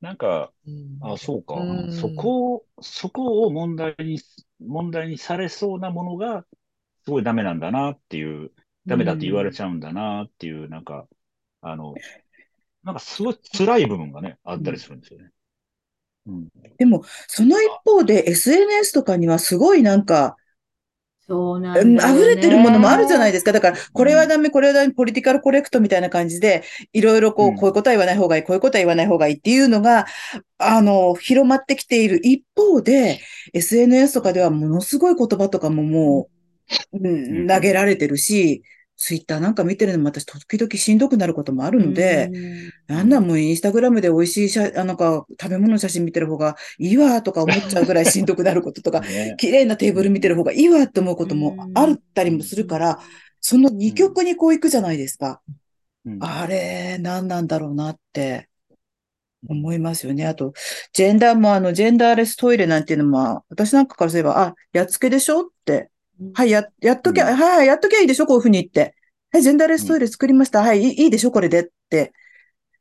[0.01, 4.19] なんか、うんあ、そうか、うんそこを、そこを問題に、
[4.59, 6.45] 問題にされそうなものが、
[7.05, 8.51] すごいダメなんだなっていう、
[8.85, 11.07] ダメだって言われちゃうんだなっていう、なんか、
[11.61, 11.95] あの、
[12.83, 15.29] なんかすごい辛い部分がね、あったりするんですよね。
[16.27, 16.47] うん。
[16.77, 20.35] でも、その一方で SNS とかにはすごいなんか、
[21.25, 23.53] そうなうんね溢れてるものもあるじゃないですか。
[23.53, 27.55] だから、これはダメ、これはダメ、ポリティカルコレクトみたいな感じで、いろいろこう、うん。
[27.55, 30.05] こういうことは言わない方がいい、こういうことは言わない方がいいっていうのが、
[30.57, 32.19] あの、広まってきている。
[32.23, 33.21] 一方で、
[33.53, 36.29] SNS とかではものすごい言葉とかもも
[36.91, 38.63] う、うん、投げられてるし、
[39.03, 42.31] ツイッターなんか見てるのも私時々しんどくなることもあるので、
[42.87, 52.97] なんだもうインスタグラムで美味しい写、あなんか食べ物の写真見てる方がいいわとか思っちゃうぐらいしんどくなることとか、 ね綺麗なテーブル見てる方がいいわって思うこともあったりもするから、
[53.41, 55.41] その二極にこう行くじゃないですか。
[56.05, 58.47] うんあれ、何なんだろうなって
[59.49, 60.25] 思いますよね。
[60.25, 60.53] あと、
[60.93, 65.89] ジェンダーもあの、ジェンダーレストイレなんていうのも、私なんかからすれば、あ、やっつけでしょって。
[66.33, 68.95] はい、や、やっときゃ、うんはいはい、やっときゃいいでしょこういうふうに言って。
[69.31, 70.61] はい、ジェンダーレストイレ作りました。
[70.61, 72.13] はい、いいいいでしょこれでって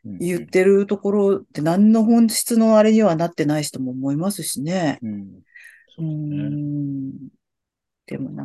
[0.04, 4.98] 言ってるところって何の本質のあれにはなってない人も思いますしね。
[5.02, 5.10] うん。
[5.10, 5.22] うー
[5.96, 6.04] そう。
[6.04, 7.12] ん。
[8.06, 8.44] でもな。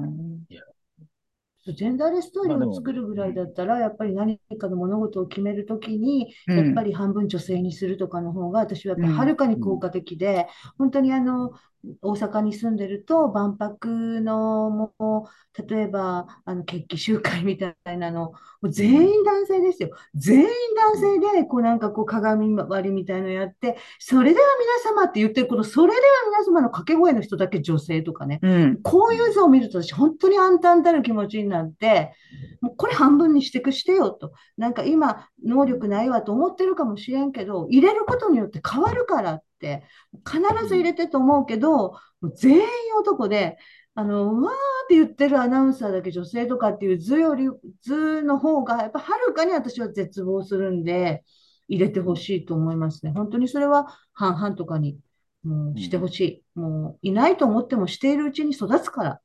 [1.73, 10.47] ジェンダーレストイレを作るぐらいだったら、やっぱり何かの物事を決めるときに、うんやっぱり半分女性にするとかの方が、私はやっぱうんはるかに効果的で、
[10.77, 11.51] 本当にあの、
[12.01, 15.27] 大阪に住んでると、万博のも
[15.57, 18.33] う、例えば、あの、決起集会みたいなの、も
[18.63, 19.91] う全員男性ですよ。
[20.15, 20.45] 全員
[20.75, 24.45] 男性で、こうなんかこう鏡割りみたいのやって、それでは
[24.83, 28.39] 皆様って言ってる、このそれでは皆様の掛け声の人だけ女性とかね。
[28.41, 28.81] うん。
[28.81, 32.13] こういう図を見ると私、本当に暗淡たる気持ちになって、
[32.61, 34.33] もうこれ半分にしてくしてよと。
[34.57, 42.61] なんか今、能力ないわと思ってるかもしれんけど、入れることによって変わるから必ず入れてと思うけど、もう全員
[42.99, 43.57] 男で、
[43.95, 47.47] あの、うわーって言ってるアナウンサーだけ女性とかっていう図より、
[47.81, 51.23] 図の方が、やっぱはるかに私は絶望するんで、
[51.67, 53.11] 入れてほしいと思いますね。
[53.11, 54.99] 本当にそれは半々とかに、
[55.43, 56.19] もうしてほし
[56.55, 56.59] い。
[56.59, 59.21] もういないと思ってもしているうちに育つから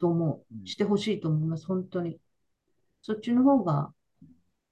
[0.00, 0.68] と思う。
[0.68, 1.66] してほしいと思います。
[1.66, 2.18] 本当に。
[3.02, 3.92] そっちの方が、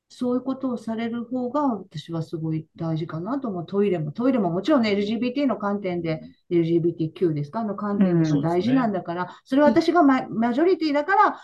[0.09, 3.67] そういうことをされる方が私はすごい大事かなと思う。
[3.67, 8.37] トイレも、トイレももちろんね、LGBT の観点で、LGBTQ ですかの観点でうん。
[8.37, 11.41] も大事なんだから、それは私がママジョリティだから、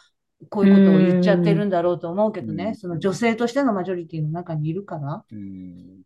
[0.48, 2.74] こういうことを言っちゃってるんだろうと思うけどね、うん。
[2.74, 5.24] その女性としてのマジョリティの中にいるから。
[5.30, 6.02] うん。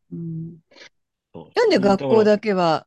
[1.54, 2.86] なんで学校だだけは、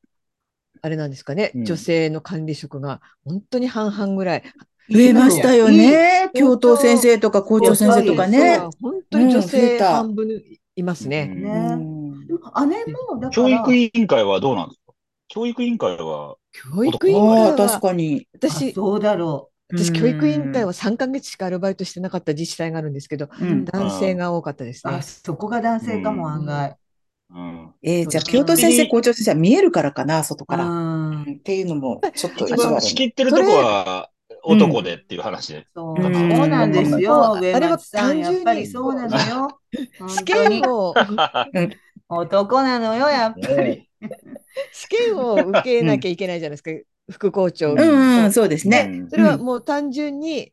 [0.81, 4.43] あれなんですかね、うん女性の管理職が本当に半々ぐらい。
[4.91, 6.30] 増えましたよね。
[6.34, 8.59] 教頭先生とか校長先生とかね。
[8.81, 10.27] 本当に女性た半分
[10.76, 11.31] いますね。
[11.35, 12.27] うんね
[12.68, 14.93] 姉も、だか教ら、育委員会はどうなんですか？
[15.27, 18.27] 教育委員会は、教育委員ああ、会は、確かに。
[18.34, 24.89] あ私、そうだろ私、教育委員会は、は3ヶ月しかアルバイトしてなかった自治体があるんですけど、うん男性が多かったですう。
[24.89, 25.01] あ、ね。
[25.01, 26.76] そこが男性かも、うん案外。
[27.34, 27.69] うん。
[27.81, 30.65] えーじゃあ、教頭先生、校長先生は見えるからかな、外から。
[30.65, 34.09] っていうのも、ちょっと意一番仕切ってるとこは
[34.43, 35.68] 男でっていう話で。
[35.73, 39.59] そう、なんですよ、上あれは単純にそうなのよ。
[40.09, 40.93] 試験を、
[42.09, 43.89] 男なのよ、やっぱり。
[44.73, 46.72] 試験を受けなきゃいけないじゃないですか、
[47.11, 47.72] 副校長。
[47.72, 48.88] うんうんうん、そうですね。
[48.89, 50.51] うんそれはもう単純に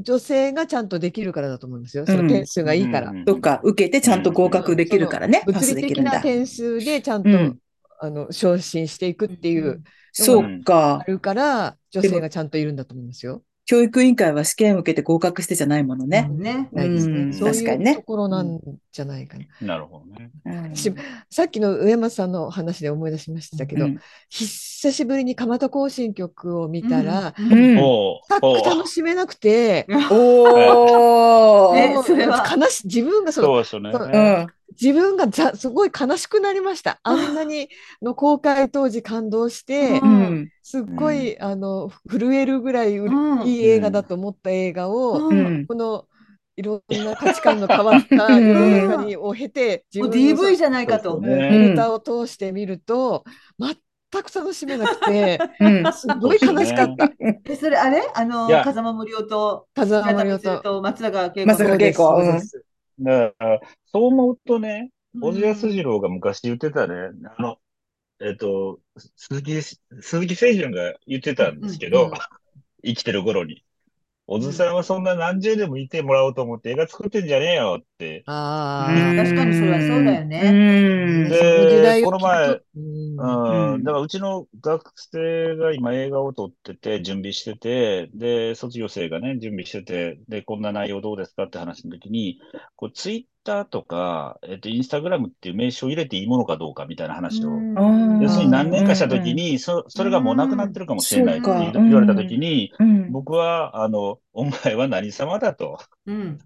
[0.00, 2.04] 女性がちゃんとできるからだと思いますよ。
[2.06, 3.10] その点数がいいから。
[3.10, 5.42] うんとか、受けてちゃんと合格できるからね。
[5.46, 6.10] 物理できるんだ。
[6.12, 7.58] 的な点数でちゃんと、うん
[8.00, 9.82] あの昇進していくっていう
[10.14, 11.04] そうかあ。
[11.04, 13.42] るから女性がちゃんといるんだと思いますよ。
[13.66, 16.28] 教育委員会は試験を受けて合格してじゃないものね。
[16.30, 16.68] ね。
[16.72, 18.60] ないですねうんそう確かにねいうところなん
[18.92, 19.44] じゃないかな。
[19.62, 20.30] なるほどね。
[20.44, 20.92] うん私
[21.30, 27.76] さっきの上松さんの話で思い出しましたけど、うん久しぶりに蒲田行進曲を見たら、うん
[28.28, 31.72] 楽しめなくて、おー。
[31.74, 34.46] ねそれは悲し自分がそのそうですよね。
[34.70, 37.00] 自分がざすごい悲しくなりました。
[37.02, 37.68] あんなに
[38.02, 40.50] の公開当時感動してう、ん。
[40.62, 45.66] すっごい、あの震えるぐらいううんいい映画だと思った映画を、ううんん。
[45.68, 46.08] この
[46.56, 51.20] いろんな価値観の変わった世の中にを経て、自分の DV じゃないかと。
[51.20, 53.24] フィルターを通してみると、
[53.58, 53.76] 全
[54.22, 55.92] く楽しめなくて、うん。
[55.92, 57.12] すごい悲しかった。
[57.46, 58.02] え、それあれ？
[58.14, 60.80] あの風間無量と、風間平田無量と。
[60.82, 62.02] 松坂慶子松坂慶子
[63.00, 65.20] だから、そう思うとね、うん。
[65.22, 66.94] 小津安二郎が昔言ってたね、
[67.36, 67.58] あの、
[68.20, 68.80] えっと、
[69.16, 69.78] 鈴木、鈴
[70.26, 72.12] 木誠純が言ってたんですけど
[72.84, 73.63] 生きてる頃に。
[74.26, 78.22] 小津さんはそんな何十年もいてもらおうと思って映画作ってんじゃねえよって。
[78.26, 79.16] あうん。
[79.16, 80.40] 確かにそれはそうだよね。
[80.44, 81.28] うん。
[81.28, 83.74] で、をこの前、うん。
[83.74, 92.38] うん、だからうちの学生が今映画を撮ってて、準備してて、で、卒業生がね、準備してて、で、こんな内容どうですかって話の時に、
[92.76, 98.20] こう、ツイッターとか、えっと、インスタグラムっていう名称を入れていいものかどうかみたいな話を、うん。
[98.20, 103.12] 要するに何年かした時に、そ、それがもうなくなってるかもしれないって言言われた時に、うん。
[103.12, 105.78] 僕は、あの、お前は何様だと。
[106.06, 106.38] うん。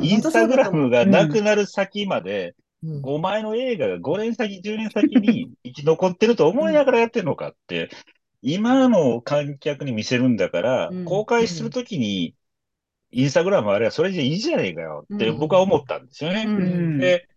[0.00, 3.00] インスタグラムがなくなる先まで、うん。
[3.02, 7.90] お前の映画が5年先、10年先に生き残ってると思いながらやってるのかって、
[8.42, 12.34] 今の観客に見せるんだからうん、公開するときに、
[13.14, 15.32] インスタグラムあれはそれでいいじゃねえかよってうん。
[15.32, 16.54] 僕は思ったんですよね。
[16.56, 16.98] うん。
[17.08, 17.28] うんで、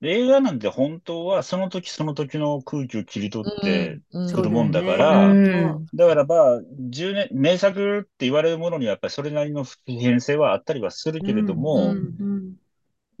[0.00, 4.26] で映画なんて本当はその時その時の空気を切り取ってうん。
[4.26, 5.40] 作るもんだかうら、
[5.74, 5.88] ん。
[5.94, 12.56] だからまあ、10年、名作って言われるものにはやっぱりそれなりの普遍性はあったりはするけれども、うんうん。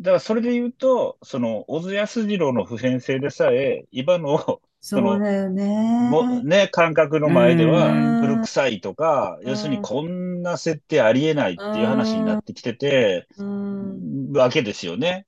[0.00, 5.62] だからそれで言うと、その、小津安二郎の普遍性でさえ、今の、そうだよね。
[6.10, 14.32] もね、感覚の前でうはん古臭いとか、うん要するにこんな設定ありえないっていう話になってきてて、うん。
[14.32, 15.26] わけですよね。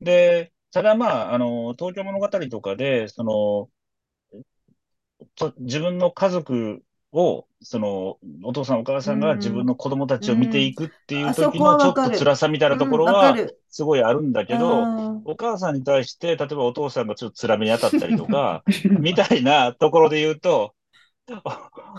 [0.00, 3.70] で、ただまあ、あの、東京物語とかで、その、
[5.36, 6.82] と自分の家族
[7.12, 13.36] を、その、お父さんお母さんが自分の子供たちを見ていくっていう時のちょっと辛さみたいなところは
[13.68, 15.22] すごいあるんだけど、うん。
[15.24, 18.62] お母さんに対して、例えばお父さんがちょっと辛めに当たったりとか、
[19.00, 20.74] みたいなところで言うと、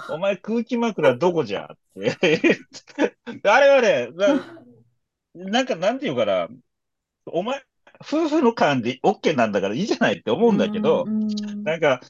[0.09, 1.77] おお前空気枕どこじゃっ
[2.19, 2.41] て。
[3.43, 4.61] あれはね、な
[5.33, 6.47] なんかなんていうかな、
[7.25, 7.61] お前、
[8.01, 11.27] 夫婦の間で OK なんだからいいじゃないって思うんだけど、うん。
[11.63, 12.01] なんか、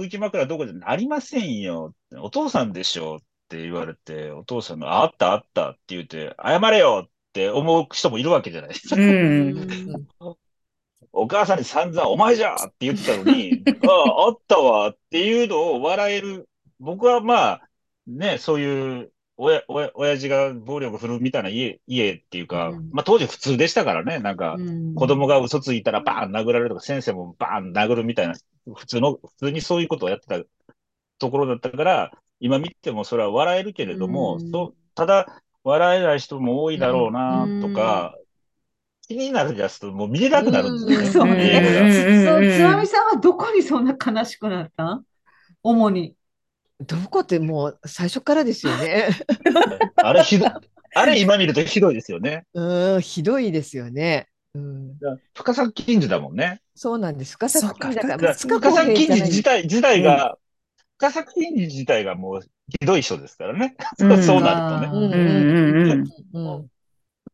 [0.00, 1.94] 空気枕どこじゃありませんよ。
[2.16, 3.18] お父さんでしょっ
[3.50, 8.96] て言われて、お父さんがあったあったって言って、謝れよって思う人もいるわけじゃないですか。
[8.96, 10.06] うん。
[11.12, 16.48] お母さんに散々お前じゃって言ってたのに、ああ、あったわっていうのを笑える。
[16.78, 17.60] 僕はまあ、
[18.06, 19.12] ね、そういう、
[19.42, 22.90] 親、親、親父が暴力振るうみたいな家、家っていうか、うん。
[22.92, 24.94] まあ当時普通でしたからね、なんか、うん。
[24.94, 28.34] 子供が嘘ついたらバーン殴られるとか、先生もバーン殴るみたいな、
[28.74, 30.38] 普通の、普通にそういうことをやってた
[31.18, 34.50] ところだったから、今見てもそれは笑えるけれども、うん。
[34.52, 38.14] そうただ、笑えない人も多いだろうな、とか、
[39.08, 41.06] 気になるやつともう見れなくなるんですよね。
[41.10, 41.36] そううん。
[41.36, 42.22] ね。
[42.24, 42.50] そう、うん。
[42.50, 44.84] つまみさんはどこにそんな悲しくなった？
[44.94, 45.04] ん
[45.62, 46.14] 主に。
[46.80, 49.08] どこってもう最初からですよね。
[49.96, 50.50] あれひどい、
[50.94, 52.46] あれ今見るとひどいですよね。
[52.54, 54.28] うん、ひどいですよね。
[54.54, 54.98] うん、
[55.34, 56.60] 深作金次だもんね。
[56.74, 57.32] そうなんです。
[57.32, 59.62] 深作金だかだからら、深作金次自体。
[59.62, 60.38] 体、自体が、
[60.98, 63.76] 深作金次自体がもうひどい人ですからね。
[63.98, 65.06] うん そうなるとね。
[65.06, 66.56] うんうんうんうん。
[66.56, 66.66] うん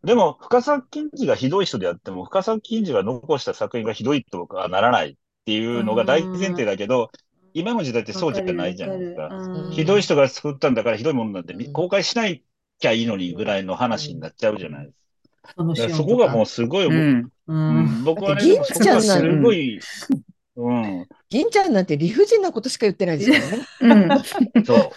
[0.04, 5.14] でも、深作金次がひどい人であっても、深作金次が残した作品がひどいとかはならないっ
[5.46, 7.10] ていうのが大前提だけど、
[7.56, 9.28] 今の時代ってそうじゃないじゃないですか。
[9.28, 12.42] うんひどい人が作ったんだからひどいものなんてうん公開しない
[12.78, 15.64] きゃいいのにぐらいの話になっちゃうじゃないですか。
[15.64, 17.18] だからそこがもうすごい、うん。
[17.20, 17.32] う。
[17.46, 19.80] うんん僕はね、銀ちゃんごい、
[20.56, 24.24] うん、銀ちゃんなんて理不尽なことしか言ってないですからね。
[24.56, 24.64] うん。
[24.64, 24.90] そう、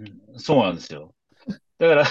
[0.00, 1.14] うんそうなんですよ。
[1.78, 2.04] だから、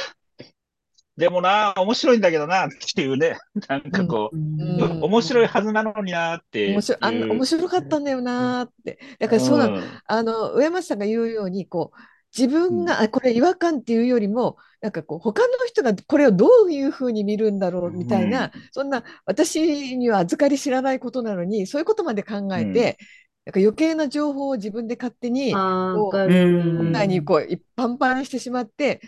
[1.18, 5.04] でもな、面白いんだけどな、っていうね、 なんかこう、うん。
[5.04, 6.74] 面白いはずなのにな、っていう。
[6.74, 9.00] 面白いあ面白かったんだよなーって。
[9.20, 9.84] だからそうなの、ん。
[10.06, 12.00] あの上松さんが言うようにこう
[12.36, 18.62] 自分が、あこれ違和感っていうよりもなんかこう他の人がこれをどういうふうに見るんだろうみたいな、うん。
[18.72, 22.74] そんな私には預かり知らないことなのにそういうことまで考えて、うん。
[22.74, 25.62] なんか余計な情報を自分で勝手にこう
[26.06, 26.60] わかる。
[26.60, 29.02] うん前にこういパンパンにしてしまって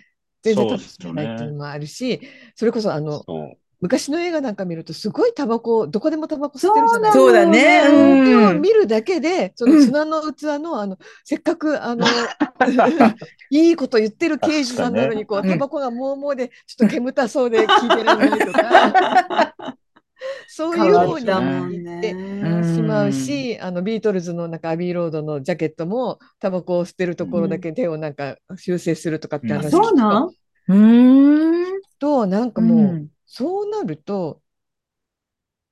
[0.44, 2.20] 全然楽しめないっていうのもあるし、
[2.56, 3.24] それこそあの、
[3.84, 7.20] 昔の映画なんか見るとすごいタバコどこでもタバコ吸ってるじゃないですか。
[7.20, 7.82] そうだね。
[7.90, 12.06] うん、見るだけでその砂の器のあのせっかくあの
[13.52, 19.53] いいこと言ってる刑事さんなのにこう、タバコがもうもうでちょっと 煙たそうで聞いてられないとか。
[20.56, 22.12] そういう方に行って
[22.76, 30.30] しまうし、あのビートルズのなんかアビーロードのジャケットもタバコを吸ってるところだけ手をなんか修正するとかって話そうなん
[30.68, 34.42] うんとなんかもう、そうなると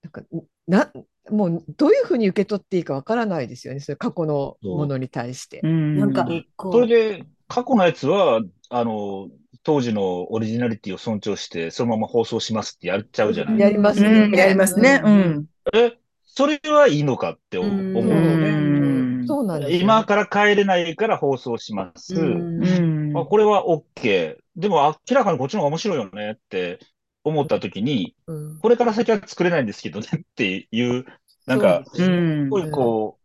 [0.01, 0.21] なんか
[0.67, 0.91] な
[1.29, 5.61] もうどういうふうに受け取っていいかわからないですよね、それ過去のものに対して。
[5.61, 6.27] なんか
[6.57, 9.29] それで過去のやつはあの
[9.63, 14.31] 当時のオリジナリティを尊重して、そのまま放送しますってやっちゃうじゃないやりますね。
[14.35, 15.01] やりますね。
[15.03, 15.45] うん。
[15.73, 19.27] え、それはいいのかって思うのね。
[19.27, 22.15] そうなんです今から帰れないから放送します。
[22.15, 24.37] まあ、これは OK。
[24.55, 26.79] でも明らかにこっちの方が面白いよねって
[27.23, 28.15] 思ったときに、
[28.61, 31.05] これから先は作れないんですけどねっていう、
[31.45, 33.19] なんか、すごいこ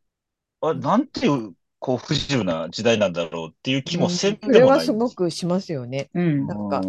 [0.62, 1.54] う、あ、なんていう、
[1.86, 6.10] こう不自由な時代なんだろうっていう気もせんでもない、それはすごくしますよね。
[6.12, 6.82] なんか、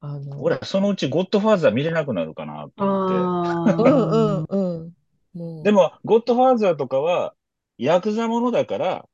[0.00, 3.80] あの俺はそのうちゴッドファーザー見れなくなるかなと思って。
[3.82, 4.92] うんうん
[5.34, 5.62] うん。
[5.62, 7.32] でも、ゴッドファーザーとかは、
[7.78, 9.06] ヤクザものだから、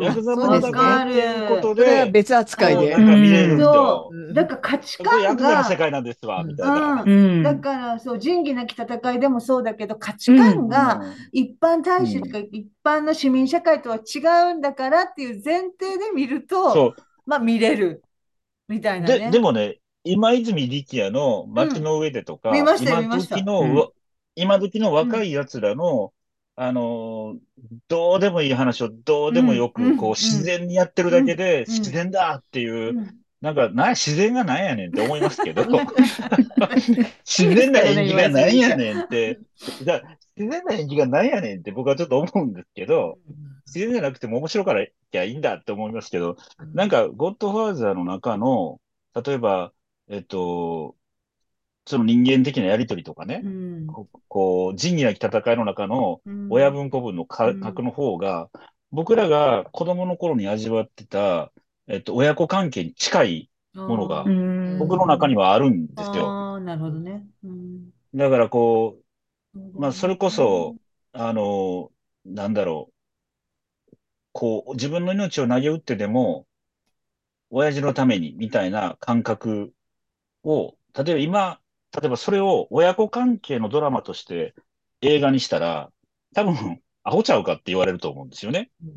[0.00, 2.96] ヤクザものだからっていうことで、別扱いで。
[2.96, 4.10] なんか見れると。
[4.32, 5.22] だから価値観が。
[5.22, 7.04] ヤクザの世界なんですわ、みたいな。
[7.42, 11.02] だから、そう、仁義なき戦いでもそうだけど、価値観が
[11.32, 16.94] 一般大衆とか一般の市民社会とは違うんだからっていう前提で見ると、
[17.26, 18.02] まあ見れる。
[18.68, 19.18] みたいなね。
[19.18, 23.90] ででもね、今泉力也の街の上でとか、見ました今時の、
[24.36, 26.12] 今時の若い奴らの、
[26.60, 27.36] あの、
[27.86, 35.62] どうでもいい話をどうでもよく、こう、自然にやってるだけで、自然だっていう、なんか、な、自然がなんやねんって思いますけど、
[37.24, 39.38] 自然な演技がなんやねんって、
[40.36, 43.20] 自然な演技がなんやねんって僕はちょっと思うんですけど、
[43.66, 46.38] 自然じゃなくても面白からいやいいんだって思いますけど、
[46.74, 48.80] なんか、ゴッドファーザーの中の、
[49.14, 49.72] 例えば、
[50.08, 50.96] えっと、
[51.88, 53.86] その人間的なやりとりとかね、うん、
[54.28, 56.20] こう、仁義なき戦いの中の
[56.50, 58.48] 親分子分の格の方が、うん、
[58.92, 61.50] 僕らが子供の頃に味わってた、
[61.86, 64.24] えっと、親子関係に近いものが、
[64.78, 66.56] 僕の中にはあるんですよ。
[66.56, 67.24] あなるほどね。
[67.42, 68.98] うん、だからこ
[69.54, 70.76] う、まあ、それこそ、
[71.12, 71.90] あの、
[72.26, 72.90] なんだろ
[73.90, 73.96] う、
[74.32, 76.46] こう、自分の命を投げ打ってでも、
[77.48, 79.72] 親父のために、みたいな感覚
[80.44, 81.60] を、例えば今、
[81.94, 84.54] 例えばそれを親子関係のドラマとして
[85.00, 85.90] 映画にしたら、
[86.34, 88.70] 多分、アホちゃうかって言われると思うんですよね。
[88.84, 88.92] うん、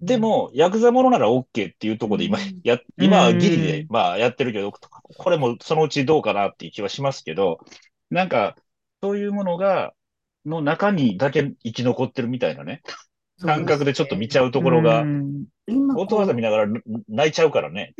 [0.00, 7.58] でも、ヤクザものなら OK っていうところで今、や、今はギリで、まあやってるけど、これもそのうちどうかなっていう気はしますけど、
[8.10, 8.56] なんか、
[9.02, 9.92] そういうものが、
[10.44, 12.82] の中にだけ生き残ってるみたいなね、
[13.40, 16.72] 感覚でちょっと見ちゃうところが、オートワザ見ながら
[17.08, 17.94] 泣いちゃうからね。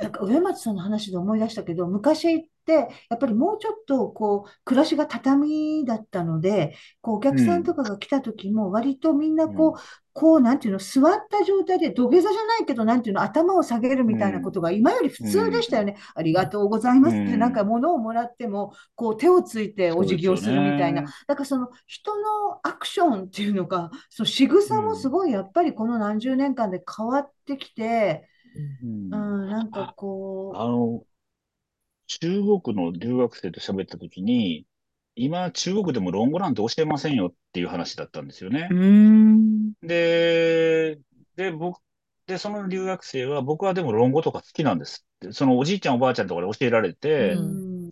[0.00, 2.72] なんか上松さんの話で思い出したけど、昔って
[3.10, 9.74] やっぱりもうちょっとこう暮らしが畳だったので、こうお客さんとかが来た時も割とみんなこう、うん、
[10.12, 15.96] こうなんていうの、座った状態で土下座じゃないけど、なんていうの、頭を下げるみたいなことが今より普通でしたよね。
[15.96, 21.02] うん、ありがとうございますって、なんか物をもらっても、こう手をついてお辞儀をするみたいな。
[21.26, 30.56] だからその人のアクションっていうのか、その仕草もすごいやっぱりこの何十年間で変わってきて、うん、なんかこう。
[30.56, 31.04] あの、
[32.06, 34.66] 中国の留学生と喋ったときに、
[35.14, 38.68] 今、中国でもロングランって教えませんよっていう話だったんですよね。
[39.82, 40.98] で、
[41.36, 41.80] で、僕、
[42.26, 45.32] で、その留学生は、僕はでも論語とか好きなんですって。
[45.32, 47.34] そのおじいちゃんおばあちゃんとかで教えられて、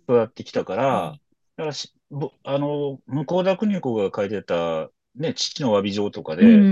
[0.07, 1.19] 育ってきたから、
[1.57, 1.93] だからし、
[2.43, 6.71] あの、向田邦子が書いてた、ね、父の詫び状とかで、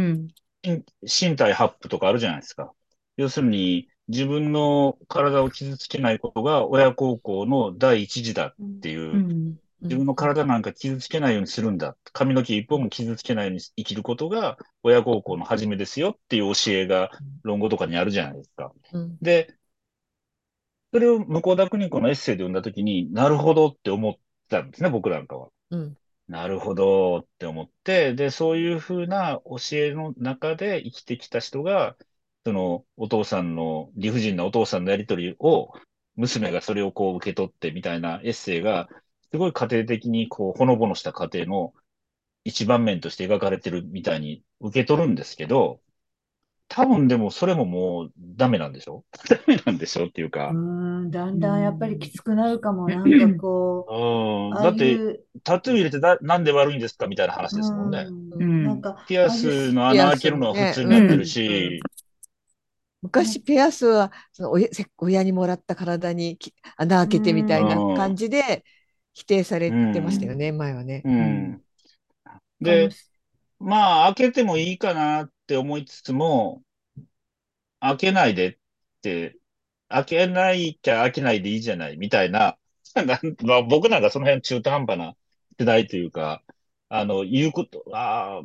[1.02, 2.74] 身体発布とかあるじゃないですか。
[3.20, 11.98] 要するに、自分の体を傷つけないことが親孝行の第一次だっていう、うん、自分の体なんか傷つけないようにするんだ。
[12.14, 17.12] 髪の毛一本も傷つけないように生きることが親孝行の始めですよっていう教えが
[17.44, 18.72] 論語とかにあるじゃないですか。
[18.94, 19.54] うん、で、
[20.94, 24.14] それを向田邦子のエッセイで読んだときになるほどって思っ
[24.50, 25.50] たんですね、僕なんかは。
[25.72, 25.98] うん、
[26.30, 31.98] なるほどって思って、で、そういうふうな教えの中で生きてきた人が、
[32.46, 35.74] そのお父さんの、理不尽なお父さんのやりとりを、
[36.16, 38.90] 娘がそれをこう受け取ってみたいなエッセイが、
[39.32, 41.74] すごい家庭的にこう、ほのぼのした家庭の
[42.44, 45.82] 一番面として描かれてるみたいに受け取るんですけど、
[46.68, 49.04] 多分でもそれももうダメなんでしょ？
[49.30, 50.54] ダメなんでしょっていうかう。
[50.54, 52.90] ん、だんだんやっぱりきつくなるかも。
[52.90, 54.54] なんかこうん。
[54.54, 58.08] う、ああいだって、う、タトゥー入れてだなんで悪いんですかみたいな話ですもんね。
[58.40, 61.80] うん、なんか、ピアスの穴開けるのは普通になってるし、
[63.02, 68.64] 昔ピアスはその親せ親にもらった体にき穴開けてみたいな感じで
[69.14, 71.02] 否定されてましたよね、前はね。
[71.06, 71.62] うん。
[72.62, 72.90] で、
[73.60, 76.64] まあ、開けてもいいかなって思いつつも、
[77.80, 78.58] 開けないでっ
[79.02, 79.38] て、
[79.90, 82.58] 開けないきゃ開けないでいいじゃないみたいな、
[83.70, 85.16] 僕なんかその辺中途半端な
[85.60, 86.44] 世代というか、
[86.90, 88.42] あの、言うこと、ああ、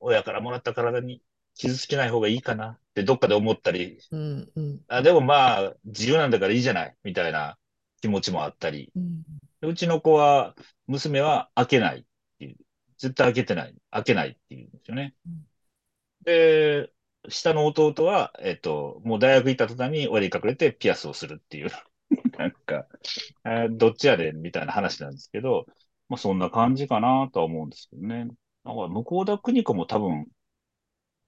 [0.00, 1.22] 親からもらった体に
[1.54, 7.58] 傷つけない方がいいかなってどっかで思ったり、うんうんあ、でもまあ、自由なんだからいいじゃないみたいな
[8.00, 9.22] 気持ちもあったり、うん
[9.62, 10.54] うちの子は、
[10.86, 12.04] 娘は開けないっ
[12.38, 12.56] ていう。
[12.98, 13.74] 絶対開けてない。
[13.90, 15.14] 開けないっていうんですよね。
[16.22, 16.92] で、
[17.28, 21.70] 下の弟は、えっと、もう大学行った途端に親に隠れてピアスをするっていう。
[22.38, 22.86] なんか、
[23.44, 25.66] えーどっちやでみたいな話なんですけど、
[26.08, 28.26] まあそんな感じかなとは思うんですけどね。
[28.64, 30.26] だから向田邦子も多分うん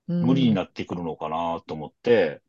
[0.08, 2.40] 無理になってくるのかなと思って、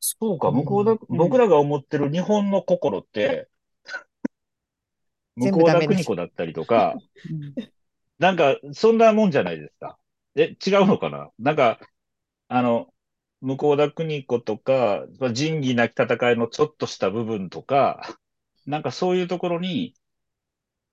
[0.00, 0.98] そうか、向田、うん。
[1.08, 3.48] 僕らが思ってる日本の心って、
[5.36, 6.96] 向田全部ダメです邦子だったりとか、
[7.30, 7.54] うん。
[8.18, 9.98] なんか、そんなもんじゃないですか。
[10.36, 11.30] え、違うのかな？
[11.38, 11.78] なんか、
[12.48, 12.92] あの、
[13.40, 18.16] 向田邦子とか、仁義なき戦いのちょっとした部分とか、
[18.66, 19.94] なんかそういうところに、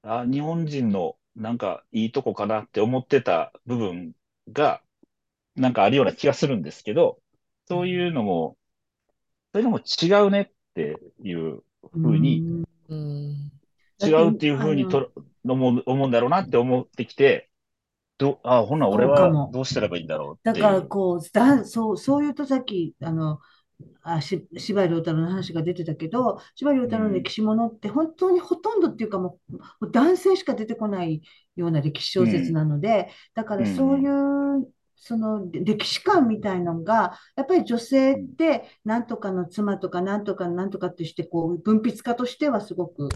[0.02, 4.14] あ、日本人のなんかいいとこかなって思ってた部分
[4.52, 4.81] が、
[5.60, 7.19] なんかあるような気がするんですけど、
[7.68, 8.57] そういうのも、
[9.53, 13.52] そういうのも違うねっていうふうに、うん。
[14.02, 15.11] 違うっていうふうにと
[15.44, 17.49] 思う、思うんだろうなって思ってきて、
[18.18, 20.53] ど、あ、ほな、俺はどうしたらばいいんだろうだ。
[20.53, 23.40] からこう、だ、そう、そう言うとさっき、あの、
[24.02, 29.40] あ、し、司馬遼太郎の話が出てたけど、司馬遼太郎の歴史ものって本当にほとんどっていうかも
[29.81, 31.22] う、男性しか出てこない
[31.56, 34.69] ような歴史小説なので、だからそういう、
[35.00, 43.10] その歴史観みたいのが、やっぱり女性って、何とかの妻とか、なんとかなんとかってして、こう、文筆家としてはすごく、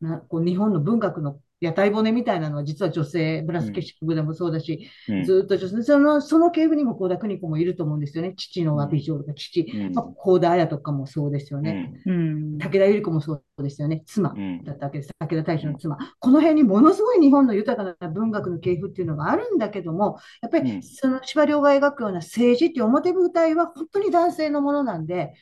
[0.00, 8.34] な、こう、日本の文学の屋台骨みたいなのは実は女性、ブラスケシックでもそうだし、うんずっと女性、その、その系譜にも倖田來未子もいると思うんですよね。
[8.36, 11.92] 父の詫び状とか、父、うんまあ、幸田綾とかもそうですようね。
[12.06, 12.10] ん。
[12.10, 12.58] うん。
[12.58, 14.02] 武田百合子もそうですよね。
[14.06, 15.10] 妻うんだったわけです。
[15.18, 15.96] 武田大使の妻。
[16.18, 25.34] この辺にものすごい日本の豊かな文学の系譜っていうのがあるんだけども、やっぱりうんその司馬遼が描くような政治っていう表舞台は本当に男性のものなんで、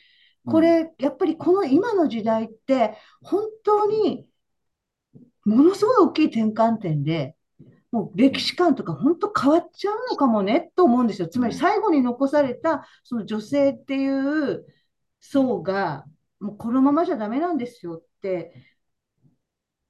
[0.47, 4.27] これ、やっぱりこの今の時代って、本当に
[5.47, 7.35] ものすごい大きい転換点で、
[7.91, 11.27] もう歴史観とか本当変わっちゃうのかもねと思うんですよ。
[11.27, 14.65] つまり最後に残されたその女性っていう
[15.21, 16.05] 層が、
[16.39, 18.53] もうこのままじゃダメなんですよって、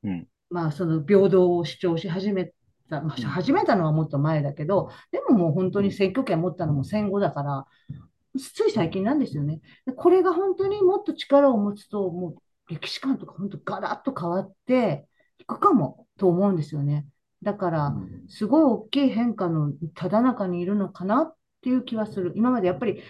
[0.04, 2.54] うんまあその平等を主張し始め
[2.90, 7.66] た、まあ、始めたのはもっと前だけど、でももう本当に選挙権持ったのも戦後だから、
[8.40, 9.60] つい最近なんですよね。
[9.86, 15.17] でこれが本当にもっと力を持つと、もう歴史観とか本当ガラッと変わってい
[15.48, 17.06] くかもと思うんですよね。
[17.44, 17.96] だから、
[18.28, 22.34] すごい大きい変化のただ中にいるのかなっていう気はする。
[22.36, 23.02] 今までやっぱり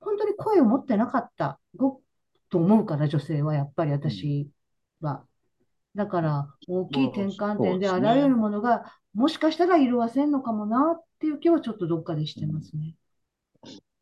[0.00, 2.00] 本当に声を持ってなかったご
[2.50, 4.48] と思うから、女性はやっぱり私
[5.00, 5.24] は。
[5.94, 12.94] だから大きい転換点であらゆるものがもしかしたら色あせんのかもなっていう気はちょっとどっかでしてますね。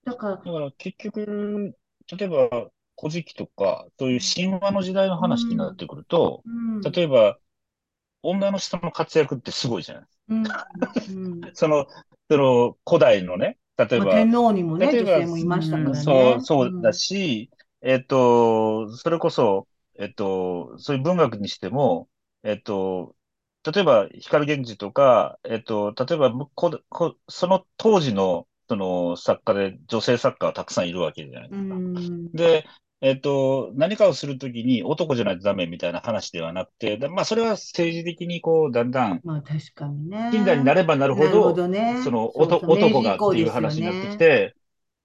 [0.05, 1.75] だから、だから結局、
[2.19, 7.39] 例えば、古事記とか、そういう神話の時代の話になってくると、うん、例えば、
[8.23, 10.45] 女の人の活躍ってすごいじゃないうん
[11.09, 11.86] うんその、
[12.31, 16.05] その、古代のね、例えば、まあ天皇にもね、女性もいましたからね。
[16.05, 17.51] そう、そうだし、
[17.81, 19.69] えっと、それこそ、
[19.99, 22.09] えっと、そういう文学にしても、
[22.43, 23.16] えっと、
[23.73, 31.82] 例えば、光源氏とか、えっと、例えば、ここその当時の、その作家で女性作家はたくさんいるわけじゃないでうすか。
[32.27, 32.31] ん。
[32.35, 32.66] で、
[33.01, 40.31] えっと、何かをするときに男じゃないとダメみたいな話ではなくて、でまあ、それは政治的にこう、だんだん、まあ確かにね。
[40.31, 41.97] 近代になればなるほど、どね。
[42.05, 44.55] その、男男がっていう話になってねきて、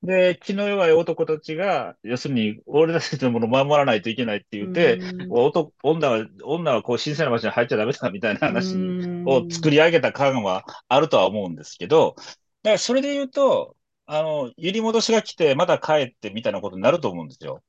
[0.03, 17.63] で、気の弱い男たちが、要するに、俺たちのものを守らないといけないって言って、うん男女は、女はこう、神聖な場所に入っちゃダメだみたいな話うんを作り上げた感はあるとは思うんですけど、だからそれで言うと、あの、揺り戻しが来て、また帰ってみたいなことになると思うんですよ。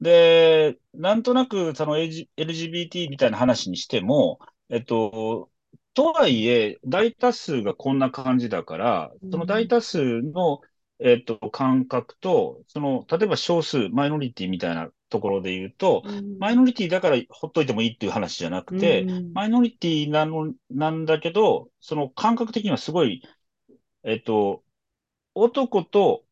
[0.00, 4.38] で、なんとなく、その LG LGBT みたいな話にしても、
[4.68, 5.50] えっと、
[5.94, 10.60] とはいえ、大多数がこんな感じだから、その大多数の
[11.00, 16.38] えっと、感覚と、その、例えば少数、マイノリティみたいなところで言うと、うん。
[16.38, 19.32] マイノリティだからほっといてもいいっていう話じゃなくて、うん。
[19.32, 23.22] マイノリティなの、なんだけど、その感覚的にはすごい、
[24.02, 24.64] えっと、
[25.34, 26.24] 男と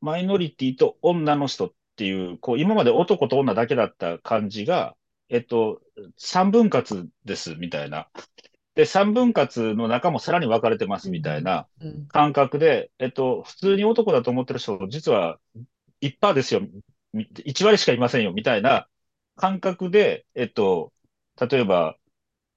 [0.00, 4.96] マイノリティと女の人っていう、こう、今まで男と女だけだった感じが、
[5.28, 5.80] えっと、
[6.16, 8.08] 三分割です、みたいな。
[8.76, 15.38] で、三分割の中もさらに分かれてます、みたいなうん感覚で、えっと、普通に男だと思ってる人、実は
[16.00, 16.60] 1%ですよ、
[17.12, 18.86] み1割しかいませんよ、みたいな
[19.36, 20.92] 感覚で、えっと、
[21.50, 21.96] 例えば、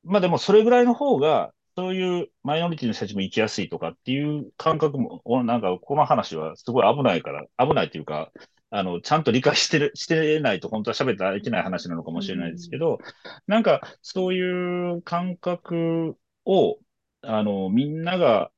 [0.03, 8.31] まあでもそれぐらいの方が、そういうマイノリティの人たちも生きやすいとかっていう感覚も、おなんかこの話はすごい危ないから、危ないというか、
[8.71, 12.99] あの、ちゃんと理解してる、 してないと本当は喋ってはいけない話なのかもしれないですけど、
[13.47, 16.79] なんかそういう感覚を、
[17.21, 18.51] あの、みんなが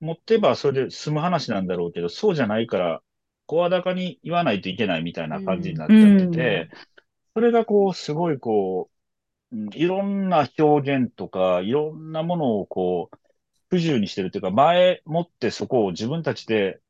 [0.00, 3.02] 持ってばそれで済む話なんだろうけど、そうじゃないから、
[3.46, 6.70] 声高に言わないといけないみたいな感じになっちゃってて、
[7.34, 13.18] それがこう、すごいこう、うんいろんな表現とか、いろんなものをこう、
[13.70, 16.80] 不自由にしてるというか、前もってそこを自分たちで、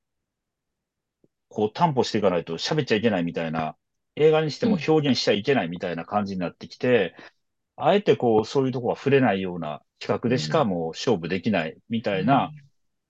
[1.53, 3.77] こう担保していかないと喋っちゃいけないみたいな、
[4.16, 7.15] 映画にしても表現しちゃいけないみたいな感じになってきて、
[7.77, 12.51] あえてこう、そういうとこは触れないような企画でしかもう勝負できないみたいな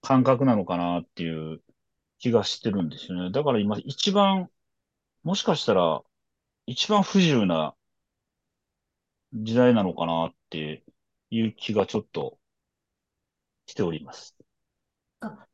[0.00, 1.62] 感覚なのかなっていう
[2.18, 3.32] 気がしてるんですよね。
[3.32, 4.48] だから今一番、
[5.24, 6.02] もしかしたら
[6.66, 7.74] 一番不自由な
[9.34, 10.84] 時代なのかなって
[11.30, 12.38] いう気がちょっと
[13.66, 14.36] しております。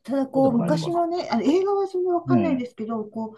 [0.09, 3.37] あただこう、昔のね、あの映画はそんなわかんないですけど、こ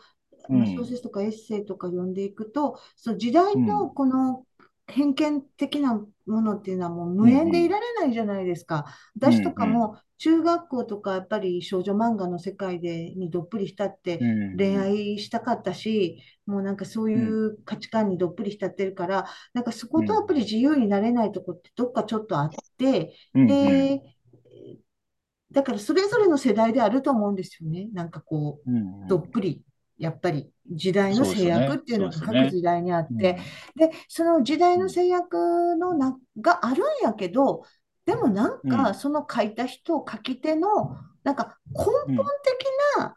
[0.51, 3.91] う、ま小説とかエッセイとか読んでいくと、その時代のうん。
[3.95, 4.47] この
[4.89, 5.95] 偏見的な
[6.27, 8.87] ものっていうのはもう無縁でいられないじゃないですか。
[9.17, 14.57] 私とかも中学校とかやっぱり少女漫画の世界でにどっぷり浸ってうん。
[14.59, 23.43] 恋愛したかったし、もうなんかそういう価値観にどっぷり浸ってるから、なんかそことやっぱり自由になれないとこってどっかちょっとあって、うん。
[23.63, 23.97] うん。
[23.97, 24.03] で、
[25.53, 27.89] だからそれぞれの世代であると思うんですよね。
[27.93, 29.63] なんかこう、うんどっぷり、
[29.99, 33.39] やっぱり時代の制約っていうのが各時代にあっうんて、
[33.77, 37.65] で、その時代の制約のな、があるんやけど、
[38.07, 38.95] でもなんうかん。
[38.95, 42.67] その書いた人、書き手の、なんか根うん本的
[42.99, 43.17] な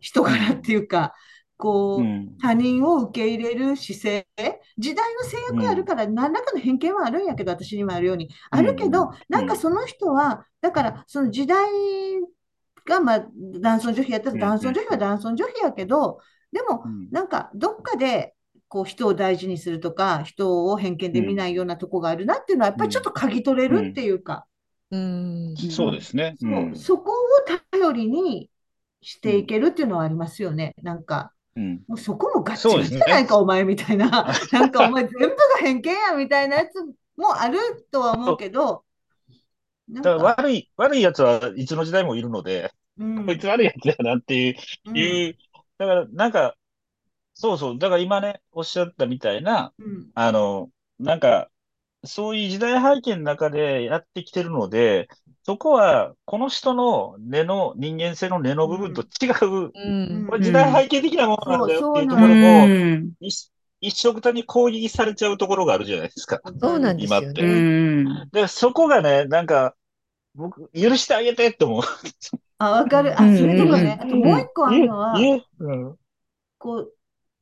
[0.00, 1.14] 人柄っていうか、
[1.56, 4.26] こう、うん他人を受け入れる姿勢、
[4.76, 8.30] 時代の制約があるから、何らかの偏見はあるんやけど、私にもあるように。
[8.50, 11.70] あるけどうん、なんかその人は、だからその時代
[12.86, 13.26] が、まあ、
[13.60, 14.40] 男尊女卑やったらうん。
[14.40, 16.18] 男尊女卑は男尊女卑やけど、
[16.52, 17.08] でも、うん。
[17.10, 18.34] なんかどっかで、
[18.68, 24.46] こう人を大事にするとか、人を偏見で見ないようなとこがあるなっていうのは、やっぱりちょっと嗅ぎ取れるっていうか、
[24.90, 25.54] うん。
[25.56, 26.34] そうですね。
[26.40, 26.50] そう。
[26.50, 26.76] うん。
[26.76, 27.14] そこを
[27.70, 28.50] 頼りに
[29.02, 30.74] していけるっていうのはありますよね。
[30.82, 31.82] なんか、うん。
[31.88, 32.98] もうそこもガッチそうですね。
[32.98, 34.08] リじゃないか、お前みたいな。
[34.52, 36.82] なんかお前全部が偏見やみたいなやつ
[37.16, 37.58] もある
[37.90, 38.84] とは思うけど、
[39.90, 43.26] だからか、悪い、悪い奴はいつの時代もいるので、うん。
[43.26, 44.54] こいつ悪い奴だなっていう、
[44.86, 44.96] うん。
[44.96, 45.36] いう、
[45.78, 46.56] だからなんか、
[47.34, 50.10] そうそう、だから今ね、おっしゃったみたいな、うん。
[50.14, 51.50] あの、なんか、
[52.04, 55.08] そういう時代背景の中でやってきてるので、
[55.44, 59.30] そこは、この人の根の、人間性の根の部分と違
[59.66, 63.12] う、うんこれ時代背景的なものなんだよっていうとこうろも、ん。
[63.20, 63.50] 一
[63.80, 66.40] 一緒くたに攻撃されちゃうところがあるじゃないですか。
[66.60, 67.64] そうなんですよ今ってうね。
[68.04, 68.28] ん。
[68.30, 69.74] で、そこがね、なんか、
[70.34, 71.82] 僕、許してあげてって思う。
[72.58, 73.18] あ、わかる。
[73.20, 75.18] あ、うんそれとかね、うんあともう一個あるのは。
[76.58, 76.94] こう、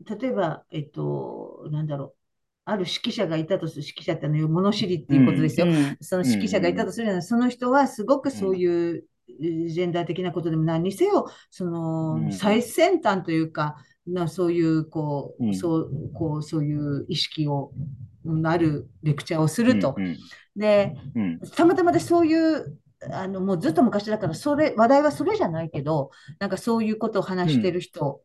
[0.04, 2.19] 例えば、えっと、なんだろう。
[2.64, 5.68] ある指揮者がいたとする、指揮者っていうのは物知りっていうことですよ。
[6.00, 9.04] その指揮者がいたとするなら、その人はすごくそういう
[9.40, 12.32] えージェンダー的なことでも何にせよ、そのうん。
[12.32, 13.76] 最先端というか、
[14.06, 15.54] なそういう、こう、うん。
[15.54, 17.72] そう、こう、そういう意識を、
[18.44, 19.94] あるレクチャーをすると。
[19.96, 20.16] うん。
[20.56, 21.40] で、うん。
[21.56, 22.78] たまたまでそういう、
[23.12, 28.22] あの、もうずっと昔だから、それ、話題はそれじゃないけど、なんかそういうことを話してる人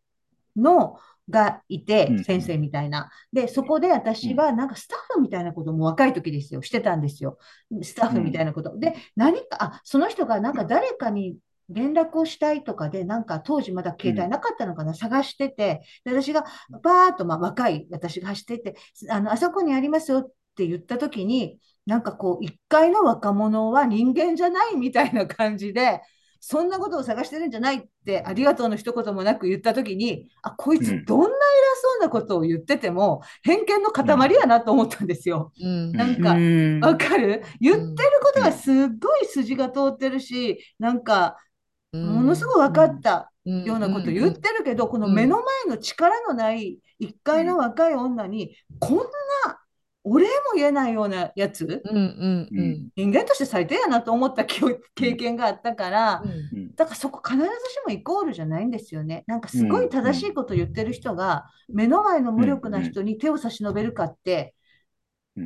[0.56, 0.98] の、
[1.30, 3.10] がいてう、ん先生みたいな。
[3.34, 7.38] で、そこで私はなんかスタッフみたいなことも若い時ですよ、してたんですよ。
[7.82, 8.78] スタッフみたいなこと。
[8.78, 11.38] で、何か、あ、その人がなんか誰かに
[11.70, 16.46] 連絡をしたいとかで、なんか当時まだ携帯なかったのかな、探してて、で、私が
[16.84, 18.76] バーッと、まあ若い私が走ってて、
[19.10, 26.02] あの、あそこにありますよって言った時に、なんかこう、一階の若者は人間じゃないみたいな感じで、
[26.48, 31.04] そんなことを探してるんじゃないって、ありがとうの一言もなく言ったときに、あ、こいつうん。
[31.04, 34.06] どんな偉そうなことを言ってても、偏見の塊
[34.36, 35.52] やなと思ったんですよ。
[35.60, 35.92] うん。
[35.94, 36.80] なんか、うん。
[36.82, 37.42] わかる？
[37.60, 41.36] 言ってることがすっごい筋が通ってるし、なんか、
[41.94, 43.32] ものすごい分かった。
[43.46, 49.04] ようなこと言ってるけど、この目の前の力のない一階の若い女に、こんな
[50.08, 54.78] お礼も言えないようなやつ、うんうんうん、人間として最低やなと思った経
[55.14, 56.24] 験があったから、
[56.76, 57.50] だからそこ必ずし
[57.86, 59.24] もイコールじゃないんですよね。
[59.26, 64.54] なんかすごい正しいこと言ってる人が目の前の無力な人に手を差し伸べるかって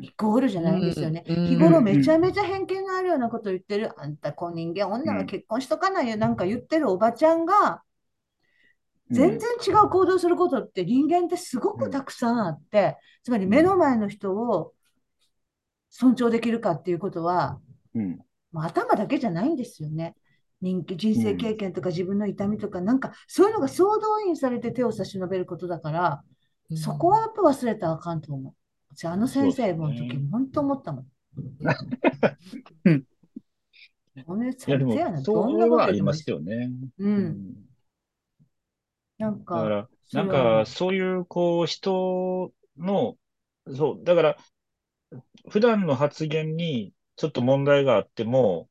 [0.02, 1.24] イコールじゃないんですよね。
[1.26, 7.82] 日頃めちゃめちゃ偏見があるようなこと言ってる、あんたこう人間女は結婚しとかないよなんか言ってるおばちゃんが
[9.10, 14.74] 全然違う行動することって人間ってすごくたくさんあって、つまり目の前の人を
[15.90, 17.60] 尊重できるかっていうことは、
[17.96, 18.20] うん
[18.52, 20.16] もう頭だけじゃないんですよね。
[20.62, 26.24] 人気人生経験とか自分の痛みとか、なんかそういうのが総動員されて手を差し伸べることだから、
[26.76, 28.54] そこはやっぱ忘れたらあかんと思う。
[28.96, 31.06] 私あの先生の時に本当思ったもん。
[32.86, 33.04] うん
[34.28, 36.72] お姉いや、でもさんどんなれことありますよね。
[36.98, 37.06] う。
[37.06, 37.69] うんん
[39.20, 43.18] なんか、だから、なんか、そういう、こう、人の、
[43.76, 44.38] そう、だから、
[45.50, 48.70] 普段の発言にちょっと問題があっても、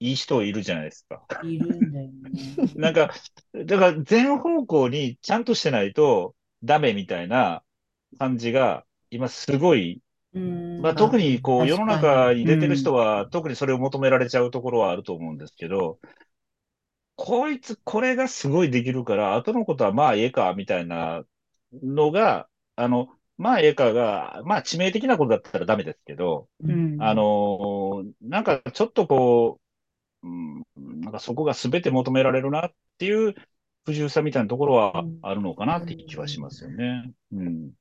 [0.00, 1.24] いい人いるじゃないですか。
[1.44, 2.54] いるんだよね。
[2.76, 3.14] なんか、
[3.54, 7.62] だから全方向にちゃんとしてないとダメみたいな
[8.18, 10.00] 感じが、今すごい、
[10.34, 16.00] うんまあ特にこう世の中に出てる人は特にそれを求められちゃうところはあると思うんですけど、
[17.16, 21.24] こいつこれがすごいできるから、後のことはまあええか、みたいな
[21.72, 29.60] のが、あの、まあええかが、まあ致命的なことだったらダメですけど、うんあのーなんかちょっとこ
[30.22, 30.64] う、うん、
[31.02, 33.34] なんかそこが全て求められるなっていう
[33.84, 37.12] 不自由さみたいなところはうんあるのかなって気はしますよね。
[37.32, 37.72] うん。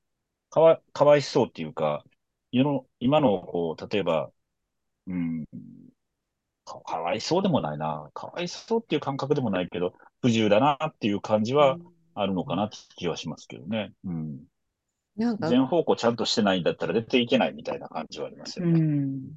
[0.49, 2.03] かわ、かわいそうっていうか、
[2.51, 4.31] 世の、今の、こう、例えば、
[5.07, 5.45] うん、
[6.65, 8.09] か、かわいそうでもないな。
[8.13, 11.77] かわいそうっていう感覚でもないけど、不自由だなっていう感じは
[12.15, 13.93] あるのかなって気はしますけどね。
[14.05, 14.39] うん。
[15.15, 18.79] なんか、全方向ちゃんとしてないんだったら出ていけないみたいな感じはありますよね。
[18.79, 19.31] うん。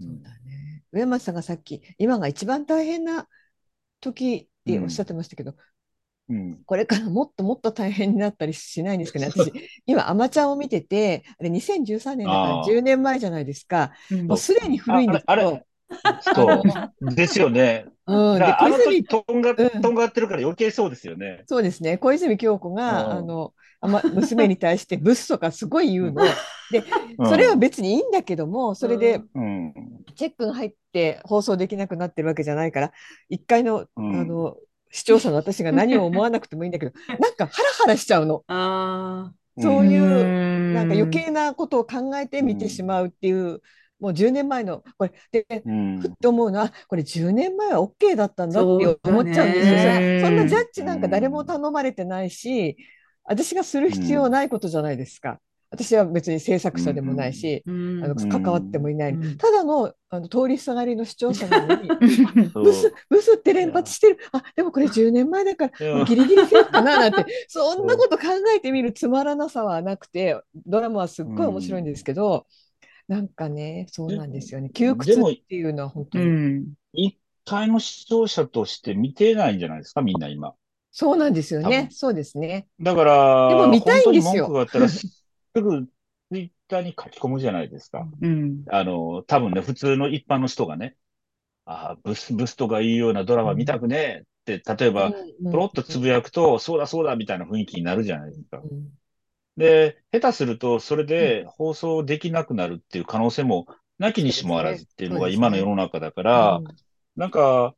[0.00, 0.84] うんだね。
[0.92, 3.28] 上松さんがさっき、今が一番大変な
[4.00, 5.54] 時っておっしゃってましたけど、
[6.28, 6.62] うん。
[6.64, 9.26] これからもっともっと大変になったりしないんですかね。
[9.30, 9.52] 私、
[9.86, 13.92] 今、アマちゃんを見てて、あれ2013年だからあー10年前じゃないですか。
[14.10, 15.60] うんもうすでに古いんですけああれど、
[16.34, 16.62] そう。
[17.14, 17.86] ですよね。
[18.06, 21.44] うん、であの小泉時とんが、うんとんがってるから余計そうですよね。
[21.46, 26.24] そうですね、小泉京子が、うんあのあま、娘に対して ブスとかすごい言うの。
[26.70, 26.82] で、
[27.18, 29.74] うんそれは別にいいんだけども、それでうん。
[30.16, 32.92] チェックが入って放送できなくなってるわけじゃないから、
[33.28, 34.56] 一回の,、うんあの
[34.90, 38.44] 視聴者の私が何を思わなくてもいいんだけど、 なんかハラハラしちゃうの。
[38.46, 43.60] あそういううなんか余計なことを考えて見てしまうっていう、
[44.02, 46.00] もう10年前の、これ、で、うん。
[46.00, 50.26] ふっと思うのは、これ10年前は OK だったんだって思っちゃうんですよ。
[50.26, 52.76] そんなジャッジなんかうん誰も頼まれてないし、
[53.22, 55.38] 私がする必要ないことじゃないですか。
[55.70, 59.12] 私は別に制作者でもないし、うんあのうん関わってもいない。
[59.12, 61.88] うんただのあの通りすがりの視聴者なのに、
[62.52, 64.18] ブス、ブスって連発してる。
[64.32, 68.24] あ、でもこれ10年前だから、ギリギリセーフかななんて、 そんなこと考
[68.54, 72.46] えてみるつまらなさはなくて、ドラマはすっごい面白いんですけど、
[73.08, 74.70] なんかね、そうなんですよね。
[74.70, 76.24] 窮屈っていうのは本当に。
[76.24, 76.74] うん。
[76.92, 80.54] 一回の視聴者として見てないんじゃないですか、みんな今。
[80.90, 81.60] そうなんですよ。
[81.62, 82.66] ねそうですね。
[82.80, 85.06] だから、でも見たいんですよ本当に文句があったら、す
[85.54, 85.86] ぐ
[86.32, 88.06] ツイッターに書き込むじゃないですか。
[88.20, 88.64] うん。
[88.68, 90.96] あの、多分ね、普通の一般の人がね、
[91.64, 98.58] ああ、ブス、ブスとかいうようなドラマ見たくねえって、例えば、うんポロッとつぶやくと、そうだそうだみたいな雰囲気になるじゃないですか。
[98.58, 98.92] うん
[99.56, 103.66] で、下手すると、それで放送できなくなるっていう可能性も、
[103.98, 106.64] なきにしもあらずっていうのが今の世の中だから、うん
[107.14, 107.74] なんか、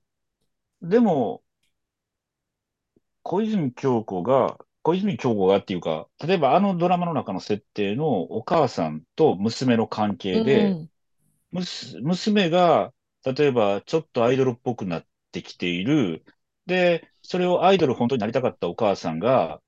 [0.81, 1.43] でも、
[3.23, 10.91] 小泉京子が、小泉京子がっていうか、例えばあのドラマの中の設定のお母さんと娘の関係で、うん。
[11.53, 12.93] むす娘が、
[13.25, 16.25] 例えばちょっとアイドルっぽくなってきている。
[16.67, 19.61] で、それをアイドル本当になりたかったお母さんが、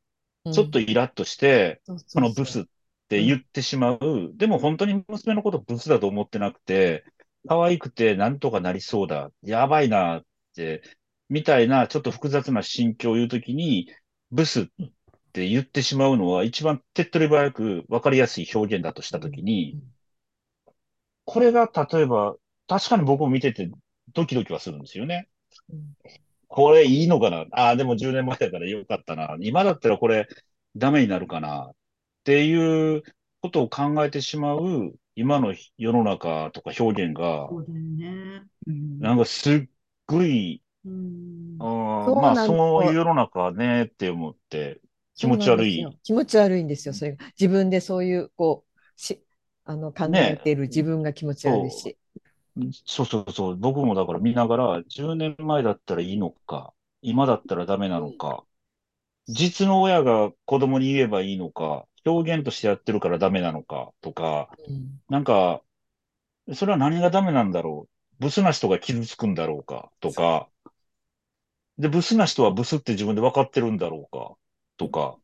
[0.50, 2.64] ちょっとイラッとして、そうそうそのブスっ
[3.08, 4.32] て言ってしまう。
[4.36, 7.04] でも本当に娘のことブスだと思ってなくて、
[7.48, 9.30] 可愛くてなんとかなりそうだ。
[9.42, 10.24] やばいなっ
[10.54, 10.82] て、
[11.28, 13.88] みたいなちょっと複雑な心境を言うときに、
[14.30, 14.66] ブスっ
[15.32, 19.78] て言ってしまうのは一番手っ取り早く分かりやすい表現だとしたときに、
[21.26, 22.36] これが例えば、
[22.68, 23.70] 確かに僕も見てて
[24.14, 25.28] ドキドキはするんですよね。
[26.54, 27.44] うんこれいいのかな？
[27.52, 29.36] ああ、でも10年前だからよかったな。
[29.40, 30.28] 今だったらこれ
[30.76, 31.74] ダメになるかなっ
[32.24, 33.02] ていう
[33.40, 38.46] ことを考えてしまう今の世の中とか表現が、そうだよね。
[38.66, 39.68] うんなんかすっ
[40.06, 41.58] ごいうん。
[41.58, 44.80] ああ、そうまあ、そういう世の中ねって思って、
[45.16, 45.98] 気持ち悪いなんですよ。
[46.02, 46.94] 気持ち悪いんですよ。
[46.94, 49.22] それが自分でそういうこうし
[49.64, 51.98] あの考えている自分が気持ち悪いし。
[52.84, 53.56] そうそうそう。
[53.56, 56.72] 僕もだから見ながら、10年前だったらいいのか、
[57.02, 58.44] 今だったらダメなのか、
[59.28, 65.62] 実の親が子供に言えばいいのか、表現としてやってるからダメなのかとか、うんなんか、
[66.54, 68.24] それは何がダメなんだろう。
[68.24, 70.48] ブスな人が傷つくんだろうかとか、
[71.78, 74.34] で、ブスな人はブスって自分で分かってるんだろうか
[74.76, 75.16] とか、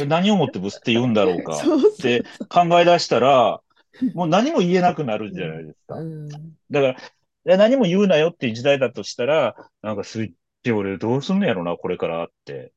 [0.00, 3.62] え 何をもってブスって言うんだろうかって考え出したら、
[4.14, 5.96] もう何も言えなくなるじゃないですか。
[5.96, 7.00] うんだか
[7.44, 10.32] ら、何も言うなよっていう時代だとしたら、なんかスイッ
[10.64, 12.72] チ俺どうすんのやろな、これからって。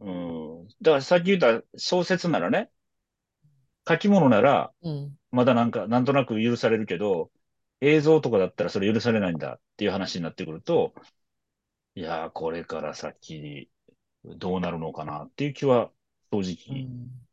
[0.00, 0.68] うん。
[0.82, 2.70] だからさっき言った小説ならね、
[3.88, 7.30] 書き物なら、うんまだなんか、なんとなく許されるけど、
[7.80, 10.94] 映像とかだったらそれ許されないんだっていう話になってくると、
[11.96, 13.70] いやー、これから先、
[14.24, 15.92] どうなるのかなっていう気は、
[16.30, 17.25] 正う直、ん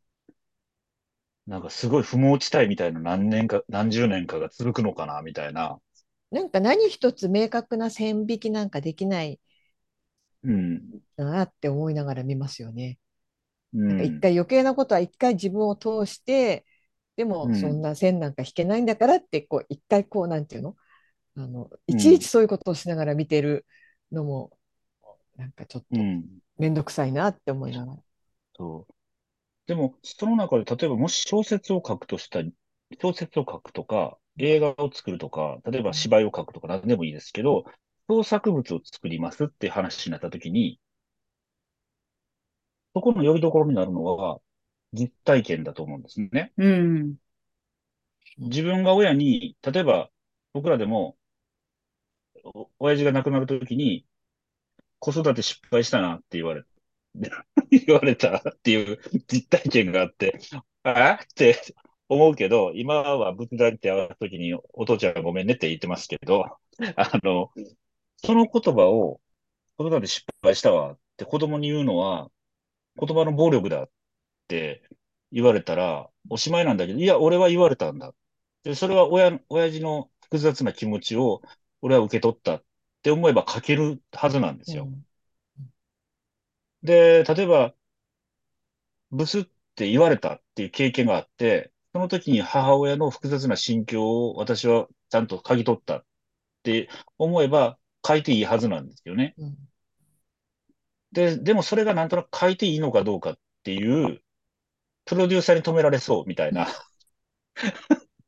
[1.48, 5.80] なんかすごい不毛地帯みたいな何年か、何十年かが続くのかな、みたいな。
[6.32, 9.40] なんか何一つ明確な線引きなんかできない
[10.44, 11.02] うん。
[11.18, 13.00] なって思いながら見ますよね。
[13.74, 13.88] うん。
[13.88, 16.66] なんか一回余計なことは一回自分を通して、
[17.18, 20.76] でうんもそんな線なんか引けないんだからって、こう一回こうなんていうの？
[21.38, 23.66] あのいちいちそういうことをしながら見てる
[24.12, 24.58] のも、
[25.38, 26.40] なんかちょっとうん。
[26.58, 28.04] めんどくさいなって思いながら。
[28.56, 28.94] そう。
[29.68, 32.50] でも、その中で、例えばもし小説を書くとしたら、
[33.02, 37.66] 小説を書くとか、映画を作るとか、例えば芝居を書くとか何でもいいですけど、
[38.10, 40.80] 創作物を作りますって話になったときに、
[42.96, 44.40] そこの呼びどころになるのは、
[44.94, 46.54] 実体験だと思うんですね。
[46.58, 47.16] うん。
[48.38, 50.12] 自分が親に、例えば、
[50.54, 51.18] 僕らでも、
[52.46, 54.06] お親父が亡くなるときに、
[55.00, 56.64] 子育て失敗したなって言われ、
[57.70, 60.40] 言われたっていう実体験があって、
[60.84, 61.14] あ？
[61.14, 61.60] って
[62.10, 66.46] 思うけど、今は仏壇って会うときに、お父ちゃんごめんねって言ってますけど、
[66.96, 67.52] あの、
[68.18, 69.22] その言葉を、
[69.78, 72.32] 子育て失敗したわって子供に言うのは、
[73.00, 73.90] 言葉の暴力だっ
[74.48, 74.84] て
[75.32, 78.14] 言われたら、おしまいなんだけど、いや、俺は言われたんだ。
[78.64, 81.42] で、それは親、親父の複雑な気持ちを、
[81.82, 82.66] 俺は受け取ったっ
[83.02, 84.86] て思えば書けるはずなんですよ。
[84.86, 85.06] うん
[86.84, 87.74] で、例えば、
[89.12, 89.46] ブスっ
[89.76, 96.06] て言われたっていう経験があって、その時に母親の複雑な心境を私はちゃんと嗅ぎ取ったっ
[96.64, 97.78] て思えば
[98.08, 99.36] 書いていいはずなんですよね。
[99.38, 99.58] うん
[101.12, 104.22] で、でもそれがなんとなく書いていいのかどうかっていう、
[105.06, 106.68] プロデューサーに止められそうみたいな。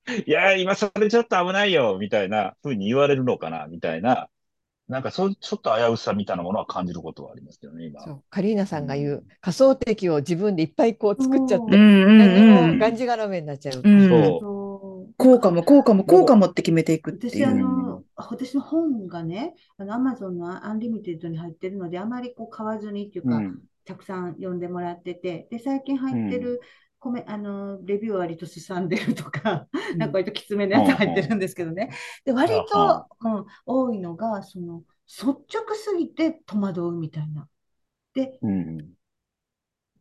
[0.27, 4.29] いやー、今それちょっと危ないよみたいな風に言われるのかなみたいな、
[4.87, 8.01] なんかそう、ちょっと危うさみたいなものは感じることはありますよね、今。
[8.03, 12.71] そうカリーナさんが言う仮想敵を自分でいっぱいこう作っちゃって、うんうん何うん。
[12.73, 13.81] もがんじがらめになっちゃう。
[13.83, 14.85] うんそうそう
[15.17, 17.55] こうかも、こうかも、こうかもって決めていくってい私、あう。
[17.55, 23.61] の、私の本がね、あの、アマゾンの Unlimited に入ってるので、あまりこう買わずにっていうか、うん。
[23.85, 26.59] たくさん読んでもらってて、で、最近入ってる、
[27.05, 31.91] コメあのレビューは割とすさんでるとか、なんか割ときつめのやつ入ってるんですけどね。
[32.25, 37.47] で、割あとは、うん、多いのが、その、率直すぎて戸惑うみたいな。
[38.15, 38.77] で、うん。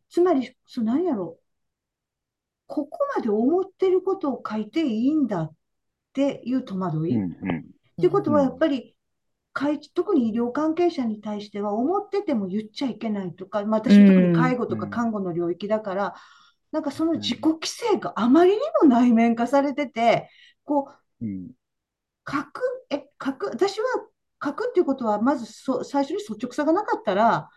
[0.09, 1.37] つまり、そう、何やろ
[2.65, 5.53] ここまで思ってることを書いていいんだっ
[6.13, 7.15] ていう戸惑い。
[7.15, 7.31] うん。
[7.33, 7.65] っうん。
[7.97, 8.95] ていうことは、やっぱり、
[9.53, 16.15] 介特に医療関係者に対しては、思ってても言っちゃいけないとか、まあ、私特に介護とかうん看護の領域だから、
[16.75, 20.29] なんかその自己規制があまりにも内面化されてて、
[20.65, 20.89] こ
[21.21, 21.51] う、うん。
[22.29, 23.85] 書く、え、書く、私は
[24.43, 27.49] 書くっていうことは、まずそ最初に率直さがなかったら、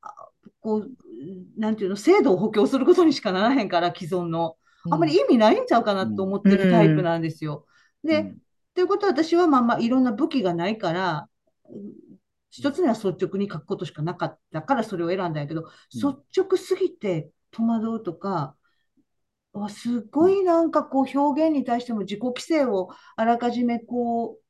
[0.00, 0.14] あ
[0.60, 0.90] こう、
[1.58, 4.56] なんていうの、制度を補強することにしかならへんから、既存の。
[4.90, 7.66] あんまり意味ないんちゃうかなと思ってるタイプなんですよ。
[8.02, 8.32] で、
[8.72, 11.28] ということは私はまあまあいろんな武器がないから、
[11.68, 11.92] うん
[12.54, 18.54] 一つには率直に書くことしかなかったからそれを選んだんやけど、率直すぎて戸惑うとか、
[19.52, 24.42] わすごいなんかこう表現に対しても自己規制をあらかじめこう、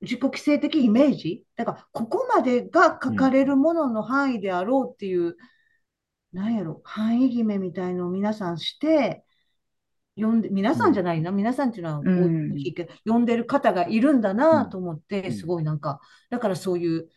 [0.00, 1.44] 自己規制的イメージ？
[1.56, 5.36] だからここまでが書かれるものの範囲であろうっていう、
[6.32, 9.24] なんやろ、範囲決めみたいのを皆さんして、
[10.16, 13.24] 読んで、皆さんじゃないな、皆さんっていうのはうん大きいけど、読ん。
[13.24, 15.32] でる方がいるんだなと思っうて、ん。
[15.32, 16.00] すごいなんか、
[16.30, 17.08] だからそういう、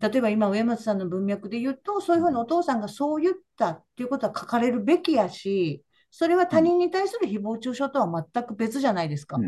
[0.00, 9.44] 例えば今、上松さんの文脈で言うと、そういうふうにお父さんがそう言ったっていうことは書かれるべきやし、それは他人に対する誹謗中傷とは全く別じゃないですか。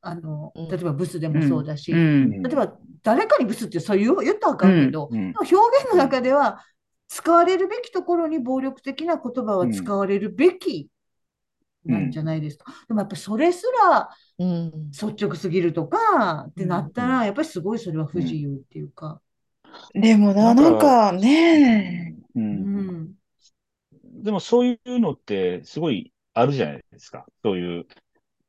[0.00, 0.68] あの、うん。
[0.68, 2.04] 例えばブスでもそうだし、
[2.42, 6.62] 例えば誰かにブスってそう言う言ったらあかんけど、表現の中では
[7.08, 10.88] 使われるべきところに暴力的な言葉は使われるべき
[11.86, 12.66] なんじゃないですか。
[12.88, 14.90] でもやっぱりそれすらうん。
[14.92, 19.20] 率直すぎるとかってなったら、やっぱりすごいそれは不自由っていうか。
[19.94, 22.40] でもな、ななんんかかね、う。
[22.40, 22.70] うん。
[23.02, 23.19] ん。
[24.22, 27.26] でもそういうのってすごいあるじゃないですか。
[27.42, 27.86] そういう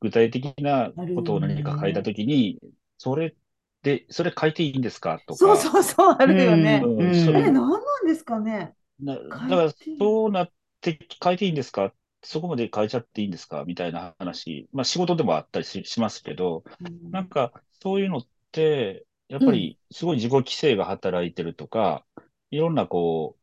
[0.00, 2.58] 具体的なことを何か書いたときに、
[2.98, 3.34] それ
[3.82, 5.60] で、それ書いていいんですかとそうか。
[5.60, 6.82] そうそう、あるよね。
[6.84, 8.74] うんうんそれえ、何なんですかね。
[9.00, 10.50] なだからそうなっ
[10.80, 11.92] て書いていいんですか？
[12.22, 13.64] そこまで書いちゃっていいんですか？
[13.66, 14.68] みたいな話。
[14.72, 22.04] まあ仕事でもあったりし、しますけど、うんなんかそういうのって、やっぱりすごい自己規制が働いてるとか、
[22.50, 23.40] いろんなこう、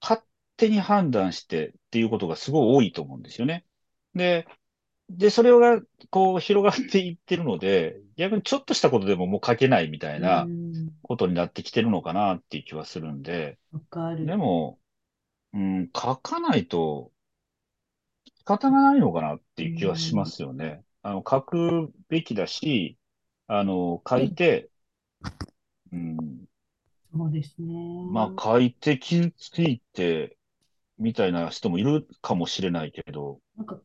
[0.00, 0.22] 勝
[0.56, 3.64] 手に判断してっていうことがすごい多いと思うんですよね。
[4.14, 4.46] で、
[5.10, 14.24] で、それがこう広がっていってるので、逆にちょっとしたことでももう書けないみたいなうんことになってきてるのかなっていう気はするんで、わかる。
[14.24, 14.78] でも、
[15.52, 17.12] うん、書かないと
[18.38, 20.82] 仕方がないのかなっていう気はしますよね。
[21.02, 22.98] あの、書くべきだし、
[23.46, 24.70] あの、書いて、
[25.92, 26.16] うん、
[27.14, 27.74] そうですね。
[28.10, 30.36] まあ書いて傷ついて、
[30.98, 33.80] みたいな人もいるかもしれないけど、なんか、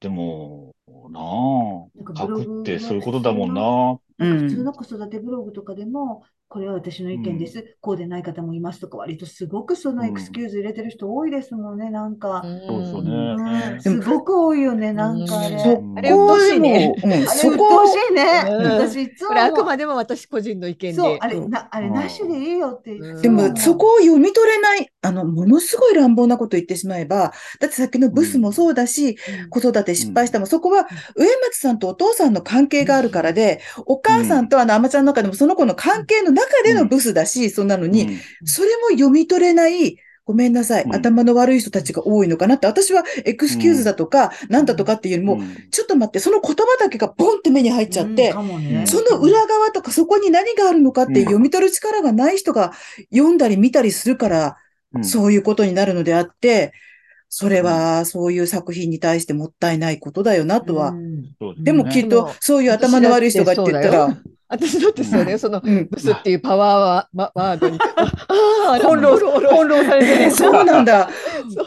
[0.00, 1.20] でも、な
[1.94, 4.00] なんかあ、書ブログくってそういうことだもんな。
[4.18, 12.44] 普通の子育てブログとかでも、これは私の意見です、こうでない方もいますとか、割とすごくそのエクスキューズ入れてる人多いですもんね、なんか。
[12.68, 13.76] そうそううね。
[13.76, 13.80] ん。
[13.80, 15.56] すごく多いよね、なんかあれ。
[15.56, 16.10] あれ
[16.42, 17.40] しいねあれ、し
[18.10, 18.46] いね。
[18.50, 18.70] うん。
[18.72, 19.28] 私、いつも。
[19.28, 21.20] これあくまでも私個人の意見そう、で。
[21.22, 21.94] あれ、な、あれ、うん。
[21.94, 22.92] なしでいいよって。
[22.98, 23.22] うん。
[23.22, 29.48] でも、そこを読み取れない、あの、ものすごい乱暴なこと言ってしまえば、だってさっきのブスもそうだし、うん。
[29.48, 38.18] 子育て失敗したも、そこは上松さんとお父さんの関係があるからで、お母さんとあの、アマちゃんの中でもその子の関係の中でのブスだし、そんなのに、うん。
[38.44, 40.94] それも読み取れない、ごめんなさい、うん。
[40.94, 45.56] 頭の悪い人たちが多いのかなって、私はエクスキューズだとか、なんだとかっていうよりも、うん。
[45.70, 48.34] ちょっと待って、その言葉だけがボンって目に入っちゃって、うん。
[48.34, 51.24] かもねその裏側とかそこに何があるのかってうん。
[51.24, 52.72] 読み取る力がない人が
[53.12, 53.38] 読ん。
[53.38, 54.56] だり見たりするから、
[54.94, 55.04] うん。
[55.04, 56.72] そういうことになるのであって、
[57.34, 60.94] それはそういう作品に対してもったいないことだよなとは。
[61.56, 64.18] でもねきっとそういう頭の悪い人がって言ったら、
[64.52, 65.88] 私だってそうだよ、そのうん。
[65.90, 67.78] ブスっていうパワーワワードに。
[68.68, 70.30] ああ、翻弄翻弄されてえーる。
[70.36, 71.08] そうなんだ。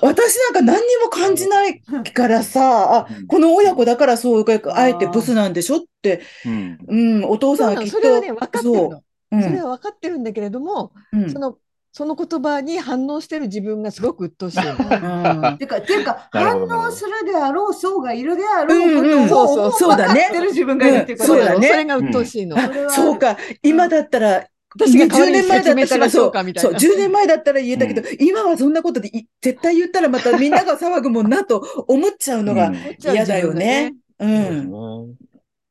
[0.01, 1.81] 私なんか何にも感じない
[2.13, 6.77] からさ、あ、この親子だからそう、あえてブスなんでしょって、うん。
[6.87, 9.01] うん、お父さんはきっと、それはね、分かってるの。
[9.31, 9.43] うん。
[9.43, 11.29] それは分かってるんだけれども、うん。
[11.31, 11.57] その、
[11.97, 14.73] その言葉に反応してる自分がすごく鬱陶しいの。
[15.49, 15.57] うん。
[15.57, 20.15] てか、ていうか、反応するであろう層がいるであろうことを、そうそうだね。
[20.15, 21.67] 分かってる自分がいるっていうことそうだね。
[21.69, 22.57] それが鬱陶しいの。
[22.57, 24.45] あそれはそうか、今だったら、
[24.75, 26.79] 私が代わりに10年前だったからそうかみたそう、いな。
[26.81, 32.77] 10年前だったら言えたけど、今はそんなことでい絶対言ったらまたみんなが騒ぐもんなと思っちゃうのがうん。
[32.99, 33.95] 嫌だよね。
[34.19, 35.15] うん、ね。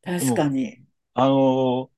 [0.02, 0.78] 確かに。
[1.12, 1.94] あのー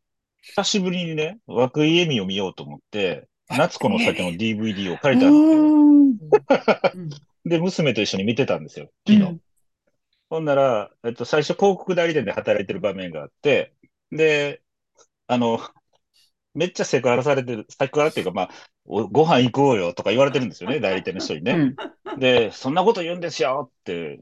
[0.48, 5.62] 久しぶりにね、涌井絵美を見ようと思って、夏子の酒の DVD を借りたんですよ。
[5.62, 6.16] うんうん
[7.48, 9.23] で、娘と一緒に見てたんですよ、昨日。
[9.23, 9.40] うん
[10.28, 13.74] ほんなら、えっと、最初広告代理店で働いてる場面があって、
[14.10, 14.60] で、
[15.28, 15.60] あの、
[16.55, 18.51] めっちゃセクハラされてる、セクハラっていうか、まあ、
[18.86, 21.52] おご飯行こうよとか言われてるんですよね、代理店の人にね。
[21.52, 24.20] うんで、そんなこと言うんですよって、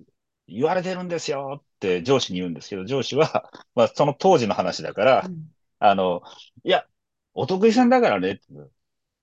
[0.49, 5.31] 言われてるんですよって上司に言うんですけど、上司は、まあ、その当時の話だから、
[5.79, 6.23] あの、
[6.65, 6.87] いや、
[7.35, 8.41] お得意さんだからね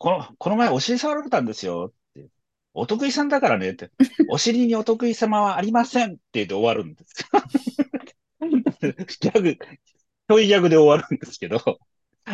[0.01, 1.93] この、この前お尻触られたんですよ。
[1.93, 2.27] って、
[2.73, 3.91] お得意さんだからねって、
[4.31, 7.21] お尻にお得意様はありませんって言って終わるんです。
[7.21, 7.41] よ。
[9.21, 11.61] ギャグ、ちょいギャグで終わるんですけど、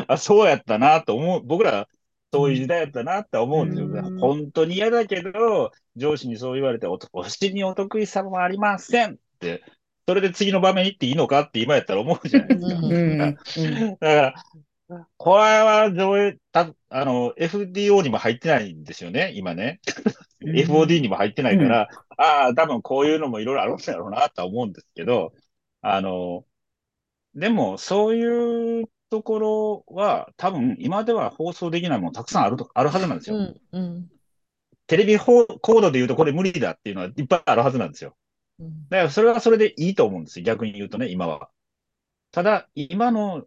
[0.08, 1.90] あ、そうやったなと思う、僕ら
[2.32, 3.88] そういう時代やったなって思うんですよ。
[3.88, 4.18] うん。
[4.18, 9.62] 本当に嫌だけど、上司にそう言われて、おお尻にお得意様はありませんって、
[10.08, 13.98] それで次の場面行っていいのかって今やったら思うじゃないですか。
[14.00, 14.34] だから、
[15.18, 19.80] これは上映、た、あの、FDO にも入ってないんですよね、今ね。
[20.42, 25.34] うん FOD にも入ってないから、ああ、多分こういうのもいろいろあるんだろうなとは思うんですけど、
[25.82, 26.46] あの、
[27.34, 33.38] でも、そういうところは、多分今では放送できないものたくさんあると、あるはずなんですよ。
[33.38, 34.10] うんうん
[34.88, 38.16] テレビ放コードで言うとこれ無理だっていうのはいっぱいあるはずなんですよ。
[38.58, 40.46] うんだからそれはそれでいいと思うんですよ。
[40.46, 41.50] 逆に言うとね、今は。
[42.32, 43.44] ただ、今の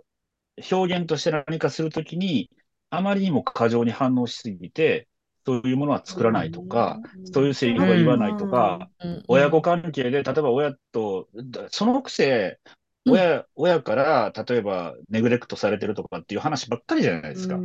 [0.71, 2.51] 表現として何かするときに、
[2.91, 5.09] あまりにも過剰に反応しすぎて、
[5.47, 7.01] そういうものは作らないとか、
[7.33, 9.25] そういうセリフは言わないとか、うん。
[9.29, 12.59] 親子関係で、例えば親と、だそのくせ、
[13.07, 17.57] 親、親から、例えば、ネグレクトされてるとかっていう話ばっかりじゃないですか。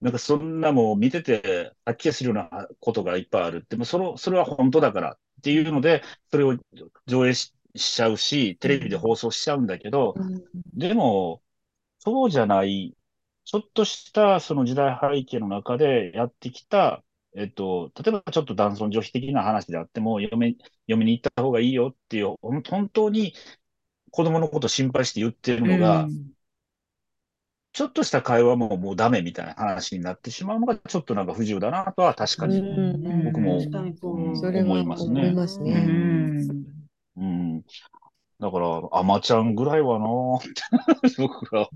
[0.00, 6.56] なんかそんなもう見てて、吐き気するようなことがいっぱいあるって、もうその、それは本当だからっていうので、それを
[7.06, 10.14] 上映し、しちゃうし、テレビで放送しちゃうんだけど、
[10.74, 11.40] でも、
[12.04, 12.96] そうじゃない、
[13.44, 17.04] ちょっとしたその時代背景の中でやってきた、
[17.36, 20.56] えっと、例えばちょっと男尊女卑的な話であっても、嫁、
[20.86, 23.34] 嫁に行った方がいいよっていう、本当に
[24.12, 26.12] 子供のこと心配して言ってるのが、
[27.72, 33.70] ちょっとした会話ももうダメみたいな話になってしまうのが、ちょっとなんか不自由だなとは確かにうん僕も
[34.54, 35.80] 思いますね思いますうね。
[35.80, 36.64] ん。
[37.16, 37.64] うん。
[38.42, 40.06] だから、アマちゃんぐらいはな
[40.36, 41.68] って 僕は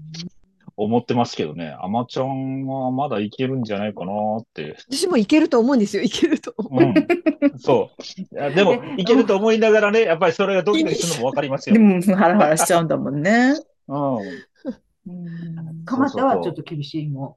[0.76, 1.76] 思ってますけどね。
[1.80, 4.76] アマちゃんはまだいけるんじゃないかなって。
[4.90, 6.02] 私もいけると思うんですよ。
[6.02, 6.82] いけると思う。
[6.82, 7.58] うん。
[7.60, 8.02] そう。
[8.02, 11.78] いや でも、いけると思いながらね、やっぱりそれがドキドキするのもわかりますよで。
[11.78, 13.54] も、ハラハラしちゃうんだもんね。
[13.86, 14.16] うん。
[14.16, 15.84] うん。
[15.84, 17.34] 蒲田はちょっと厳しいもん。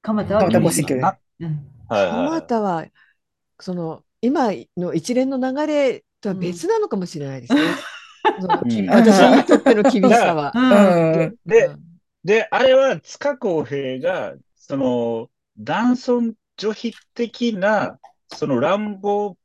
[0.00, 0.86] 蒲田は蒲田厳しい。
[0.86, 2.86] 蒲田は、
[3.60, 7.60] その、今の一連の流れとは別なのかもしれないですね。
[8.90, 10.52] 私にとっての厳しさは。
[11.46, 11.96] でう、ん。
[12.24, 17.98] で、あれは塚公平が、その、男尊女卑的な、
[18.28, 19.36] その乱暴っ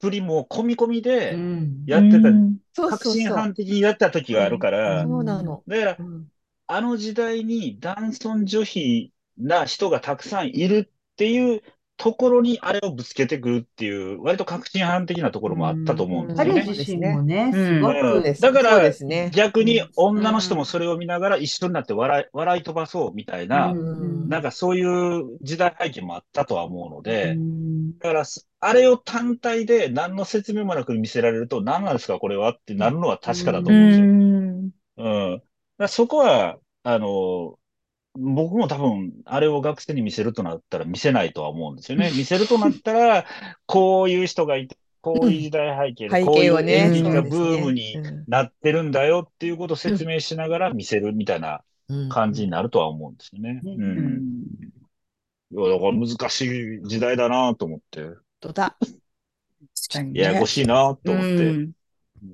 [0.00, 1.84] ぷりも込み込みうでん。
[1.86, 2.58] やってた、うん。
[2.74, 3.04] 確。
[3.06, 5.62] 信犯的にやった時があるから、そうなの。
[5.66, 6.30] だからう、ん。
[6.68, 11.62] あの時代に男尊女卑な人がたくさんいるっていう
[11.96, 16.60] ところにあれをぶつけてくるっていう、割と確信犯的なところもあったと思うんですよね。
[16.60, 19.30] 彼自身もね、うんすごうんく、だからそうですね。
[19.34, 28.24] 逆に女の人もそれを見ながら一緒になって笑い、笑い飛ばそうみたいな、うんなんかそういう時代背景もあったとは思うので、うんだから、
[28.60, 34.06] あれを単体で何の説明もなく見せられると、何なんですかこれはってなるのは確かだとう思うんですよ。
[34.06, 34.70] ん。
[34.96, 35.36] うん。
[35.36, 35.44] だか
[35.78, 37.58] らそこは、あの、
[38.18, 42.10] 僕も多分、あれを学生に見せるとなったら見せないとは思うんですよね。
[42.16, 43.26] 見せるとなったら、
[43.66, 53.54] こういう人がいて、こういう時代背景で、背こういう演劇がブームにうんなってるんだよっていうことを説明しながら見せるみたいなうん感じになるとは思うんですよね。
[53.54, 53.68] ねう。
[53.68, 54.42] うんん。
[55.52, 58.76] いや、だから難しい時代だなと思って、本当だ。
[58.80, 58.90] 確
[59.92, 60.20] かにね。
[60.20, 61.28] ややこしいなと思って。
[61.28, 61.72] うん。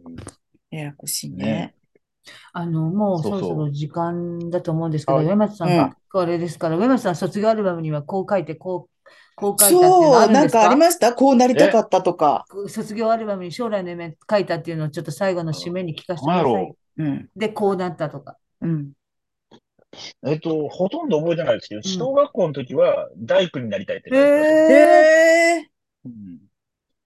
[0.07, 0.17] うん
[0.73, 1.75] ややこしいねね。
[2.53, 3.40] あの、もうそそう。
[3.40, 5.77] そうろそろ時間だと思うんですけど、はい上松さんうん。
[5.77, 11.15] が、これですから、上松さん卒業アルバムにはこう書いて、こう、こう書いたっていうのはそう、あるんですなんかありかました？
[11.15, 12.44] こうなりたかったとか。
[12.69, 16.44] 卒業アルバムに将来の夢書いたっていうのをちょっと最後の締めに聞かせてください。
[16.44, 16.77] なんやろ。
[16.99, 17.05] う。
[17.05, 17.28] ん。
[17.35, 18.36] で、こうなったとか。
[18.61, 18.93] うん。
[20.27, 25.70] えっと、ほとんど覚えてないですけど、小学校の時は大工になりたいってへ書いてましたええ
[26.07, 26.39] うん。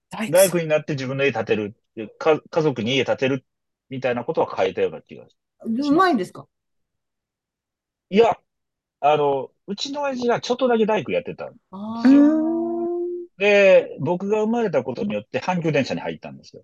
[0.09, 1.75] 大大工になって自分の家建てる
[2.17, 3.45] か、家族に家建てる
[3.89, 5.35] みたいなことは書いたような気がす
[5.65, 6.47] うまいんですか？
[8.09, 8.15] る。
[8.17, 8.37] いや、
[9.01, 11.51] あの、うちの親父がちょっとだけ大工やってた。
[11.71, 12.13] あうー
[13.23, 13.27] ん。
[13.37, 16.63] で、僕が生まれたことによって阪急電車に入ったんですよ。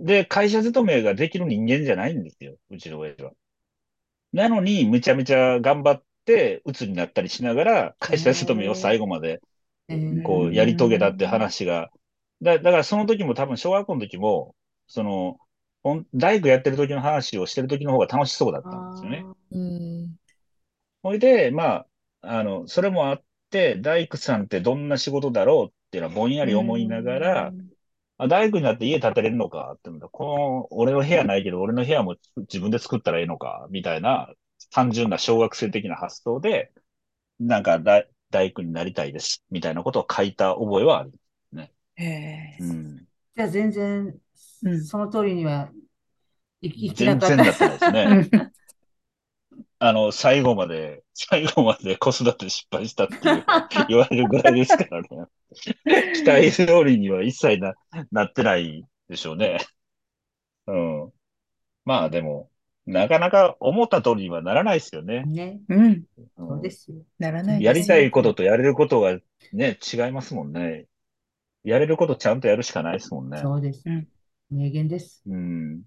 [0.00, 3.32] で、会社勤めができる人間じゃないんですよ、うちの親父は。
[4.32, 9.42] なのに、むちゃむちゃ頑張って、鬱になったりしながら、会社勤めを最後まで、
[9.88, 11.90] えーこう、やり遂げたって話が、
[12.42, 14.56] だ、だからその時も多分小学校の時も、
[14.88, 15.38] その、
[16.14, 19.28] 大工やってる時の話をしてる時の方が楽しそうだったんですよね。
[19.52, 20.18] うん
[21.02, 21.86] ほいで、ま
[22.22, 27.54] あ、あの、それもあって、大工さんってどんな仕事だろうっていうのはぼんやり思いながら、
[28.18, 34.32] あ、大工になって家建てれるのかってこの、俺の部屋ないけど、俺の部屋も自分で作ったらいいのかみたいな、
[34.72, 36.72] 単純な小学生的な発想で、
[37.40, 41.12] なんか大、大工になりたいです、みたいなことを書いた覚えはある。
[41.96, 43.08] へえうん。
[43.36, 44.20] じゃあ全然
[44.62, 45.70] うんその通りには
[46.60, 47.36] いいきな全かった。
[47.36, 48.52] 然だったですね。
[49.80, 53.44] あの、最後まで、最後まで子育て失敗したっていう
[53.88, 55.08] 言われるぐらいですからね。
[56.14, 57.74] 期待通りには一切な、
[58.10, 59.58] なってないでしょうね。
[60.66, 61.12] うん。
[61.84, 62.50] まあでも、
[62.86, 65.22] なかなか思った通りにはならないですよね。
[65.26, 65.84] ね、うん。
[65.84, 66.04] うん
[66.36, 66.96] そうですよ。
[67.18, 69.18] ならないやりたいこととやれることが
[69.52, 70.86] ね、違いますもんね。
[71.62, 73.38] やれることちゃんとやるしかないですもんね。
[73.40, 74.08] そうですうん。
[74.50, 75.22] 名言です。
[75.26, 75.82] うん。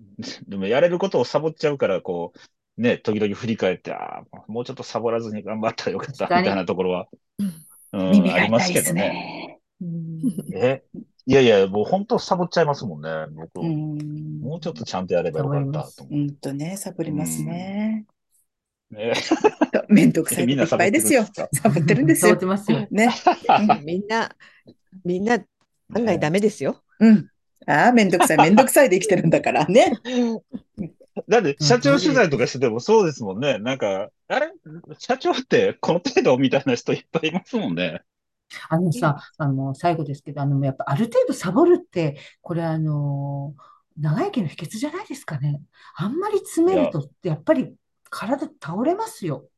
[0.48, 7.08] でもやれることをサボっちゃうから、こう、ね、時々振り返って、ああ、もうちょっとサボらずに頑張ったらよかった、みたいなところは、
[7.92, 9.02] うん、ありますけどね。
[9.02, 9.60] ね。
[9.82, 10.82] うんえ、
[11.26, 13.60] いやいや、もう本当サボっちゃいますもんね、僕。
[13.60, 14.40] うん。
[14.40, 18.06] もうちょっとちゃんとやればよかったと思うんとね、サボりますね。
[18.90, 18.94] う。
[18.94, 19.12] ね、
[19.88, 21.24] めんどくさいみんなこといっぱいですよ。
[21.52, 22.46] サボってるんですよ サボって。
[22.46, 22.86] ますよ。
[22.90, 23.10] ね。
[23.84, 24.34] みんな、
[25.04, 25.34] みんな
[25.94, 26.82] 案外ダメですよ。
[26.98, 27.30] うん。
[27.66, 29.92] ああ、めんどくさい、めんどくさいで生きてるんだからね。
[31.28, 33.58] だって、社長取材とかしててもそうですもんね。
[33.58, 34.52] なんか、あれ？
[34.98, 38.02] 社長ってこの程度みたいな人いっぱいいますもんね。
[38.68, 43.54] あのさ、あの、最後ですけど、あの、やっぱある程度サボるって、これあの、
[43.96, 45.60] 長生きの秘訣じゃないですかね。
[45.96, 47.74] あんまり詰めると、やっぱり
[48.10, 49.48] 体倒れますよ。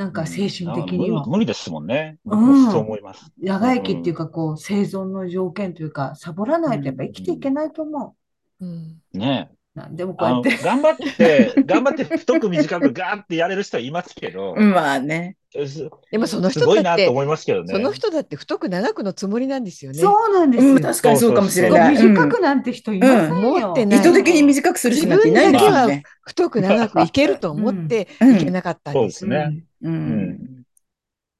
[0.00, 1.30] なんか精神的には無理。
[1.32, 2.16] 無理ですもんね。
[2.24, 3.30] うんそう思います。
[3.38, 8.16] 長生きっていうか、こう、生存の条件というか、サボらないとやっぱ生きていけないと思
[8.60, 9.18] うんう。
[9.18, 9.50] ね
[9.80, 10.56] なんでもこうやって。
[10.62, 15.36] 頑張って、頑張って太く短くガーってやれる人はいますけど、 まあね。
[15.66, 17.72] すでもそのすごい人だって、なと思いますけどね。
[17.72, 19.98] その人だって太く長くのつもりなんですよね。
[19.98, 20.74] そうなんですよ。
[20.74, 21.94] うん、確かにそうかもしれない。
[21.96, 23.48] 短うんくなんて人いませんよ。
[23.48, 26.02] 思ってない意図的に短くする人なんていないですよね。
[26.22, 29.64] 太く長くいけると思ってうんいけなかったんそうですすね。
[29.82, 29.88] う。
[29.88, 30.62] うんん。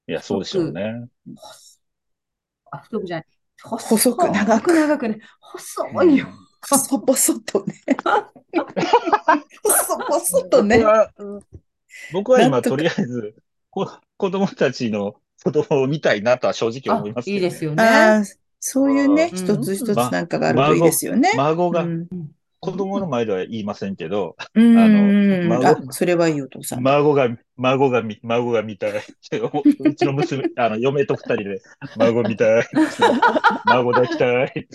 [0.08, 1.06] いや、そうでしょうね。
[2.72, 3.26] あ、太くじゃない。
[3.62, 5.20] 細細く長く長くね。
[5.40, 6.26] 細いよ。
[6.62, 7.74] 細々とね。
[9.62, 10.84] 細々とね
[12.12, 12.32] 僕。
[12.32, 13.34] は、今、とりあえず、
[13.70, 17.82] こ子供たちの子供を見たいなとは正直あ思いますけど、いいですよね。
[17.82, 18.24] ああ、
[18.58, 21.30] そういうね、うん一つ一つなんかがあるといいですよね。
[21.36, 22.08] 孫が、うん
[22.62, 26.82] 子供の前では言いませんけど、うんあうんのあ、それはいいお父さん。
[26.82, 27.26] 孫が、
[27.56, 28.92] 孫が見、孫が見たい。
[28.92, 31.62] うちの娘、あの、嫁と二人で、
[31.96, 32.68] 孫見たい。
[33.64, 34.68] 孫抱きたい。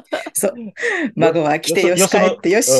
[0.34, 0.54] そう。
[1.16, 2.70] 孫は来てよし、帰ってよし。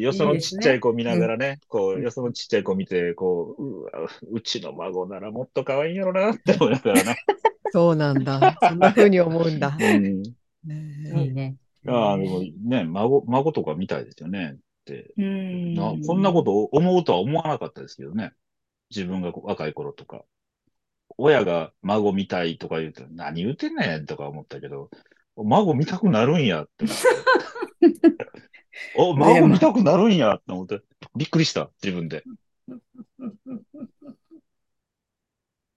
[0.00, 3.90] よそのちっちゃい子見ながらね、こう、よそのちっちゃい子見て、こう、うわ
[4.30, 7.16] うちの孫ならもっと可愛いんやろなって思いながらね。
[7.72, 8.58] そうなんだ。
[8.60, 9.76] そんな風に思うんだ。
[9.80, 10.22] うん。
[10.22, 11.56] いいね。
[11.86, 14.56] ああ、でもね、孫、孫とか見たいですよね。
[14.56, 18.32] って、うんなこんなことを思うとは思わなかったですけどね。
[18.90, 20.24] 自分が若い頃とか。
[21.18, 24.90] 親が孫見たいとか言うと、何言うてんねんとか思ったけど、
[25.36, 28.16] 孫見たくなるんやって思って。
[28.96, 30.80] お、孫見たくなるんやって思って、
[31.16, 32.24] びっくりした、自分で。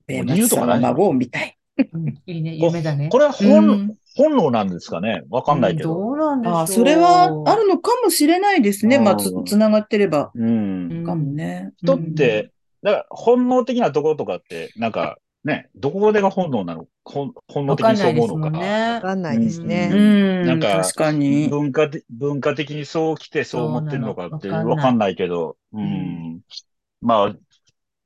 [0.08, 1.58] ベーマスさんは孫を見たい。
[1.94, 2.56] うんいいね。
[2.56, 3.10] 夢だね。
[3.10, 5.90] これはう本、ん本能なんですかねわかんないけど。
[5.94, 6.58] どうなんでしょう。
[6.60, 8.98] あ、それはあるのかもしれないですね。
[8.98, 10.32] まあ、つう、んつながってれば。
[10.36, 10.92] うん。
[10.92, 11.74] うんかもね。
[11.84, 12.52] 人って、
[12.82, 16.88] だから本能的なところとかって、なんかね、どこでが本能なの？
[17.04, 18.58] 本本能わ的にそう思うのか？
[18.58, 19.00] わ。
[19.02, 19.90] かんないですうね。
[19.90, 21.48] ん、なんか確かに。
[21.50, 26.42] 文化的、文化的にそう来てそう思ってるのかってわかんないけど、うん。
[27.00, 27.36] まあ、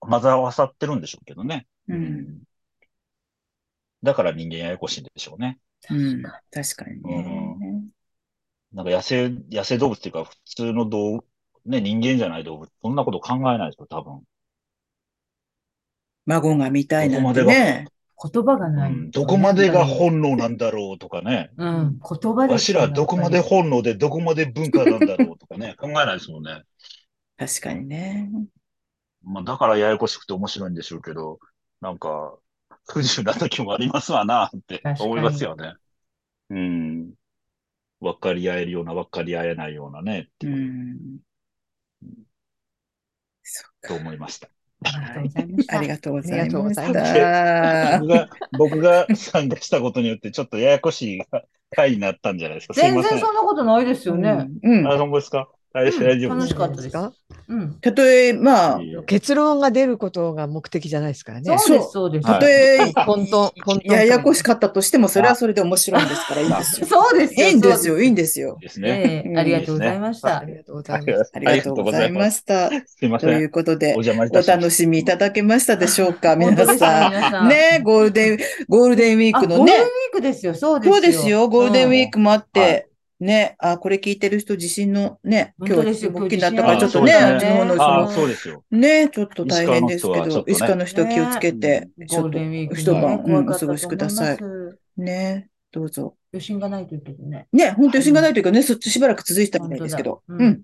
[0.02, 1.66] 混ざわさってるんでしょうけどね。
[1.88, 2.40] うん。
[4.03, 5.60] だから人間ややこしいんでしょうね。
[5.90, 6.22] うん、
[6.52, 7.86] 確かにね。
[8.74, 11.24] なんか野生、野生動物っていうか普通の動物、
[11.66, 14.24] ね、人間じゃない動物、そんなこと考えないですよ、多分。
[16.30, 17.88] 孫が見たいなんてね。
[18.22, 18.92] 言葉がない。
[18.92, 21.50] うんどこまでが本能なんだろうとかね。
[21.58, 22.00] うん。
[22.00, 26.62] 言葉でわしらどこまで本能でどこまで文化なんだろうとかね、 考えないですもんね。
[27.38, 28.30] 確かにね。
[29.24, 31.40] まあ、だからややこしくて面白いんでしょうけど、
[31.82, 32.38] なんか、
[32.88, 35.74] 不自由な時もありますわな、って思いますよね。
[36.50, 37.14] うん。
[38.02, 41.20] 分かり合えるような、分かり合えないようなね、ってうん。
[43.42, 44.50] そっと思いました。
[44.82, 46.38] ありがとうございました。
[46.38, 48.00] ありがとうございました。
[48.00, 51.22] 僕が、僕が参加したことによって、ちょっとややこしい
[51.76, 52.74] 回になったんじゃないですか。
[52.76, 52.94] 全。
[53.02, 54.48] 然そんなことないですよね。
[54.64, 54.88] うん。
[54.88, 55.50] あ、本当ですか？
[55.74, 57.14] 大丈夫です楽しかったですか
[57.48, 57.80] うん。
[57.80, 61.58] たとえ、まあ、いいよ結論が出ることが目的じゃないですからね。
[61.60, 62.28] そうです、そうです。
[62.28, 63.94] はいたとえ、本当、本当。
[63.94, 66.88] ややこしかったとしても、それはそれで面白いんですから、いいですよ。
[66.88, 67.48] そうですよ。
[67.48, 68.58] いいんですよ、いいんでですよ。
[68.60, 69.24] ですね。
[69.26, 70.46] ええありがとうございましたあ。
[70.46, 71.32] りがとうございます。
[71.34, 72.70] ありがとうございました。
[72.70, 73.30] すいません。
[73.30, 74.58] ということでお、邪魔いおたしました。
[74.58, 77.48] 楽しみいただけましたでしょうか、皆本当ですよさ皆さんん。
[77.48, 80.56] ね、ゴールデン、ゴールデンウィーあ、クのねゴールデンウィ、ークですよ。
[80.56, 80.94] そうですよ。
[80.96, 82.89] そうですよ、ゴールデンウィークもあっはて、
[83.20, 88.64] ね、あ、これ聞いてる人、地震のね、今日大きになったから、ちょっとね、地震あっちの方のそああ、の、そうですよ。
[88.72, 94.40] ね、ちょっと大変ですけど、石川の人は気をつけて、うんちょっと一晩、うん、怖かったお過ごしください
[94.98, 96.16] ね、どうぞ。
[96.32, 97.48] 余震がないというけどね。
[97.52, 100.22] ね、本当に余震がないというかね、そっちしばらく続いてたみたいですけど。
[100.28, 100.62] うんうん。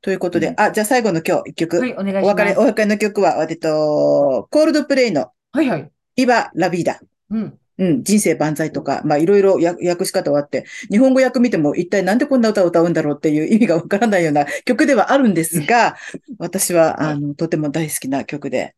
[0.00, 1.78] ということで、うんあ、じゃあ最後の今日一曲。
[1.78, 2.24] はい、お願いします。
[2.24, 5.90] お別れ、お別れの曲は、えっと、コールドプレイのはいはい。
[6.16, 7.00] ビバ・ラビーダ。
[7.30, 7.58] うん。
[7.78, 15.96] うん、人生万歳とか、まあいろいろ訳訳し方はあって、日本語訳見ても一体なんでこんな歌を歌うんだろうっていう意味がわからないような曲ではあるんですが、
[16.38, 18.74] 私は、あの、とても大好きな曲で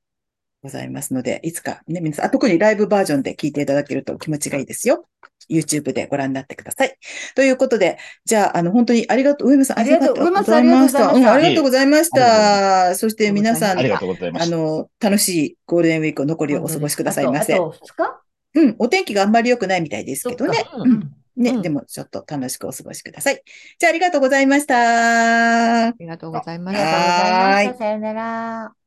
[0.63, 5.07] ございますので、いつかね、皆さん、あ特にライブバージョンで聴いていただけると気持ちがいいですよ。
[5.51, 6.97] YouTube でご覧になってください。
[7.35, 11.13] ということで、じゃあ、あの、本当にありがとう、上村さん、ありがとうございました。
[11.13, 12.95] うん、ありがとうございました。
[12.95, 14.57] そして皆さん、ありがとうございました。
[14.57, 17.57] あの、楽しいゴールデンウィークを残りをお過ごしくださいませあ。
[17.59, 18.24] と、あと2日？
[18.55, 20.65] うん、お天気があんまり良くないみたいですけどね。
[20.77, 23.43] うんね、うんでもちょっと楽しくお過ごしください。
[23.79, 25.89] じゃあありがとうございました。
[25.89, 27.75] ありがとうございました。
[27.75, 28.84] さよなら。